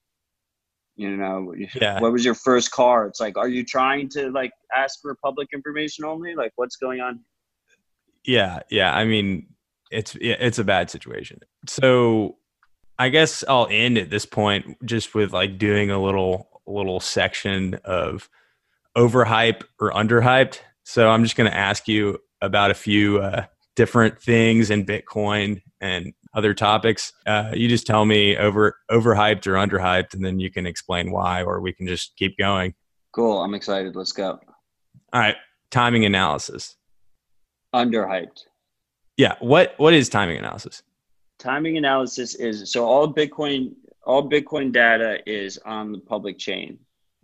you 0.97 1.17
know, 1.17 1.55
yeah. 1.75 2.01
what 2.01 2.13
was 2.13 2.25
your 2.25 2.35
first 2.35 2.71
car? 2.71 3.07
It's 3.07 3.21
like, 3.21 3.37
are 3.37 3.49
you 3.49 3.65
trying 3.65 4.09
to 4.11 4.31
like 4.31 4.53
ask 4.77 5.01
for 5.01 5.17
public 5.23 5.49
information 5.53 6.05
only? 6.05 6.35
Like, 6.35 6.53
what's 6.57 6.77
going 6.77 7.01
on? 7.01 7.21
Yeah, 8.25 8.61
yeah. 8.71 8.95
I 8.95 9.05
mean, 9.05 9.49
it's 9.91 10.17
it's 10.21 10.59
a 10.59 10.65
bad 10.65 10.91
situation. 10.91 11.41
So, 11.67 12.37
I 12.99 13.09
guess 13.09 13.43
I'll 13.49 13.69
end 13.71 13.99
at 13.99 14.11
this 14.11 14.27
point 14.27 14.77
just 14.85 15.15
with 15.15 15.33
like 15.33 15.59
doing 15.59 15.91
a 15.91 16.01
little 16.01 16.49
little 16.67 17.01
section 17.01 17.75
of 17.85 18.29
overhype 18.97 19.63
or 19.81 19.93
underhyped. 19.93 20.61
So 20.85 21.09
I'm 21.09 21.23
just 21.23 21.37
going 21.37 21.51
to 21.51 21.57
ask 21.57 21.89
you 21.89 22.19
about 22.41 22.71
a 22.71 22.75
few 22.75 23.19
uh, 23.19 23.45
different 23.77 24.21
things 24.21 24.71
in 24.71 24.85
Bitcoin 24.85 25.63
and 25.81 26.13
other 26.35 26.55
topics. 26.55 27.13
Uh, 27.27 27.53
you 27.55 27.69
just 27.69 27.87
tell 27.87 28.05
me 28.05 28.37
over 28.37 28.77
overhyped 28.91 29.47
or 29.47 29.55
underhyped, 29.55 30.15
and 30.15 30.25
then 30.25 30.41
you 30.41 30.51
can 30.51 30.67
explain 30.67 31.11
why, 31.11 31.43
or 31.43 31.61
we 31.61 31.73
can 31.73 31.87
just 31.87 32.17
keep 32.17 32.37
going. 32.39 32.75
Cool. 33.13 33.43
I'm 33.43 33.55
excited. 33.55 33.95
Let's 33.95 34.13
go. 34.13 34.39
All 35.13 35.21
right. 35.21 35.37
Timing 35.71 36.05
analysis. 36.05 36.77
Underhyped. 37.75 38.45
Yeah. 39.17 39.35
What 39.41 39.75
What 39.77 39.95
is 39.95 40.09
timing 40.09 40.39
analysis? 40.39 40.83
Timing 41.39 41.77
analysis 41.77 42.35
is 42.35 42.73
so 42.73 42.87
all 42.87 43.13
Bitcoin 43.13 43.75
all 44.05 44.29
Bitcoin 44.29 44.73
data 44.73 45.19
is 45.27 45.59
on 45.65 45.93
the 45.93 45.99
public 45.99 46.39
chain 46.39 46.79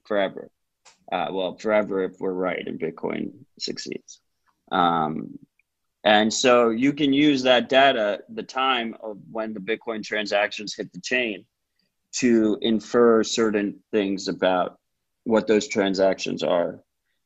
forever 0.04 0.50
uh, 1.12 1.28
well, 1.30 1.56
forever 1.56 2.02
if 2.02 2.18
we're 2.20 2.32
right 2.32 2.66
and 2.66 2.78
Bitcoin 2.78 3.32
succeeds. 3.58 4.20
Um, 4.70 5.38
and 6.04 6.32
so 6.32 6.70
you 6.70 6.92
can 6.92 7.12
use 7.12 7.42
that 7.42 7.68
data, 7.68 8.20
the 8.28 8.42
time 8.42 8.94
of 9.02 9.18
when 9.30 9.52
the 9.52 9.60
Bitcoin 9.60 10.02
transactions 10.02 10.74
hit 10.74 10.92
the 10.92 11.00
chain, 11.00 11.44
to 12.12 12.58
infer 12.62 13.22
certain 13.22 13.78
things 13.92 14.28
about 14.28 14.78
what 15.24 15.46
those 15.46 15.68
transactions 15.68 16.42
are. 16.42 16.80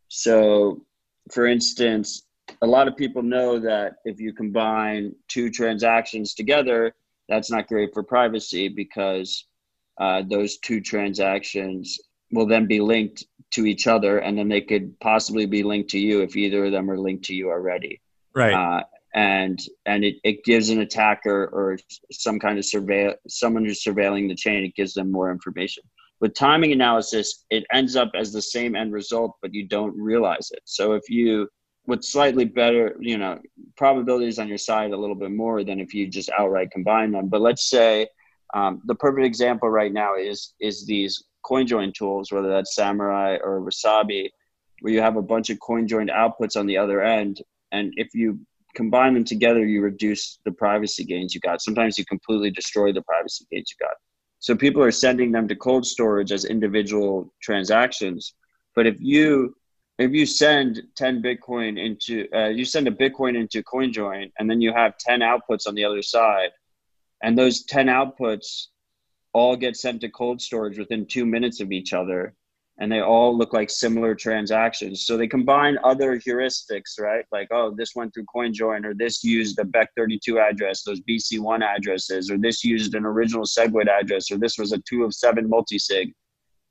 So, 0.09 0.85
for 1.31 1.47
instance, 1.47 2.25
a 2.63 2.67
lot 2.67 2.89
of 2.89 2.97
people 2.97 3.23
know 3.23 3.59
that 3.61 3.97
if 4.05 4.21
you 4.21 4.33
combine 4.33 5.15
two 5.29 5.51
transactions 5.51 6.35
together, 6.35 6.95
that's 7.29 7.51
not 7.51 7.69
great 7.69 7.95
for 7.95 8.03
privacy 8.03 8.69
because 8.69 9.47
uh, 10.01 10.23
those 10.29 10.59
two 10.59 10.81
transactions 10.81 11.99
will 12.33 12.47
then 12.47 12.67
be 12.67 12.81
linked 12.81 13.25
to 13.53 13.67
each 13.67 13.87
other 13.87 14.19
and 14.19 14.37
then 14.37 14.49
they 14.49 14.61
could 14.61 14.99
possibly 15.01 15.47
be 15.47 15.63
linked 15.63 15.91
to 15.91 15.99
you 15.99 16.23
if 16.23 16.37
either 16.37 16.65
of 16.67 16.73
them 16.73 16.91
are 16.91 16.99
linked 16.99 17.25
to 17.27 17.35
you 17.35 17.51
already. 17.51 18.01
Right. 18.35 18.55
Uh, 18.55 18.83
and 19.15 19.61
and 19.85 20.05
it, 20.05 20.17
it 20.25 20.45
gives 20.45 20.71
an 20.71 20.81
attacker 20.81 21.47
or 21.53 21.79
some 22.11 22.39
kind 22.39 22.59
of 22.59 22.65
survey 22.65 23.15
someone 23.29 23.65
who's 23.65 23.85
surveilling 23.85 24.27
the 24.29 24.35
chain 24.35 24.65
it 24.65 24.75
gives 24.75 24.95
them 24.95 25.11
more 25.13 25.31
information. 25.31 25.83
With 26.21 26.35
timing 26.35 26.73
analysis 26.73 27.45
it 27.51 27.65
ends 27.73 27.95
up 27.95 28.11
as 28.15 28.33
the 28.33 28.43
same 28.43 28.75
end 28.75 28.93
result 28.93 29.37
but 29.43 29.53
you 29.53 29.69
don't 29.69 29.97
realize 29.99 30.51
it. 30.51 30.63
So 30.65 30.93
if 30.93 31.09
you 31.09 31.49
with 31.87 32.05
slightly 32.05 32.47
better 32.47 32.97
you 33.01 33.19
know 33.19 33.39
probabilities 33.77 34.39
on 34.39 34.49
your 34.49 34.59
side 34.59 34.93
a 34.93 34.97
little 34.97 35.17
bit 35.17 35.33
more 35.33 35.63
than 35.63 35.79
if 35.79 35.93
you 35.93 36.07
just 36.09 36.31
outright 36.39 36.71
combine 36.71 37.13
them. 37.13 37.29
But 37.29 37.43
let's 37.43 37.69
say 37.69 38.07
um, 38.55 38.83
the 38.87 38.95
perfect 38.95 39.27
example 39.27 39.69
right 39.69 39.93
now 39.93 40.15
is 40.15 40.55
is 40.59 40.87
these 40.87 41.23
coin 41.43 41.67
join 41.67 41.93
tools, 41.93 42.33
whether 42.33 42.49
that's 42.49 42.75
Samurai 42.75 43.39
or 43.43 43.61
Wasabi, 43.61 44.31
where 44.81 44.93
you 44.93 45.01
have 45.01 45.17
a 45.17 45.23
bunch 45.23 45.51
of 45.51 45.61
coin 45.61 45.87
joined 45.87 46.11
outputs 46.11 46.57
on 46.57 46.67
the 46.67 46.77
other 46.77 47.03
end. 47.03 47.41
And 47.71 47.93
if 47.97 48.15
you 48.15 48.41
combine 48.75 49.15
them 49.15 49.25
together, 49.25 49.65
you 49.65 49.83
reduce 49.83 50.39
the 50.45 50.53
privacy 50.53 51.05
gains 51.05 51.35
you 51.35 51.41
got. 51.41 51.63
Sometimes 51.63 51.99
you 51.99 52.05
completely 52.05 52.51
destroy 52.51 52.93
the 52.93 53.03
privacy 53.03 53.47
gains 53.51 53.71
you 53.71 53.85
got. 53.85 53.97
So 54.41 54.57
people 54.57 54.83
are 54.83 54.91
sending 54.91 55.31
them 55.31 55.47
to 55.49 55.55
cold 55.55 55.87
storage 55.87 56.33
as 56.33 56.45
individual 56.45 57.33
transactions. 57.41 58.35
But 58.75 58.87
if 58.87 58.97
you 58.99 59.55
if 59.99 60.11
you 60.11 60.27
send 60.27 60.83
10 60.97 61.23
Bitcoin 61.23 61.79
into 61.79 62.27
uh, 62.35 62.49
you 62.49 62.65
send 62.65 62.89
a 62.89 62.91
Bitcoin 62.91 63.37
into 63.37 63.63
CoinJoin 63.63 64.33
and 64.39 64.51
then 64.51 64.61
you 64.61 64.73
have 64.73 64.99
10 64.99 65.21
outputs 65.21 65.69
on 65.69 65.75
the 65.75 65.85
other 65.85 66.03
side, 66.03 66.51
and 67.23 67.39
those 67.39 67.65
10 67.65 67.87
outputs 67.87 68.67
all 69.33 69.57
get 69.57 69.77
sent 69.77 70.01
to 70.03 70.09
cold 70.09 70.41
storage 70.41 70.79
within 70.79 71.07
two 71.07 71.27
minutes 71.27 71.61
of 71.61 71.73
each 71.73 71.93
other 71.93 72.35
and 72.79 72.91
they 72.91 73.01
all 73.01 73.37
look 73.37 73.53
like 73.53 73.71
similar 73.71 74.15
transactions. 74.15 75.07
So 75.07 75.17
they 75.17 75.29
combine 75.29 75.79
other 75.85 76.19
heuristics, 76.19 76.99
right? 76.99 77.25
Like, 77.31 77.49
oh, 77.53 77.75
this 77.77 77.95
went 77.95 78.15
through 78.15 78.25
CoinJoin, 78.35 78.85
or 78.85 78.95
this 78.95 79.23
used 79.23 79.59
a 79.59 79.65
Bech32 79.65 80.41
address, 80.41 80.83
those 80.83 81.01
BC1 81.03 81.63
addresses, 81.63 82.31
or 82.31 82.39
this 82.39 82.65
used 82.65 82.95
an 82.95 83.05
original 83.05 83.45
SegWit 83.45 83.89
address, 83.89 84.31
or 84.31 84.39
this 84.39 84.59
was 84.59 84.73
a 84.73 84.79
two 84.79 85.05
of 85.05 85.15
seven 85.15 85.49
multisig, 85.49 86.13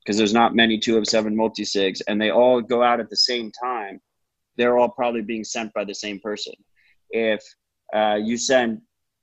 because 0.03 0.17
there's 0.17 0.33
not 0.33 0.55
many 0.55 0.79
two 0.79 0.97
of 0.97 1.07
seven 1.07 1.35
multisigs, 1.35 2.01
and 2.07 2.19
they 2.19 2.31
all 2.31 2.61
go 2.61 2.81
out 2.81 2.99
at 2.99 3.09
the 3.09 3.17
same 3.17 3.51
time. 3.51 4.01
They're 4.57 4.77
all 4.77 4.89
probably 4.89 5.21
being 5.21 5.43
sent 5.43 5.71
by 5.73 5.85
the 5.85 5.95
same 5.95 6.19
person. 6.19 6.53
If 7.11 7.41
uh, 7.93 8.17
you 8.21 8.37
send 8.37 8.81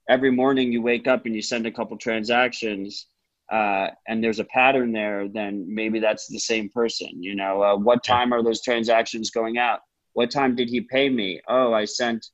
every 0.09 0.31
morning, 0.31 0.73
you 0.73 0.81
wake 0.81 1.09
up 1.09 1.27
and 1.27 1.35
you 1.35 1.43
send 1.43 1.67
a 1.67 1.73
couple 1.73 1.99
transactions 1.99 3.09
uh, 3.51 3.89
and 4.07 4.23
there's 4.23 4.41
a 4.41 4.45
pattern 4.45 4.93
there, 4.93 5.27
then 5.29 5.65
maybe 5.67 6.01
that's 6.01 6.27
the 6.27 6.39
same 6.39 6.69
person. 6.69 7.23
You 7.23 7.35
know, 7.35 7.63
uh, 7.63 7.77
what 7.77 8.05
time 8.05 8.33
are 8.33 8.43
those 8.43 8.63
transactions 8.63 9.31
going 9.31 9.57
out? 9.57 9.81
What 10.13 10.31
time 10.31 10.55
did 10.55 10.69
he 10.69 10.83
pay 10.83 11.09
me? 11.09 11.41
Oh, 11.49 11.73
I 11.73 11.87
sent, 11.87 12.27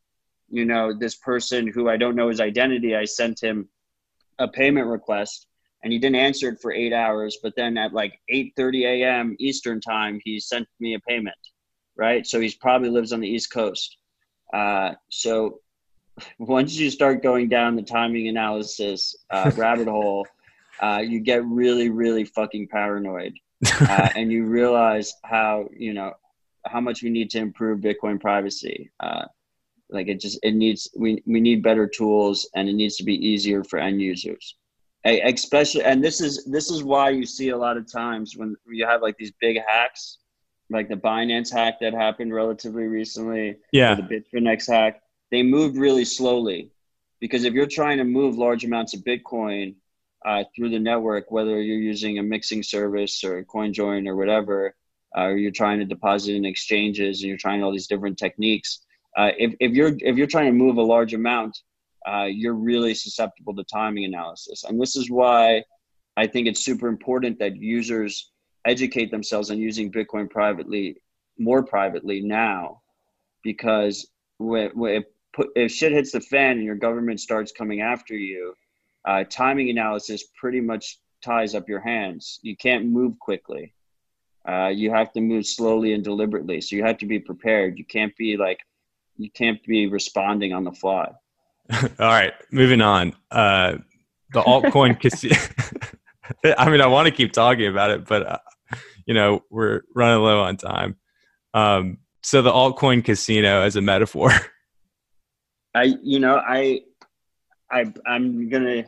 you 0.49 0.65
know, 0.65 0.93
this 0.93 1.17
person 1.17 1.69
who 1.69 1.89
I 1.89 1.97
don't 1.97 2.17
know 2.17 2.29
his 2.29 2.41
identity. 2.41 2.97
I 2.97 3.05
sent 3.05 3.41
him 3.41 3.69
a 4.41 4.49
payment 4.49 4.89
request, 4.89 5.47
and 5.85 5.93
he 5.93 5.99
didn't 5.99 6.17
answer 6.17 6.49
it 6.49 6.61
for 6.61 6.73
eight 6.73 6.93
hours. 6.93 7.39
But 7.43 7.55
then 7.57 7.79
at 7.79 7.93
like 7.93 8.19
8:30 8.33 8.85
a.m. 8.85 9.37
Eastern 9.39 9.81
time, 9.81 10.21
he 10.25 10.41
sent 10.41 10.67
me 10.81 10.95
a 10.95 11.01
payment. 11.01 11.37
Right, 11.97 12.27
so 12.27 12.41
he's 12.41 12.57
probably 12.57 12.89
lives 12.89 13.13
on 13.13 13.21
the 13.21 13.29
East 13.29 13.53
Coast. 13.53 13.99
Uh, 14.53 14.95
so 15.11 15.61
once 16.39 16.75
you 16.75 16.91
start 16.91 17.23
going 17.23 17.49
down 17.49 17.77
the 17.77 17.83
timing 17.83 18.27
analysis 18.27 19.15
uh, 19.31 19.53
rabbit 19.57 19.87
hole 19.87 20.27
uh, 20.81 21.03
you 21.05 21.21
get 21.21 21.45
really, 21.45 21.89
really 21.89 22.25
fucking 22.25 22.69
paranoid, 22.69 23.35
uh, 23.81 24.09
and 24.17 24.33
you 24.33 24.45
realize 24.45 25.15
how 25.25 25.69
you 25.77 25.95
know 25.95 26.13
how 26.67 26.81
much 26.81 27.03
we 27.03 27.11
need 27.11 27.31
to 27.31 27.39
improve 27.39 27.81
Bitcoin 27.81 28.21
privacy. 28.21 28.91
Uh, 29.01 29.25
like 29.91 30.09
it 30.09 30.21
just 30.21 30.39
it 30.43 30.53
needs 30.53 30.89
we 30.97 31.23
we 31.27 31.41
need 31.41 31.63
better 31.63 31.87
tools, 31.87 32.49
and 32.55 32.69
it 32.69 32.75
needs 32.75 32.97
to 32.97 33.05
be 33.05 33.15
easier 33.15 33.63
for 33.65 33.79
end 33.79 34.01
users. 34.01 34.57
Especially, 35.07 35.85
and 35.85 36.03
this 36.03 36.23
is 36.23 36.45
this 36.47 36.71
is 36.71 36.83
why 36.83 37.11
you 37.11 37.27
see 37.27 37.51
a 37.51 37.57
lot 37.57 37.77
of 37.77 37.91
times 37.91 38.37
when 38.37 38.57
you 38.67 38.87
have 38.87 39.03
like 39.03 39.19
these 39.19 39.33
big 39.39 39.59
hacks, 39.67 40.19
like 40.71 40.89
the 40.89 40.97
Binance 40.97 41.53
hack 41.53 41.75
that 41.81 41.93
happened 41.93 42.33
relatively 42.33 42.85
recently, 42.85 43.57
yeah, 43.71 43.95
the 43.95 44.03
Bitfinex 44.03 44.67
hack. 44.67 45.03
They 45.31 45.43
moved 45.43 45.77
really 45.77 46.07
slowly 46.07 46.71
because 47.21 47.45
if 47.45 47.53
you're 47.53 47.67
trying 47.67 47.99
to 47.99 48.05
move 48.05 48.39
large 48.39 48.65
amounts 48.65 48.95
of 48.95 49.01
Bitcoin, 49.01 49.75
uh, 50.25 50.45
through 50.55 50.71
the 50.71 50.79
network, 50.79 51.31
whether 51.31 51.61
you're 51.61 51.79
using 51.79 52.19
a 52.19 52.23
mixing 52.23 52.63
service 52.63 53.23
or 53.25 53.39
a 53.39 53.45
CoinJoin 53.45 54.09
or 54.09 54.17
whatever, 54.17 54.75
uh, 55.17 55.25
or 55.25 55.37
you're 55.37 55.51
trying 55.51 55.79
to 55.79 55.85
deposit 55.85 56.35
in 56.35 56.45
exchanges 56.45 57.21
and 57.21 57.29
you're 57.29 57.39
trying 57.39 57.63
all 57.63 57.73
these 57.73 57.87
different 57.87 58.19
techniques. 58.19 58.81
Uh, 59.17 59.31
if, 59.39 59.55
if 59.61 59.73
you're 59.73 59.93
if 60.01 60.17
you're 60.17 60.27
trying 60.27 60.47
to 60.47 60.53
move 60.53 60.77
a 60.77 60.83
large 60.83 61.15
amount, 61.15 61.57
uh, 62.07 62.25
you're 62.25 62.55
really 62.55 62.95
susceptible 62.95 63.55
to 63.55 63.65
timing 63.65 64.05
analysis, 64.05 64.65
and 64.65 64.81
this 64.81 64.97
is 64.97 65.11
why 65.11 65.63
I 66.17 66.27
think 66.27 66.47
it's 66.47 66.65
super 66.65 66.89
important 66.89 67.39
that 67.39 67.57
users 67.57 68.31
educate 68.65 69.11
themselves 69.11 69.51
on 69.51 69.59
using 69.59 69.93
Bitcoin 69.93 70.31
privately, 70.31 70.97
more 71.39 71.63
privately 71.63 72.21
now, 72.23 72.81
because 73.43 74.07
when, 74.39 74.71
when 74.71 75.05
if 75.55 75.73
shit 75.73 75.93
hits 75.93 76.13
the 76.13 76.21
fan 76.21 76.53
and 76.53 76.65
your 76.65 76.77
government 76.77 77.21
starts 77.21 77.53
coming 77.53 77.81
after 77.81 78.15
you, 78.15 78.55
uh, 79.05 79.25
timing 79.29 79.71
analysis 79.71 80.25
pretty 80.39 80.61
much 80.61 80.99
ties 81.23 81.55
up 81.55 81.69
your 81.69 81.81
hands. 81.81 82.39
You 82.43 82.57
can't 82.57 82.87
move 82.87 83.19
quickly. 83.19 83.75
Uh, 84.47 84.69
you 84.69 84.91
have 84.91 85.13
to 85.13 85.21
move 85.21 85.47
slowly 85.47 85.95
and 85.95 86.05
deliberately. 86.05 86.61
So 86.61 86.77
you 86.77 86.85
have 86.85 86.99
to 86.99 87.07
be 87.07 87.19
prepared. 87.19 87.79
You 87.79 87.85
can't 87.85 88.15
be 88.17 88.37
like, 88.37 88.61
you 89.17 89.31
can't 89.31 89.63
be 89.65 89.87
responding 89.87 90.53
on 90.53 90.65
the 90.65 90.73
fly. 90.73 91.11
All 91.73 91.89
right, 91.99 92.35
moving 92.51 92.83
on. 92.83 93.15
Uh, 93.31 93.77
the 94.33 94.43
altcoin 94.43 95.01
casino. 95.01 95.37
I 96.59 96.71
mean, 96.71 96.81
I 96.81 96.87
want 96.87 97.07
to 97.07 97.15
keep 97.15 97.33
talking 97.33 97.67
about 97.67 97.91
it, 97.91 98.07
but 98.07 98.27
uh, 98.27 98.39
you 99.07 99.15
know 99.15 99.45
we're 99.51 99.83
running 99.95 100.23
low 100.23 100.43
on 100.43 100.57
time. 100.57 100.97
Um, 101.55 101.99
so 102.23 102.43
the 102.43 102.51
altcoin 102.51 103.05
casino 103.05 103.63
as 103.63 103.77
a 103.77 103.81
metaphor. 103.81 104.31
I, 105.75 105.95
you 106.03 106.21
know, 106.21 106.37
I, 106.37 106.81
I, 107.71 107.93
I'm 108.07 108.49
gonna. 108.49 108.85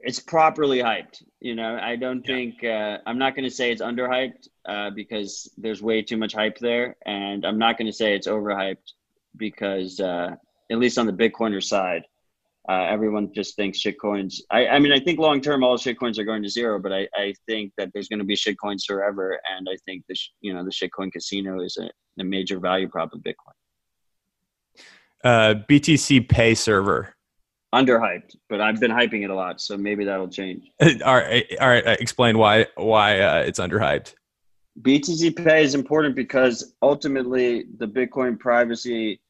It's 0.00 0.20
properly 0.20 0.78
hyped. 0.78 1.22
You 1.40 1.54
know, 1.54 1.78
I 1.82 1.96
don't 1.96 2.24
yeah. 2.26 2.34
think 2.34 2.64
uh, 2.64 2.98
I'm 3.06 3.18
not 3.18 3.34
gonna 3.34 3.50
say 3.50 3.72
it's 3.72 3.82
underhyped 3.82 4.48
uh, 4.68 4.90
because 4.90 5.50
there's 5.56 5.82
way 5.82 6.02
too 6.02 6.16
much 6.16 6.34
hype 6.34 6.58
there, 6.58 6.96
and 7.06 7.44
I'm 7.44 7.58
not 7.58 7.78
gonna 7.78 7.92
say 7.92 8.14
it's 8.14 8.28
overhyped 8.28 8.92
because 9.36 10.00
uh, 10.00 10.34
at 10.70 10.78
least 10.78 10.98
on 10.98 11.06
the 11.06 11.12
Bitcoiner 11.12 11.62
side, 11.62 12.02
uh, 12.68 12.84
everyone 12.88 13.32
just 13.34 13.56
thinks 13.56 13.82
shitcoins. 13.82 14.40
I, 14.50 14.66
I 14.66 14.78
mean, 14.78 14.92
I 14.92 15.00
think 15.00 15.18
long 15.18 15.40
term 15.40 15.64
all 15.64 15.78
shitcoins 15.78 16.18
are 16.18 16.24
going 16.24 16.42
to 16.42 16.50
zero, 16.50 16.78
but 16.78 16.92
I, 16.92 17.08
I 17.14 17.34
think 17.46 17.72
that 17.78 17.90
there's 17.94 18.08
going 18.08 18.18
to 18.18 18.26
be 18.26 18.36
shitcoins 18.36 18.84
forever, 18.86 19.40
and 19.56 19.66
I 19.70 19.76
think 19.86 20.04
the 20.08 20.16
you 20.42 20.52
know 20.52 20.62
the 20.64 20.70
shitcoin 20.70 21.10
casino 21.10 21.62
is 21.62 21.78
a, 21.80 21.88
a 22.20 22.24
major 22.24 22.60
value 22.60 22.88
prop 22.88 23.14
of 23.14 23.20
Bitcoin. 23.20 23.54
Uh, 25.24 25.54
BTCPay 25.68 26.56
server. 26.56 27.14
Underhyped, 27.74 28.34
but 28.48 28.62
I've 28.62 28.80
been 28.80 28.90
hyping 28.90 29.24
it 29.24 29.30
a 29.30 29.34
lot, 29.34 29.60
so 29.60 29.76
maybe 29.76 30.04
that'll 30.04 30.28
change. 30.28 30.70
all 31.04 31.16
right, 31.16 31.46
all 31.60 31.68
right. 31.68 31.86
Explain 32.00 32.38
why 32.38 32.66
why 32.76 33.20
uh, 33.20 33.40
it's 33.40 33.60
underhyped. 33.60 34.14
BTCPay 34.80 35.62
is 35.62 35.74
important 35.74 36.14
because 36.14 36.74
ultimately 36.80 37.64
the 37.76 37.86
Bitcoin 37.86 38.38
privacy 38.38 39.20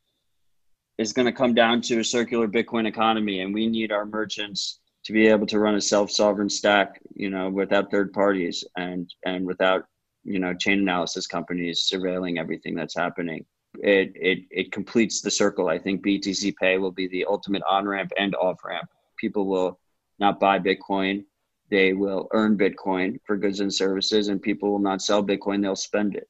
is 0.99 1.13
going 1.13 1.27
to 1.27 1.33
come 1.33 1.55
down 1.55 1.81
to 1.81 2.01
a 2.01 2.05
circular 2.05 2.47
Bitcoin 2.47 2.87
economy, 2.87 3.41
and 3.41 3.53
we 3.53 3.67
need 3.67 3.91
our 3.91 4.05
merchants 4.05 4.81
to 5.05 5.13
be 5.13 5.27
able 5.27 5.47
to 5.47 5.59
run 5.59 5.75
a 5.77 5.81
self-sovereign 5.81 6.51
stack, 6.51 7.01
you 7.15 7.31
know, 7.31 7.49
without 7.49 7.91
third 7.91 8.13
parties 8.13 8.63
and 8.77 9.13
and 9.25 9.47
without 9.47 9.87
you 10.25 10.39
know 10.39 10.55
chain 10.55 10.81
analysis 10.81 11.27
companies 11.27 11.89
surveilling 11.93 12.39
everything 12.39 12.75
that's 12.75 12.97
happening. 12.97 13.45
It 13.83 14.13
it 14.15 14.39
it 14.51 14.73
completes 14.73 15.21
the 15.21 15.31
circle. 15.31 15.69
I 15.69 15.79
think 15.79 16.05
BTCPay 16.05 16.81
will 16.81 16.91
be 16.91 17.09
the 17.09 17.25
ultimate 17.25 17.63
on 17.69 17.87
ramp 17.87 18.13
and 18.19 18.35
off 18.35 18.65
ramp. 18.65 18.89
People 19.19 19.47
will 19.47 19.79
not 20.19 20.41
buy 20.41 20.59
Bitcoin; 20.59 21.25
they 21.71 21.93
will 21.93 22.29
earn 22.33 22.59
Bitcoin 22.59 23.19
for 23.25 23.37
goods 23.37 23.61
and 23.61 23.73
services, 23.73 24.29
and 24.29 24.43
people 24.43 24.71
will 24.71 24.79
not 24.79 25.03
sell 25.03 25.23
Bitcoin; 25.23 25.63
they'll 25.63 25.77
spend 25.77 26.17
it. 26.17 26.29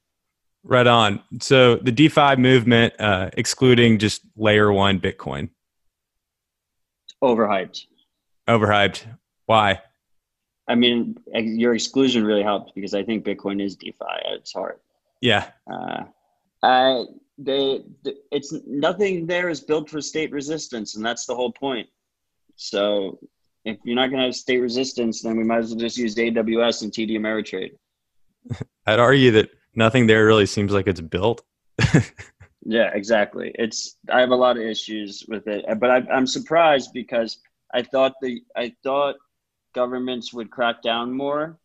Right 0.65 0.87
on. 0.87 1.23
So 1.41 1.77
the 1.77 1.93
DeFi 1.93 2.37
movement, 2.37 2.95
uh, 2.99 3.31
excluding 3.35 3.99
just 3.99 4.23
layer 4.37 4.73
one 4.73 5.01
Bitcoin. 5.01 5.51
Overhyped. 7.23 7.87
Overhyped. 8.49 9.05
Why? 9.47 9.81
I 10.69 10.75
mean, 10.75 11.17
your 11.33 11.75
exclusion 11.75 12.25
really 12.25 12.43
helped 12.43 12.75
because 12.75 12.93
I 12.93 13.03
think 13.03 13.25
Bitcoin 13.25 13.63
is 13.63 13.77
DeFi 13.77 14.05
at 14.27 14.33
its 14.35 14.53
heart. 14.53 14.83
Yeah. 15.21 15.51
Uh, 15.71 16.05
I 16.63 17.05
they 17.39 17.83
it's 18.33 18.53
nothing 18.67 19.27
there 19.27 19.49
is 19.49 19.61
built 19.61 19.89
for 19.89 20.01
state 20.01 20.33
resistance, 20.33 20.97
and 20.97 21.05
that's 21.05 21.25
the 21.25 21.35
whole 21.35 21.53
point. 21.53 21.89
So 22.57 23.19
if 23.65 23.79
you're 23.85 23.95
not 23.95 24.09
going 24.09 24.21
to 24.21 24.27
have 24.27 24.35
state 24.35 24.59
resistance, 24.59 25.23
then 25.23 25.37
we 25.37 25.45
might 25.45 25.59
as 25.59 25.71
well 25.71 25.79
just 25.79 25.97
use 25.97 26.15
AWS 26.17 26.83
and 26.83 26.93
TD 26.93 27.13
Ameritrade. 27.13 27.73
I'd 28.87 28.99
argue 28.99 29.31
that 29.33 29.51
nothing 29.75 30.07
there 30.07 30.27
really 30.27 30.47
seems 30.47 30.73
like 30.73 30.89
it's 30.89 31.01
built. 31.01 31.43
yeah, 32.65 32.91
exactly. 32.93 33.53
It's 33.55 33.97
I 34.11 34.21
have 34.21 34.31
a 34.31 34.37
lot 34.37 34.57
of 34.57 34.63
issues 34.63 35.25
with 35.29 35.47
it, 35.47 35.65
but 35.79 35.91
I, 35.91 35.97
I'm 36.13 36.27
surprised 36.27 36.91
because 36.93 37.39
I 37.73 37.83
thought 37.83 38.15
the 38.21 38.41
I 38.57 38.75
thought 38.83 39.17
governments 39.75 40.33
would 40.33 40.51
crack 40.51 40.83
down 40.83 41.13
more, 41.13 41.59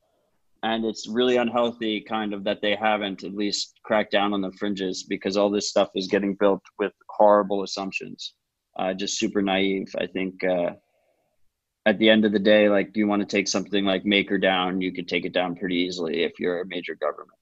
and 0.64 0.86
it's 0.86 1.08
really 1.08 1.38
unhealthy, 1.38 2.02
kind 2.02 2.34
of 2.34 2.44
that 2.46 2.62
they 2.62 2.76
haven't 2.76 3.24
at 3.24 3.36
least 3.36 3.80
cracked 3.84 4.12
down 4.12 4.34
on 4.34 4.42
the 4.42 4.52
fringes 4.54 5.04
because 5.04 5.38
all 5.38 5.50
this 5.50 5.70
stuff 5.70 5.90
is 5.96 6.08
getting 6.08 6.36
built 6.36 6.62
with 6.80 6.94
horrible 7.10 7.64
assumptions, 7.64 8.34
uh, 8.80 8.94
just 8.94 9.20
super 9.20 9.42
naive. 9.42 9.94
I 10.00 10.08
think. 10.08 10.44
Uh, 10.44 10.72
at 11.86 12.00
the 12.00 12.10
end 12.10 12.24
of 12.24 12.32
the 12.32 12.40
day, 12.40 12.70
like 12.70 12.96
you 12.96 13.08
want 13.08 13.22
to 13.22 13.26
take 13.26 13.48
something 13.48 13.84
like 13.84 14.06
Maker 14.06 14.38
down, 14.38 14.82
you 14.82 14.94
could 14.94 15.08
take 15.08 15.26
it 15.26 15.34
down 15.34 15.56
pretty 15.56 15.76
easily 15.76 16.24
if 16.24 16.40
you're 16.40 16.62
a 16.62 16.66
major 16.66 16.96
government. 16.96 17.38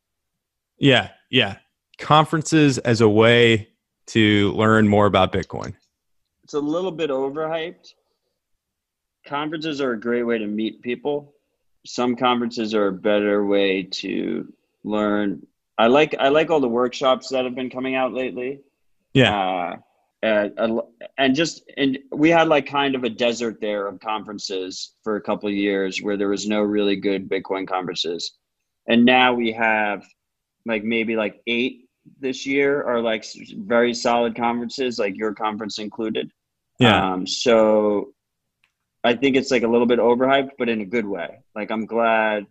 Yeah, 0.80 1.10
yeah. 1.30 1.58
Conferences 2.00 2.80
as 2.80 3.02
a 3.02 3.10
way 3.10 3.70
to 4.08 4.52
learn 4.54 4.88
more 4.88 5.06
about 5.06 5.32
Bitcoin. 5.32 5.76
It's 6.44 6.56
a 6.56 6.60
little 6.60 6.92
bit 6.92 7.12
overhyped. 7.12 7.94
Conferences 9.28 9.80
are 9.80 9.92
a 9.92 10.00
great 10.00 10.24
way 10.24 10.40
to 10.40 10.48
meet 10.48 10.82
people. 10.82 11.36
Some 11.86 12.16
conferences 12.16 12.74
are 12.74 12.88
a 12.88 12.94
better 12.94 13.46
way 13.46 13.84
to 13.84 14.52
learn. 14.84 15.46
I 15.78 15.88
like 15.88 16.16
I 16.20 16.30
like 16.30 16.50
all 16.50 16.60
the 16.60 16.68
workshops 16.68 17.30
that 17.30 17.46
have 17.46 17.56
been 17.56 17.70
coming 17.70 17.96
out 17.96 18.14
lately. 18.14 18.62
Yeah. 19.14 19.76
Uh, 20.24 20.50
uh, 20.58 20.82
and 21.18 21.36
just 21.36 21.64
and 21.78 21.98
we 22.12 22.30
had 22.30 22.48
like 22.48 22.68
kind 22.68 22.94
of 22.94 23.04
a 23.04 23.10
desert 23.10 23.60
there 23.60 23.88
of 23.88 24.00
conferences 24.00 24.94
for 25.04 25.16
a 25.16 25.22
couple 25.22 25.50
of 25.50 25.56
years 25.56 26.00
where 26.02 26.16
there 26.16 26.30
was 26.30 26.48
no 26.48 26.62
really 26.62 26.96
good 26.96 27.28
Bitcoin 27.28 27.68
conferences, 27.68 28.38
and 28.88 29.04
now 29.04 29.34
we 29.34 29.52
have 29.52 30.06
like 30.68 30.84
maybe 30.84 31.16
like 31.16 31.42
eight 31.48 31.90
this 32.20 32.46
year 32.46 32.84
are 32.84 33.02
like 33.02 33.26
very 33.58 33.94
solid 33.96 34.36
conferences, 34.36 35.00
like 35.00 35.16
your 35.18 35.34
conference 35.34 35.80
included. 35.80 36.32
Yeah. 36.80 37.14
Um, 37.14 37.26
so 37.26 38.14
I 39.04 39.16
think 39.16 39.36
it's 39.36 39.52
like 39.52 39.64
a 39.64 39.68
little 39.68 39.88
bit 39.88 40.00
overhyped, 40.00 40.52
but 40.58 40.70
in 40.70 40.82
a 40.82 40.86
good 40.86 41.06
way. 41.06 41.40
Like 41.56 41.72
I'm 41.72 41.86
glad, 41.86 42.46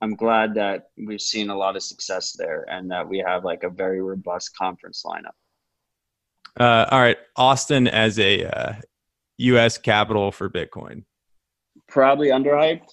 I'm 0.00 0.14
glad 0.14 0.54
that 0.54 0.90
we've 0.96 1.20
seen 1.20 1.50
a 1.50 1.56
lot 1.56 1.76
of 1.76 1.82
success 1.82 2.32
there, 2.32 2.64
and 2.70 2.90
that 2.90 3.06
we 3.06 3.18
have 3.18 3.44
like 3.44 3.64
a 3.64 3.70
very 3.70 4.00
robust 4.00 4.56
conference 4.56 5.02
lineup. 5.04 5.36
Uh, 6.58 6.86
all 6.90 7.00
right, 7.00 7.18
Austin 7.36 7.86
as 7.86 8.18
a 8.18 8.44
uh, 8.44 8.74
U.S. 9.38 9.78
capital 9.78 10.32
for 10.32 10.48
Bitcoin. 10.48 11.04
Probably 11.86 12.28
underhyped. 12.28 12.88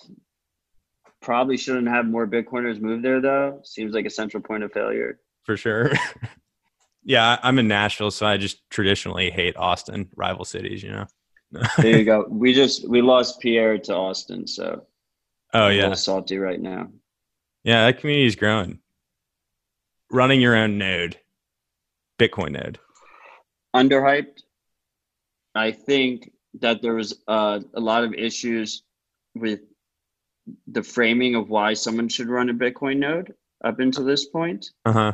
Probably 1.21 1.57
shouldn't 1.57 1.87
have 1.87 2.05
more 2.05 2.27
Bitcoiners 2.27 2.79
move 2.79 3.01
there 3.01 3.21
though. 3.21 3.61
Seems 3.63 3.93
like 3.93 4.05
a 4.05 4.09
central 4.09 4.43
point 4.43 4.63
of 4.63 4.71
failure. 4.71 5.19
For 5.43 5.57
sure. 5.57 5.91
yeah, 7.03 7.39
I'm 7.41 7.57
in 7.57 7.67
Nashville, 7.67 8.11
so 8.11 8.25
I 8.25 8.37
just 8.37 8.69
traditionally 8.69 9.31
hate 9.31 9.55
Austin, 9.57 10.09
rival 10.15 10.45
cities, 10.45 10.83
you 10.83 10.91
know. 10.91 11.05
There 11.77 11.97
you 11.97 12.05
go. 12.13 12.25
We 12.29 12.53
just 12.53 12.87
we 12.87 13.01
lost 13.01 13.39
Pierre 13.39 13.77
to 13.77 13.95
Austin, 13.95 14.47
so 14.47 14.85
Oh 15.53 15.69
yeah. 15.69 15.93
salty 15.93 16.37
right 16.37 16.59
now. 16.59 16.89
Yeah, 17.63 17.85
that 17.85 17.99
community 17.99 18.27
is 18.27 18.35
growing. 18.35 18.79
Running 20.11 20.41
your 20.41 20.55
own 20.55 20.77
node. 20.77 21.17
Bitcoin 22.19 22.51
node. 22.51 22.79
Underhyped. 23.75 24.41
I 25.55 25.71
think 25.71 26.31
that 26.59 26.81
there 26.81 26.93
was 26.93 27.21
uh, 27.27 27.59
a 27.73 27.79
lot 27.79 28.03
of 28.03 28.13
issues 28.13 28.83
with 29.33 29.61
the 30.67 30.83
framing 30.83 31.35
of 31.35 31.49
why 31.49 31.73
someone 31.73 32.09
should 32.09 32.27
run 32.27 32.49
a 32.49 32.53
Bitcoin 32.53 32.97
node 32.97 33.33
up 33.63 33.79
until 33.79 34.03
this 34.05 34.25
point. 34.25 34.67
Uh 34.85 35.13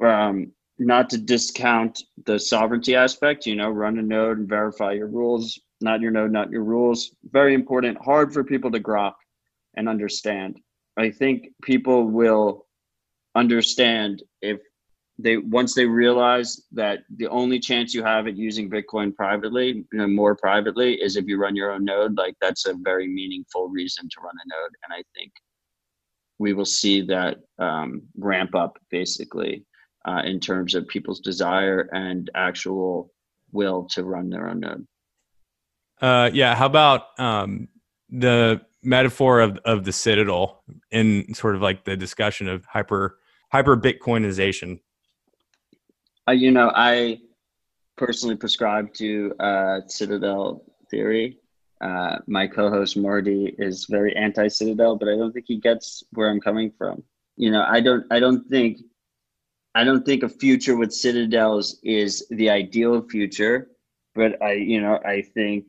huh. 0.00 0.06
Um, 0.06 0.52
not 0.78 1.10
to 1.10 1.18
discount 1.18 2.02
the 2.24 2.38
sovereignty 2.38 2.94
aspect, 2.94 3.46
you 3.46 3.54
know, 3.56 3.70
run 3.70 3.98
a 3.98 4.02
node 4.02 4.38
and 4.38 4.48
verify 4.48 4.92
your 4.92 5.06
rules, 5.06 5.58
not 5.80 6.00
your 6.00 6.10
node, 6.10 6.32
not 6.32 6.50
your 6.50 6.64
rules. 6.64 7.10
Very 7.30 7.54
important, 7.54 7.98
hard 8.02 8.32
for 8.32 8.44
people 8.44 8.70
to 8.70 8.80
grok 8.80 9.14
and 9.76 9.88
understand. 9.88 10.60
I 10.96 11.10
think 11.10 11.48
people 11.62 12.08
will 12.08 12.66
understand 13.34 14.22
if 14.40 14.60
they 15.18 15.36
once 15.36 15.74
they 15.74 15.86
realize 15.86 16.62
that 16.72 17.00
the 17.16 17.28
only 17.28 17.58
chance 17.58 17.94
you 17.94 18.02
have 18.02 18.26
at 18.26 18.36
using 18.36 18.70
bitcoin 18.70 19.14
privately 19.14 19.84
you 19.92 19.98
know, 19.98 20.06
more 20.06 20.34
privately 20.34 20.94
is 20.94 21.16
if 21.16 21.26
you 21.26 21.38
run 21.38 21.56
your 21.56 21.72
own 21.72 21.84
node 21.84 22.16
like 22.16 22.34
that's 22.40 22.66
a 22.66 22.74
very 22.82 23.06
meaningful 23.06 23.68
reason 23.68 24.08
to 24.08 24.20
run 24.20 24.34
a 24.34 24.48
node 24.48 24.72
and 24.84 24.92
i 24.92 25.02
think 25.18 25.32
we 26.38 26.52
will 26.52 26.66
see 26.66 27.00
that 27.00 27.38
um, 27.58 28.02
ramp 28.18 28.54
up 28.54 28.76
basically 28.90 29.64
uh, 30.06 30.20
in 30.24 30.38
terms 30.38 30.74
of 30.74 30.86
people's 30.86 31.20
desire 31.20 31.88
and 31.92 32.30
actual 32.34 33.10
will 33.52 33.86
to 33.90 34.04
run 34.04 34.28
their 34.28 34.48
own 34.48 34.60
node 34.60 34.86
uh, 36.02 36.30
yeah 36.32 36.54
how 36.54 36.66
about 36.66 37.18
um, 37.18 37.68
the 38.10 38.60
metaphor 38.82 39.40
of, 39.40 39.58
of 39.64 39.84
the 39.84 39.92
citadel 39.92 40.62
in 40.90 41.34
sort 41.34 41.54
of 41.54 41.62
like 41.62 41.84
the 41.84 41.96
discussion 41.96 42.48
of 42.48 42.64
hyper 42.66 43.18
hyper 43.50 43.76
bitcoinization 43.76 44.78
uh, 46.28 46.32
you 46.32 46.50
know, 46.50 46.72
I 46.74 47.20
personally 47.96 48.36
prescribe 48.36 48.92
to 48.94 49.32
uh, 49.38 49.80
Citadel 49.86 50.64
theory. 50.90 51.38
Uh, 51.80 52.18
my 52.26 52.46
co-host 52.46 52.96
Marty 52.96 53.54
is 53.58 53.86
very 53.88 54.14
anti-Citadel, 54.16 54.96
but 54.96 55.08
I 55.08 55.16
don't 55.16 55.32
think 55.32 55.44
he 55.46 55.58
gets 55.58 56.02
where 56.12 56.28
I'm 56.28 56.40
coming 56.40 56.72
from. 56.76 57.02
You 57.36 57.50
know, 57.50 57.64
I 57.68 57.80
don't. 57.80 58.04
I 58.10 58.18
don't 58.18 58.48
think. 58.48 58.78
I 59.74 59.84
don't 59.84 60.06
think 60.06 60.22
a 60.22 60.28
future 60.28 60.74
with 60.74 60.90
Citadels 60.90 61.78
is 61.82 62.26
the 62.30 62.48
ideal 62.48 63.02
future, 63.02 63.68
but 64.14 64.40
I, 64.42 64.52
you 64.52 64.80
know, 64.80 64.98
I 65.04 65.20
think 65.20 65.66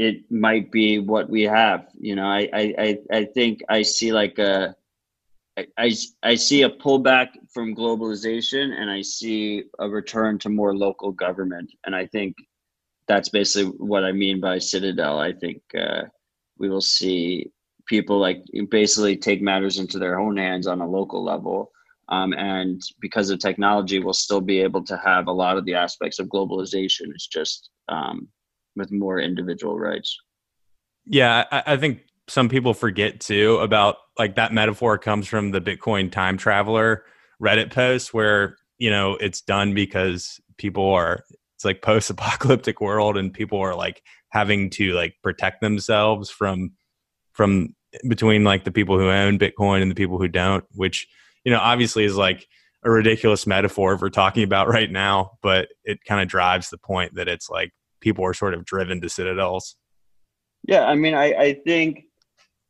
it 0.00 0.30
might 0.30 0.72
be 0.72 0.98
what 0.98 1.28
we 1.28 1.42
have. 1.42 1.88
You 1.98 2.16
know, 2.16 2.24
I, 2.24 2.48
I, 2.54 2.98
I, 3.12 3.24
think 3.26 3.60
I 3.68 3.82
see 3.82 4.14
like 4.14 4.38
a 4.38 4.74
I, 5.76 5.92
I 6.22 6.36
see 6.36 6.62
a 6.62 6.70
pullback 6.70 7.28
from 7.52 7.76
globalization 7.76 8.72
and 8.80 8.90
I 8.90 9.02
see 9.02 9.64
a 9.78 9.86
return 9.86 10.38
to 10.38 10.48
more 10.48 10.74
local 10.74 11.12
government. 11.12 11.70
And 11.84 11.94
I 11.94 12.06
think 12.06 12.34
that's 13.08 13.28
basically 13.28 13.72
what 13.76 14.04
I 14.04 14.12
mean 14.12 14.40
by 14.40 14.58
Citadel. 14.58 15.18
I 15.18 15.34
think 15.34 15.60
uh, 15.78 16.04
we 16.56 16.70
will 16.70 16.80
see 16.80 17.52
people 17.84 18.18
like 18.18 18.42
basically 18.70 19.18
take 19.18 19.42
matters 19.42 19.78
into 19.78 19.98
their 19.98 20.18
own 20.18 20.38
hands 20.38 20.66
on 20.66 20.80
a 20.80 20.88
local 20.88 21.22
level. 21.22 21.72
Um, 22.08 22.32
and 22.32 22.80
because 23.02 23.28
of 23.28 23.38
technology, 23.38 23.98
we'll 23.98 24.14
still 24.14 24.40
be 24.40 24.62
able 24.62 24.82
to 24.84 24.96
have 24.96 25.26
a 25.26 25.38
lot 25.42 25.58
of 25.58 25.66
the 25.66 25.74
aspects 25.74 26.18
of 26.18 26.28
globalization. 26.28 27.10
It's 27.10 27.26
just 27.26 27.68
um, 27.90 28.28
with 28.80 28.90
more 28.90 29.20
individual 29.20 29.78
rights. 29.78 30.18
Yeah, 31.06 31.44
I, 31.52 31.62
I 31.66 31.76
think 31.76 32.00
some 32.28 32.48
people 32.48 32.74
forget 32.74 33.20
too 33.20 33.58
about 33.58 33.96
like 34.18 34.36
that 34.36 34.52
metaphor 34.52 34.98
comes 34.98 35.26
from 35.26 35.50
the 35.50 35.60
Bitcoin 35.60 36.10
time 36.10 36.36
traveler 36.36 37.04
Reddit 37.42 37.72
post 37.72 38.12
where, 38.12 38.56
you 38.78 38.90
know, 38.90 39.16
it's 39.16 39.40
done 39.40 39.74
because 39.74 40.40
people 40.58 40.92
are 40.92 41.24
it's 41.54 41.64
like 41.64 41.82
post 41.82 42.10
apocalyptic 42.10 42.80
world 42.80 43.16
and 43.16 43.32
people 43.32 43.58
are 43.60 43.74
like 43.74 44.02
having 44.30 44.70
to 44.70 44.92
like 44.92 45.14
protect 45.22 45.60
themselves 45.60 46.30
from 46.30 46.72
from 47.32 47.74
between 48.08 48.44
like 48.44 48.64
the 48.64 48.70
people 48.70 48.98
who 48.98 49.10
own 49.10 49.38
Bitcoin 49.38 49.82
and 49.82 49.90
the 49.90 49.96
people 49.96 50.18
who 50.18 50.28
don't, 50.28 50.64
which, 50.72 51.08
you 51.44 51.52
know, 51.52 51.58
obviously 51.58 52.04
is 52.04 52.16
like 52.16 52.46
a 52.84 52.90
ridiculous 52.90 53.46
metaphor 53.46 53.98
we're 54.00 54.08
talking 54.08 54.44
about 54.44 54.68
right 54.76 54.90
now, 54.90 55.32
but 55.42 55.68
it 55.84 56.04
kind 56.04 56.22
of 56.22 56.28
drives 56.28 56.70
the 56.70 56.78
point 56.78 57.14
that 57.16 57.28
it's 57.28 57.50
like 57.50 57.72
people 58.00 58.24
are 58.24 58.34
sort 58.34 58.54
of 58.54 58.64
driven 58.64 59.00
to 59.00 59.08
citadels. 59.08 59.76
Yeah, 60.66 60.84
I 60.84 60.94
mean, 60.94 61.14
I, 61.14 61.32
I 61.32 61.54
think 61.54 62.04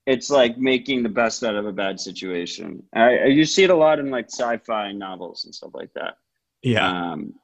it's 0.06 0.30
like 0.30 0.58
making 0.58 1.02
the 1.02 1.08
best 1.08 1.44
out 1.44 1.54
of 1.54 1.66
a 1.66 1.72
bad 1.72 2.00
situation. 2.00 2.82
I, 2.94 3.26
you 3.26 3.44
see 3.44 3.64
it 3.64 3.70
a 3.70 3.74
lot 3.74 3.98
in 3.98 4.10
like 4.10 4.26
sci-fi 4.26 4.92
novels 4.92 5.44
and 5.44 5.54
stuff 5.54 5.70
like 5.74 5.92
that. 5.94 6.14
Yeah. 6.62 6.86
Um, 6.86 7.34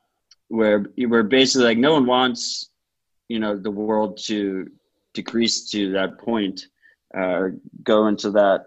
where 0.49 0.87
where 1.09 1.23
basically 1.23 1.67
like 1.67 1.79
no 1.79 1.93
one 1.93 2.07
wants, 2.07 2.71
you 3.29 3.39
know, 3.39 3.57
the 3.57 3.71
world 3.71 4.19
to 4.27 4.69
decrease 5.15 5.71
to 5.71 5.93
that 5.93 6.19
point, 6.19 6.67
uh, 7.17 7.49
go 7.83 8.07
into 8.07 8.31
that 8.33 8.67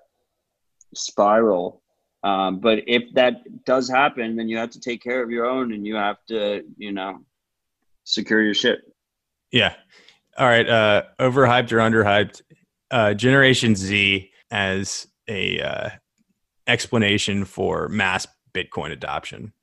spiral. 0.93 1.81
Um, 2.23 2.59
but 2.59 2.79
if 2.87 3.03
that 3.13 3.63
does 3.65 3.89
happen, 3.89 4.35
then 4.35 4.49
you 4.49 4.57
have 4.57 4.71
to 4.71 4.79
take 4.81 5.01
care 5.01 5.23
of 5.23 5.31
your 5.31 5.45
own, 5.45 5.71
and 5.71 5.87
you 5.87 5.95
have 5.95 6.17
to, 6.27 6.63
you 6.77 6.91
know, 6.91 7.19
secure 8.03 8.43
your 8.43 8.53
shit. 8.53 8.79
Yeah. 9.51 9.75
All 10.37 10.47
right. 10.47 10.67
Uh, 10.67 11.03
overhyped 11.19 11.71
or 11.71 11.77
underhyped? 11.77 12.41
uh, 12.91 13.13
Generation 13.13 13.75
Z 13.75 14.31
as 14.51 15.07
a 15.27 15.59
uh, 15.59 15.89
explanation 16.67 17.45
for 17.45 17.87
mass 17.89 18.27
Bitcoin 18.53 18.91
adoption? 18.91 19.53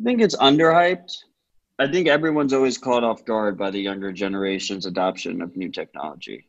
I 0.00 0.04
think 0.04 0.20
it's 0.20 0.36
underhyped. 0.36 1.12
I 1.78 1.86
think 1.86 2.08
everyone's 2.08 2.52
always 2.52 2.78
caught 2.78 3.04
off 3.04 3.24
guard 3.24 3.56
by 3.56 3.70
the 3.70 3.80
younger 3.80 4.12
generation's 4.12 4.86
adoption 4.86 5.40
of 5.40 5.56
new 5.56 5.70
technology. 5.70 6.48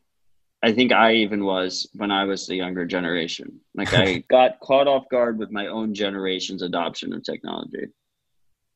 I 0.61 0.73
think 0.73 0.91
I 0.91 1.13
even 1.13 1.45
was 1.45 1.87
when 1.93 2.11
I 2.11 2.25
was 2.25 2.47
the 2.47 2.55
younger 2.55 2.85
generation. 2.85 3.59
Like 3.75 3.93
I 3.93 4.17
got 4.29 4.59
caught 4.59 4.87
off 4.87 5.07
guard 5.09 5.37
with 5.37 5.51
my 5.51 5.67
own 5.67 5.93
generation's 5.93 6.63
adoption 6.63 7.13
of 7.13 7.23
technology. 7.23 7.87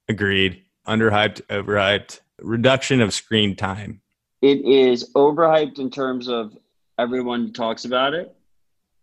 Agreed. 0.07 0.63
Underhyped, 0.87 1.41
overhyped. 1.43 2.19
Reduction 2.43 3.01
of 3.01 3.13
screen 3.13 3.55
time. 3.55 4.01
It 4.41 4.65
is 4.65 5.11
overhyped 5.15 5.79
in 5.79 5.89
terms 5.89 6.27
of 6.27 6.57
everyone 6.99 7.53
talks 7.53 7.85
about 7.85 8.13
it, 8.13 8.35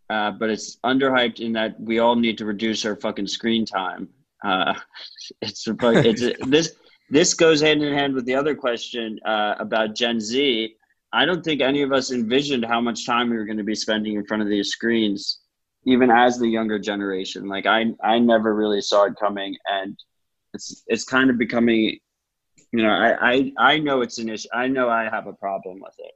uh, 0.09 0.31
but 0.31 0.49
it's 0.49 0.77
underhyped 0.85 1.39
in 1.39 1.51
that 1.53 1.79
we 1.79 1.99
all 1.99 2.15
need 2.15 2.37
to 2.37 2.45
reduce 2.45 2.85
our 2.85 2.95
fucking 2.95 3.27
screen 3.27 3.65
time. 3.65 4.07
Uh, 4.43 4.73
it's 5.41 5.67
it's 5.67 6.39
this 6.47 6.75
this 7.09 7.33
goes 7.33 7.59
hand 7.59 7.83
in 7.83 7.93
hand 7.93 8.13
with 8.13 8.25
the 8.25 8.35
other 8.35 8.55
question 8.55 9.19
uh, 9.25 9.55
about 9.59 9.95
Gen 9.95 10.19
Z. 10.19 10.75
I 11.13 11.25
don't 11.25 11.43
think 11.43 11.61
any 11.61 11.81
of 11.81 11.91
us 11.91 12.11
envisioned 12.11 12.63
how 12.65 12.79
much 12.79 13.05
time 13.05 13.29
we 13.29 13.35
were 13.35 13.45
going 13.45 13.57
to 13.57 13.65
be 13.65 13.75
spending 13.75 14.15
in 14.15 14.25
front 14.25 14.43
of 14.43 14.49
these 14.49 14.69
screens, 14.69 15.39
even 15.85 16.09
as 16.09 16.39
the 16.39 16.47
younger 16.47 16.79
generation. 16.79 17.49
Like 17.49 17.65
I, 17.65 17.93
I 18.01 18.17
never 18.19 18.55
really 18.55 18.81
saw 18.81 19.05
it 19.05 19.15
coming, 19.19 19.55
and 19.69 19.97
it's 20.53 20.83
it's 20.87 21.03
kind 21.03 21.29
of 21.29 21.37
becoming, 21.37 21.99
you 22.71 22.83
know, 22.83 22.89
I 22.89 23.31
I, 23.31 23.51
I 23.57 23.79
know 23.79 24.01
it's 24.01 24.17
an 24.17 24.29
issue. 24.29 24.47
I 24.53 24.67
know 24.67 24.89
I 24.89 25.03
have 25.09 25.27
a 25.27 25.33
problem 25.33 25.79
with 25.79 25.95
it. 25.99 26.11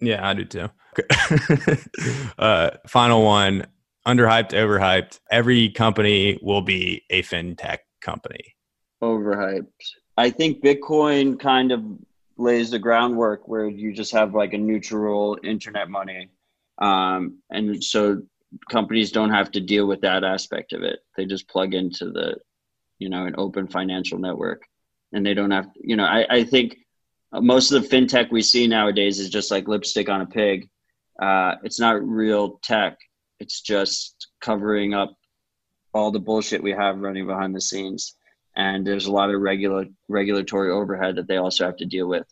Yeah, 0.00 0.26
I 0.26 0.34
do 0.34 0.44
too. 0.44 0.70
uh, 2.38 2.70
final 2.86 3.24
one 3.24 3.66
underhyped, 4.06 4.50
overhyped. 4.50 5.20
Every 5.30 5.70
company 5.70 6.38
will 6.42 6.62
be 6.62 7.04
a 7.10 7.22
fintech 7.22 7.78
company. 8.00 8.54
Overhyped. 9.02 9.66
I 10.16 10.30
think 10.30 10.62
Bitcoin 10.62 11.38
kind 11.38 11.72
of 11.72 11.82
lays 12.36 12.70
the 12.70 12.78
groundwork 12.78 13.46
where 13.48 13.68
you 13.68 13.92
just 13.92 14.12
have 14.12 14.34
like 14.34 14.52
a 14.52 14.58
neutral 14.58 15.38
internet 15.42 15.88
money. 15.88 16.30
Um, 16.78 17.38
and 17.50 17.82
so 17.82 18.22
companies 18.68 19.12
don't 19.12 19.30
have 19.30 19.50
to 19.52 19.60
deal 19.60 19.86
with 19.86 20.00
that 20.02 20.24
aspect 20.24 20.72
of 20.72 20.82
it. 20.82 21.00
They 21.16 21.26
just 21.26 21.48
plug 21.48 21.74
into 21.74 22.10
the, 22.10 22.36
you 22.98 23.08
know, 23.08 23.26
an 23.26 23.34
open 23.38 23.68
financial 23.68 24.18
network 24.18 24.62
and 25.14 25.24
they 25.24 25.32
don't 25.32 25.52
have, 25.52 25.70
you 25.76 25.96
know, 25.96 26.04
I, 26.04 26.26
I 26.28 26.44
think 26.44 26.76
most 27.32 27.70
of 27.70 27.82
the 27.82 27.88
fintech 27.88 28.30
we 28.30 28.42
see 28.42 28.66
nowadays 28.66 29.18
is 29.18 29.30
just 29.30 29.50
like 29.50 29.68
lipstick 29.68 30.08
on 30.08 30.20
a 30.20 30.26
pig. 30.26 30.68
Uh, 31.20 31.54
it's 31.62 31.80
not 31.80 32.06
real 32.06 32.58
tech. 32.62 32.98
It's 33.40 33.60
just 33.60 34.28
covering 34.40 34.92
up 34.92 35.14
all 35.94 36.10
the 36.10 36.18
bullshit 36.18 36.62
we 36.62 36.72
have 36.72 36.98
running 36.98 37.26
behind 37.26 37.54
the 37.54 37.60
scenes. 37.60 38.16
And 38.56 38.86
there's 38.86 39.06
a 39.06 39.12
lot 39.12 39.30
of 39.30 39.40
regular 39.40 39.86
regulatory 40.08 40.70
overhead 40.70 41.16
that 41.16 41.28
they 41.28 41.36
also 41.36 41.64
have 41.64 41.76
to 41.78 41.86
deal 41.86 42.08
with. 42.08 42.26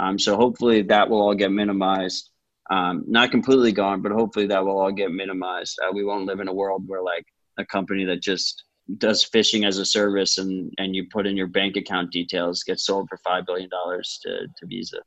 Um, 0.00 0.18
so 0.18 0.36
hopefully 0.36 0.82
that 0.82 1.10
will 1.10 1.20
all 1.20 1.34
get 1.34 1.50
minimized. 1.50 2.30
Um, 2.70 3.04
not 3.08 3.30
completely 3.32 3.72
gone, 3.72 4.02
but 4.02 4.12
hopefully 4.12 4.46
that 4.46 4.64
will 4.64 4.78
all 4.78 4.92
get 4.92 5.10
minimized. 5.10 5.78
Uh, 5.82 5.90
we 5.92 6.04
won't 6.04 6.26
live 6.26 6.40
in 6.40 6.48
a 6.48 6.52
world 6.52 6.84
where 6.86 7.02
like 7.02 7.24
a 7.58 7.64
company 7.64 8.04
that 8.04 8.22
just 8.22 8.64
does 8.96 9.28
phishing 9.28 9.66
as 9.66 9.78
a 9.78 9.84
service 9.84 10.38
and 10.38 10.72
and 10.78 10.96
you 10.96 11.06
put 11.10 11.26
in 11.26 11.36
your 11.36 11.46
bank 11.46 11.76
account 11.76 12.10
details 12.10 12.62
gets 12.62 12.86
sold 12.86 13.08
for 13.08 13.18
five 13.18 13.44
billion 13.44 13.68
dollars 13.68 14.18
to 14.22 14.46
to 14.56 14.66
Visa. 14.66 14.98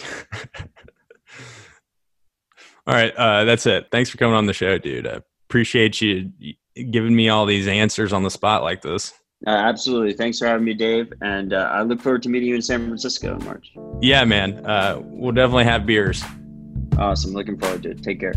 all 2.86 2.94
right, 2.94 3.14
uh, 3.16 3.44
that's 3.44 3.66
it. 3.66 3.88
Thanks 3.92 4.08
for 4.08 4.16
coming 4.16 4.34
on 4.34 4.46
the 4.46 4.54
show, 4.54 4.78
dude. 4.78 5.06
I 5.06 5.20
appreciate 5.48 6.00
you 6.00 6.32
giving 6.90 7.14
me 7.14 7.28
all 7.28 7.44
these 7.44 7.68
answers 7.68 8.12
on 8.12 8.22
the 8.22 8.30
spot 8.30 8.62
like 8.62 8.82
this. 8.82 9.12
Uh, 9.46 9.50
absolutely. 9.50 10.12
Thanks 10.12 10.38
for 10.38 10.46
having 10.46 10.64
me, 10.64 10.74
Dave. 10.74 11.12
And 11.20 11.52
uh, 11.52 11.68
I 11.72 11.82
look 11.82 12.00
forward 12.00 12.22
to 12.24 12.28
meeting 12.28 12.48
you 12.48 12.54
in 12.56 12.62
San 12.62 12.84
Francisco 12.86 13.36
in 13.36 13.44
March. 13.44 13.72
Yeah, 14.00 14.24
man. 14.24 14.64
Uh, 14.66 15.00
we'll 15.02 15.32
definitely 15.32 15.64
have 15.64 15.86
beers. 15.86 16.24
Awesome. 16.98 17.32
Looking 17.32 17.58
forward 17.58 17.84
to 17.84 17.90
it. 17.90 18.02
Take 18.02 18.20
care. 18.20 18.34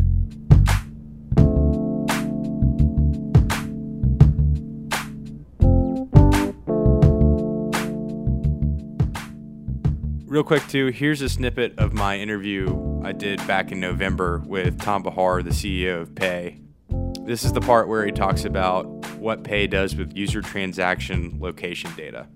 Real 10.31 10.45
quick 10.45 10.65
too 10.69 10.87
here's 10.87 11.21
a 11.21 11.27
snippet 11.27 11.77
of 11.77 11.91
my 11.91 12.17
interview 12.17 13.01
i 13.03 13.11
did 13.11 13.45
back 13.47 13.73
in 13.73 13.81
november 13.81 14.41
with 14.45 14.79
tom 14.79 15.03
bahar 15.03 15.43
the 15.43 15.49
ceo 15.49 16.03
of 16.03 16.15
Pei. 16.15 16.57
This 17.25 17.43
is 17.43 17.51
the 17.51 17.59
part 17.59 17.89
where 17.89 18.05
he 18.05 18.13
talks 18.13 18.45
about 18.45 18.85
what 19.17 19.43
Pei 19.43 19.67
does 19.67 19.93
with 19.93 20.15
user 20.15 20.41
transaction 20.41 21.37
location 21.41 21.91
data. 21.97 22.29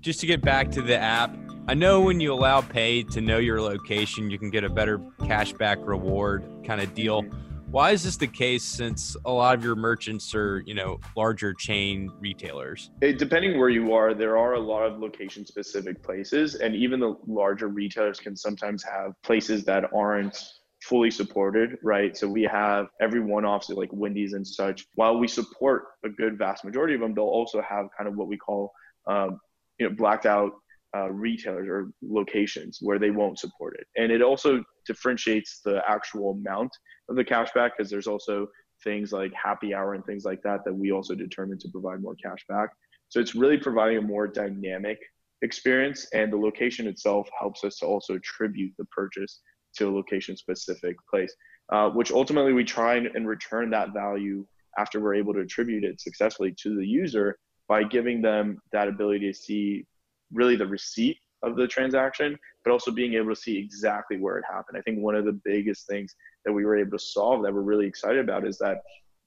Just 0.00 0.20
to 0.20 0.26
get 0.26 0.40
back 0.40 0.70
to 0.70 0.80
the 0.80 0.96
app 0.96 1.36
i 1.66 1.74
know 1.74 2.00
when 2.00 2.20
you 2.20 2.32
allow 2.32 2.60
Pei 2.60 3.02
to 3.02 3.20
know 3.20 3.38
your 3.38 3.60
location 3.60 4.30
you 4.30 4.38
can 4.38 4.48
get 4.48 4.62
a 4.62 4.70
better 4.70 5.00
cashback 5.22 5.84
reward 5.84 6.48
kind 6.64 6.80
of 6.80 6.94
deal 6.94 7.24
why 7.70 7.90
is 7.90 8.02
this 8.02 8.16
the 8.16 8.26
case 8.26 8.64
since 8.64 9.16
a 9.26 9.30
lot 9.30 9.54
of 9.54 9.62
your 9.62 9.76
merchants 9.76 10.34
are, 10.34 10.62
you 10.66 10.74
know, 10.74 10.98
larger 11.16 11.52
chain 11.52 12.10
retailers? 12.18 12.90
It, 13.02 13.18
depending 13.18 13.58
where 13.58 13.68
you 13.68 13.92
are, 13.92 14.14
there 14.14 14.38
are 14.38 14.54
a 14.54 14.60
lot 14.60 14.84
of 14.84 14.98
location 14.98 15.44
specific 15.44 16.02
places. 16.02 16.54
And 16.54 16.74
even 16.74 16.98
the 16.98 17.16
larger 17.26 17.68
retailers 17.68 18.20
can 18.20 18.36
sometimes 18.36 18.82
have 18.84 19.12
places 19.22 19.64
that 19.64 19.84
aren't 19.94 20.42
fully 20.82 21.10
supported, 21.10 21.76
right? 21.82 22.16
So 22.16 22.26
we 22.26 22.44
have 22.44 22.86
every 23.02 23.20
one 23.20 23.44
off, 23.44 23.68
like 23.68 23.90
Wendy's 23.92 24.32
and 24.32 24.46
such. 24.46 24.86
While 24.94 25.18
we 25.18 25.28
support 25.28 25.84
a 26.04 26.08
good 26.08 26.38
vast 26.38 26.64
majority 26.64 26.94
of 26.94 27.00
them, 27.00 27.14
they'll 27.14 27.24
also 27.24 27.60
have 27.60 27.86
kind 27.96 28.08
of 28.08 28.16
what 28.16 28.28
we 28.28 28.38
call, 28.38 28.72
um, 29.06 29.40
you 29.78 29.88
know, 29.88 29.94
blacked 29.94 30.24
out 30.24 30.52
uh, 30.96 31.10
retailers 31.10 31.68
or 31.68 31.90
locations 32.02 32.78
where 32.80 32.98
they 32.98 33.10
won't 33.10 33.38
support 33.38 33.76
it. 33.78 33.86
And 33.96 34.10
it 34.10 34.22
also 34.22 34.62
differentiates 34.86 35.60
the 35.64 35.82
actual 35.88 36.32
amount 36.32 36.70
of 37.08 37.16
the 37.16 37.24
cashback 37.24 37.70
because 37.76 37.90
there's 37.90 38.06
also 38.06 38.46
things 38.84 39.12
like 39.12 39.32
happy 39.34 39.74
hour 39.74 39.94
and 39.94 40.04
things 40.04 40.24
like 40.24 40.40
that 40.42 40.60
that 40.64 40.74
we 40.74 40.92
also 40.92 41.14
determine 41.14 41.58
to 41.58 41.68
provide 41.68 42.00
more 42.00 42.16
cash 42.16 42.44
back. 42.48 42.70
So 43.08 43.20
it's 43.20 43.34
really 43.34 43.58
providing 43.58 43.98
a 43.98 44.02
more 44.02 44.26
dynamic 44.26 44.98
experience, 45.42 46.06
and 46.12 46.32
the 46.32 46.36
location 46.36 46.86
itself 46.86 47.28
helps 47.38 47.64
us 47.64 47.78
to 47.78 47.86
also 47.86 48.14
attribute 48.14 48.72
the 48.78 48.84
purchase 48.86 49.40
to 49.76 49.88
a 49.88 49.92
location 49.94 50.36
specific 50.36 50.96
place, 51.10 51.34
uh, 51.72 51.90
which 51.90 52.10
ultimately 52.10 52.52
we 52.52 52.64
try 52.64 52.96
and 52.96 53.28
return 53.28 53.70
that 53.70 53.92
value 53.92 54.46
after 54.78 55.00
we're 55.00 55.14
able 55.14 55.32
to 55.34 55.40
attribute 55.40 55.84
it 55.84 56.00
successfully 56.00 56.54
to 56.62 56.76
the 56.76 56.86
user 56.86 57.38
by 57.68 57.82
giving 57.82 58.22
them 58.22 58.58
that 58.72 58.88
ability 58.88 59.26
to 59.26 59.34
see 59.34 59.84
really 60.32 60.56
the 60.56 60.66
receipt 60.66 61.18
of 61.42 61.56
the 61.56 61.66
transaction, 61.66 62.36
but 62.64 62.72
also 62.72 62.90
being 62.90 63.14
able 63.14 63.34
to 63.34 63.40
see 63.40 63.56
exactly 63.56 64.18
where 64.18 64.38
it 64.38 64.44
happened. 64.50 64.76
I 64.76 64.82
think 64.82 64.98
one 64.98 65.14
of 65.14 65.24
the 65.24 65.40
biggest 65.44 65.86
things 65.86 66.14
that 66.44 66.52
we 66.52 66.64
were 66.64 66.76
able 66.76 66.92
to 66.92 66.98
solve 66.98 67.42
that 67.42 67.54
we're 67.54 67.62
really 67.62 67.86
excited 67.86 68.18
about 68.18 68.46
is 68.46 68.58
that 68.58 68.78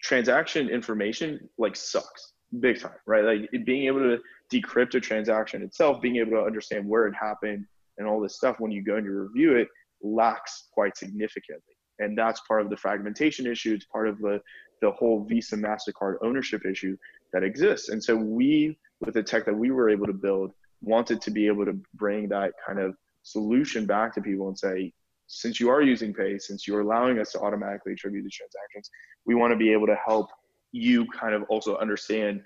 transaction 0.02 0.70
information 0.70 1.40
like 1.58 1.76
sucks 1.76 2.34
big 2.60 2.82
time, 2.82 2.92
right? 3.06 3.24
Like 3.24 3.66
being 3.66 3.86
able 3.86 4.00
to 4.00 4.20
decrypt 4.52 4.96
a 4.96 5.00
transaction 5.00 5.62
itself, 5.62 6.02
being 6.02 6.18
able 6.18 6.32
to 6.32 6.42
understand 6.42 6.88
where 6.88 7.08
it 7.08 7.14
happened 7.20 7.66
and 7.98 8.08
all 8.08 8.20
this 8.20 8.36
stuff 8.36 8.60
when 8.60 8.72
you 8.72 8.84
go 8.84 8.96
and 8.96 9.06
you 9.06 9.12
review 9.14 9.56
it 9.56 9.68
lacks 10.02 10.68
quite 10.74 10.98
significantly. 10.98 11.76
And 12.00 12.18
that's 12.18 12.42
part 12.48 12.62
of 12.62 12.70
the 12.70 12.78
fragmentation 12.78 13.46
issue. 13.46 13.74
It's 13.74 13.86
part 13.86 14.08
of 14.08 14.18
the, 14.20 14.42
the 14.82 14.92
whole 14.92 15.24
Visa 15.24 15.56
MasterCard 15.56 16.16
ownership 16.24 16.66
issue 16.66 16.98
that 17.32 17.44
exists. 17.44 17.90
And 17.90 18.04
so 18.04 18.16
we, 18.16 18.78
with 19.00 19.14
the 19.14 19.24
tech 19.24 19.46
that 19.46 19.56
we 19.56 19.72
were 19.72 19.90
able 19.90 20.08
to 20.08 20.14
build, 20.14 20.52
wanted 20.82 21.22
to 21.22 21.32
be 21.32 21.48
able 21.48 21.66
to 21.66 21.80
bring 21.94 22.28
that 22.30 22.54
kind 22.66 22.80
of 22.80 22.96
solution 23.24 23.86
back 23.86 24.14
to 24.16 24.22
people 24.22 24.48
and 24.48 24.58
say, 24.58 24.94
since 25.28 25.60
you 25.60 25.70
are 25.70 25.82
using 25.82 26.14
Pei, 26.14 26.38
since 26.38 26.68
you're 26.68 26.82
allowing 26.82 27.20
us 27.20 27.32
to 27.32 27.40
automatically 27.40 27.94
attribute 27.94 28.24
the 28.24 28.30
transactions, 28.30 28.90
we 29.26 29.36
want 29.36 29.52
to 29.52 29.58
be 29.58 29.72
able 29.72 29.88
to 29.88 29.98
help 30.06 30.30
you 30.72 31.06
kind 31.08 31.34
of 31.34 31.44
also 31.44 31.78
understand 31.78 32.42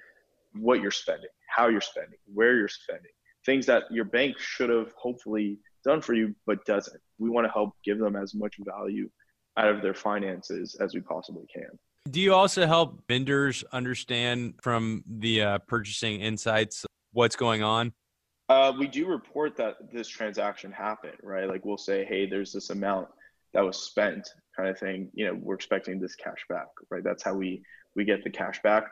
what 0.54 0.82
you're 0.82 0.92
spending, 0.92 1.30
how 1.48 1.68
you're 1.68 1.82
spending, 1.82 2.20
where 2.34 2.56
you're 2.56 2.68
spending, 2.68 3.12
things 3.46 3.66
that 3.66 3.84
your 3.90 4.06
bank 4.06 4.38
should 4.40 4.70
have 4.70 4.92
hopefully 4.98 5.58
done 5.84 6.02
for 6.02 6.14
you 6.14 6.36
but 6.46 6.64
doesn't. 6.66 7.02
We 7.18 7.30
want 7.30 7.48
to 7.48 7.52
help 7.52 7.72
give 7.84 8.00
them 8.00 8.16
as 8.16 8.34
much 8.34 8.56
value 8.60 9.10
out 9.58 9.70
of 9.70 9.82
their 9.82 9.94
finances 9.94 10.76
as 10.80 10.94
we 10.94 11.02
possibly 11.02 11.46
can. 11.54 11.70
Do 12.10 12.22
you 12.22 12.34
also 12.34 12.68
help 12.68 13.02
vendors 13.08 13.64
understand 13.72 14.56
from 14.62 15.04
the 15.08 15.42
uh, 15.42 15.58
purchasing 15.60 16.22
insights 16.22 16.86
what's 17.14 17.36
going 17.36 17.64
on? 17.64 17.94
Uh, 18.48 18.74
we 18.78 18.88
do 18.88 19.08
report 19.08 19.58
that 19.58 19.92
this 19.92 20.08
transaction 20.08 20.72
happened, 20.72 21.18
right? 21.24 21.50
Like 21.50 21.66
we'll 21.66 21.78
say, 21.78 22.06
hey, 22.06 22.28
there's 22.28 22.54
this 22.54 22.70
amount 22.70 23.08
that 23.54 23.62
was 23.62 23.78
spent, 23.78 24.30
kind 24.56 24.70
of 24.70 24.78
thing. 24.78 25.10
You 25.14 25.28
know, 25.28 25.40
we're 25.42 25.56
expecting 25.56 26.00
this 26.00 26.16
cash 26.16 26.46
back, 26.48 26.68
right? 26.92 27.04
That's 27.04 27.24
how 27.24 27.34
we 27.34 27.64
we 27.96 28.06
get 28.06 28.24
the 28.24 28.30
cash 28.30 28.62
back. 28.62 28.84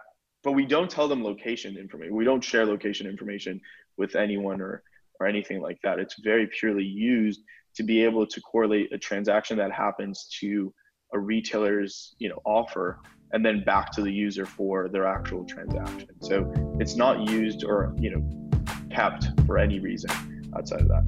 But 0.44 0.54
we 0.54 0.66
don't 0.66 0.90
tell 0.90 1.08
them 1.08 1.24
location 1.24 1.78
information. 1.78 2.16
We 2.16 2.26
don't 2.26 2.44
share 2.44 2.66
location 2.66 3.06
information 3.06 3.62
with 3.98 4.16
anyone 4.16 4.60
or 4.60 4.84
or 5.20 5.28
anything 5.28 5.62
like 5.62 5.80
that. 5.84 6.00
It's 6.00 6.16
very 6.24 6.48
purely 6.48 6.84
used 6.84 7.42
to 7.76 7.84
be 7.84 8.04
able 8.04 8.26
to 8.26 8.42
correlate 8.42 8.92
a 8.92 8.98
transaction 8.98 9.58
that 9.58 9.72
happens 9.72 10.28
to 10.40 10.74
a 11.14 11.20
retailer's 11.20 12.16
you 12.18 12.30
know 12.30 12.40
offer 12.44 13.00
and 13.34 13.46
then 13.46 13.64
back 13.64 13.92
to 13.92 14.02
the 14.02 14.12
user 14.12 14.46
for 14.46 14.90
their 14.90 15.06
actual 15.06 15.46
transaction. 15.46 16.10
So 16.22 16.52
it's 16.80 16.96
not 16.96 17.30
used 17.30 17.64
or 17.64 17.94
you 18.00 18.10
know 18.10 18.43
kept 18.94 19.28
for 19.46 19.58
any 19.58 19.80
reason 19.80 20.12
outside 20.56 20.82
of 20.82 20.88
that. 20.88 21.04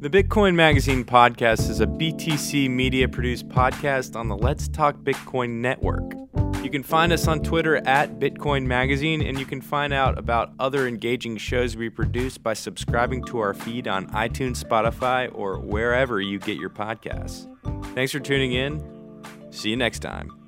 The 0.00 0.10
Bitcoin 0.10 0.56
Magazine 0.56 1.04
podcast 1.04 1.70
is 1.70 1.80
a 1.80 1.86
BTC 1.86 2.68
media 2.68 3.08
produced 3.08 3.48
podcast 3.48 4.16
on 4.16 4.28
the 4.28 4.36
Let's 4.36 4.66
Talk 4.66 4.96
Bitcoin 5.04 5.60
network. 5.60 6.14
You 6.62 6.70
can 6.70 6.84
find 6.84 7.12
us 7.12 7.26
on 7.26 7.42
Twitter 7.42 7.76
at 7.88 8.20
Bitcoin 8.20 8.66
Magazine, 8.66 9.20
and 9.20 9.38
you 9.38 9.44
can 9.44 9.60
find 9.60 9.92
out 9.92 10.16
about 10.16 10.52
other 10.60 10.86
engaging 10.86 11.36
shows 11.36 11.76
we 11.76 11.90
produce 11.90 12.38
by 12.38 12.54
subscribing 12.54 13.24
to 13.24 13.40
our 13.40 13.52
feed 13.52 13.88
on 13.88 14.06
iTunes, 14.10 14.62
Spotify, 14.62 15.28
or 15.34 15.58
wherever 15.58 16.20
you 16.20 16.38
get 16.38 16.58
your 16.58 16.70
podcasts. 16.70 17.48
Thanks 17.94 18.12
for 18.12 18.20
tuning 18.20 18.52
in. 18.52 18.80
See 19.50 19.70
you 19.70 19.76
next 19.76 19.98
time. 19.98 20.41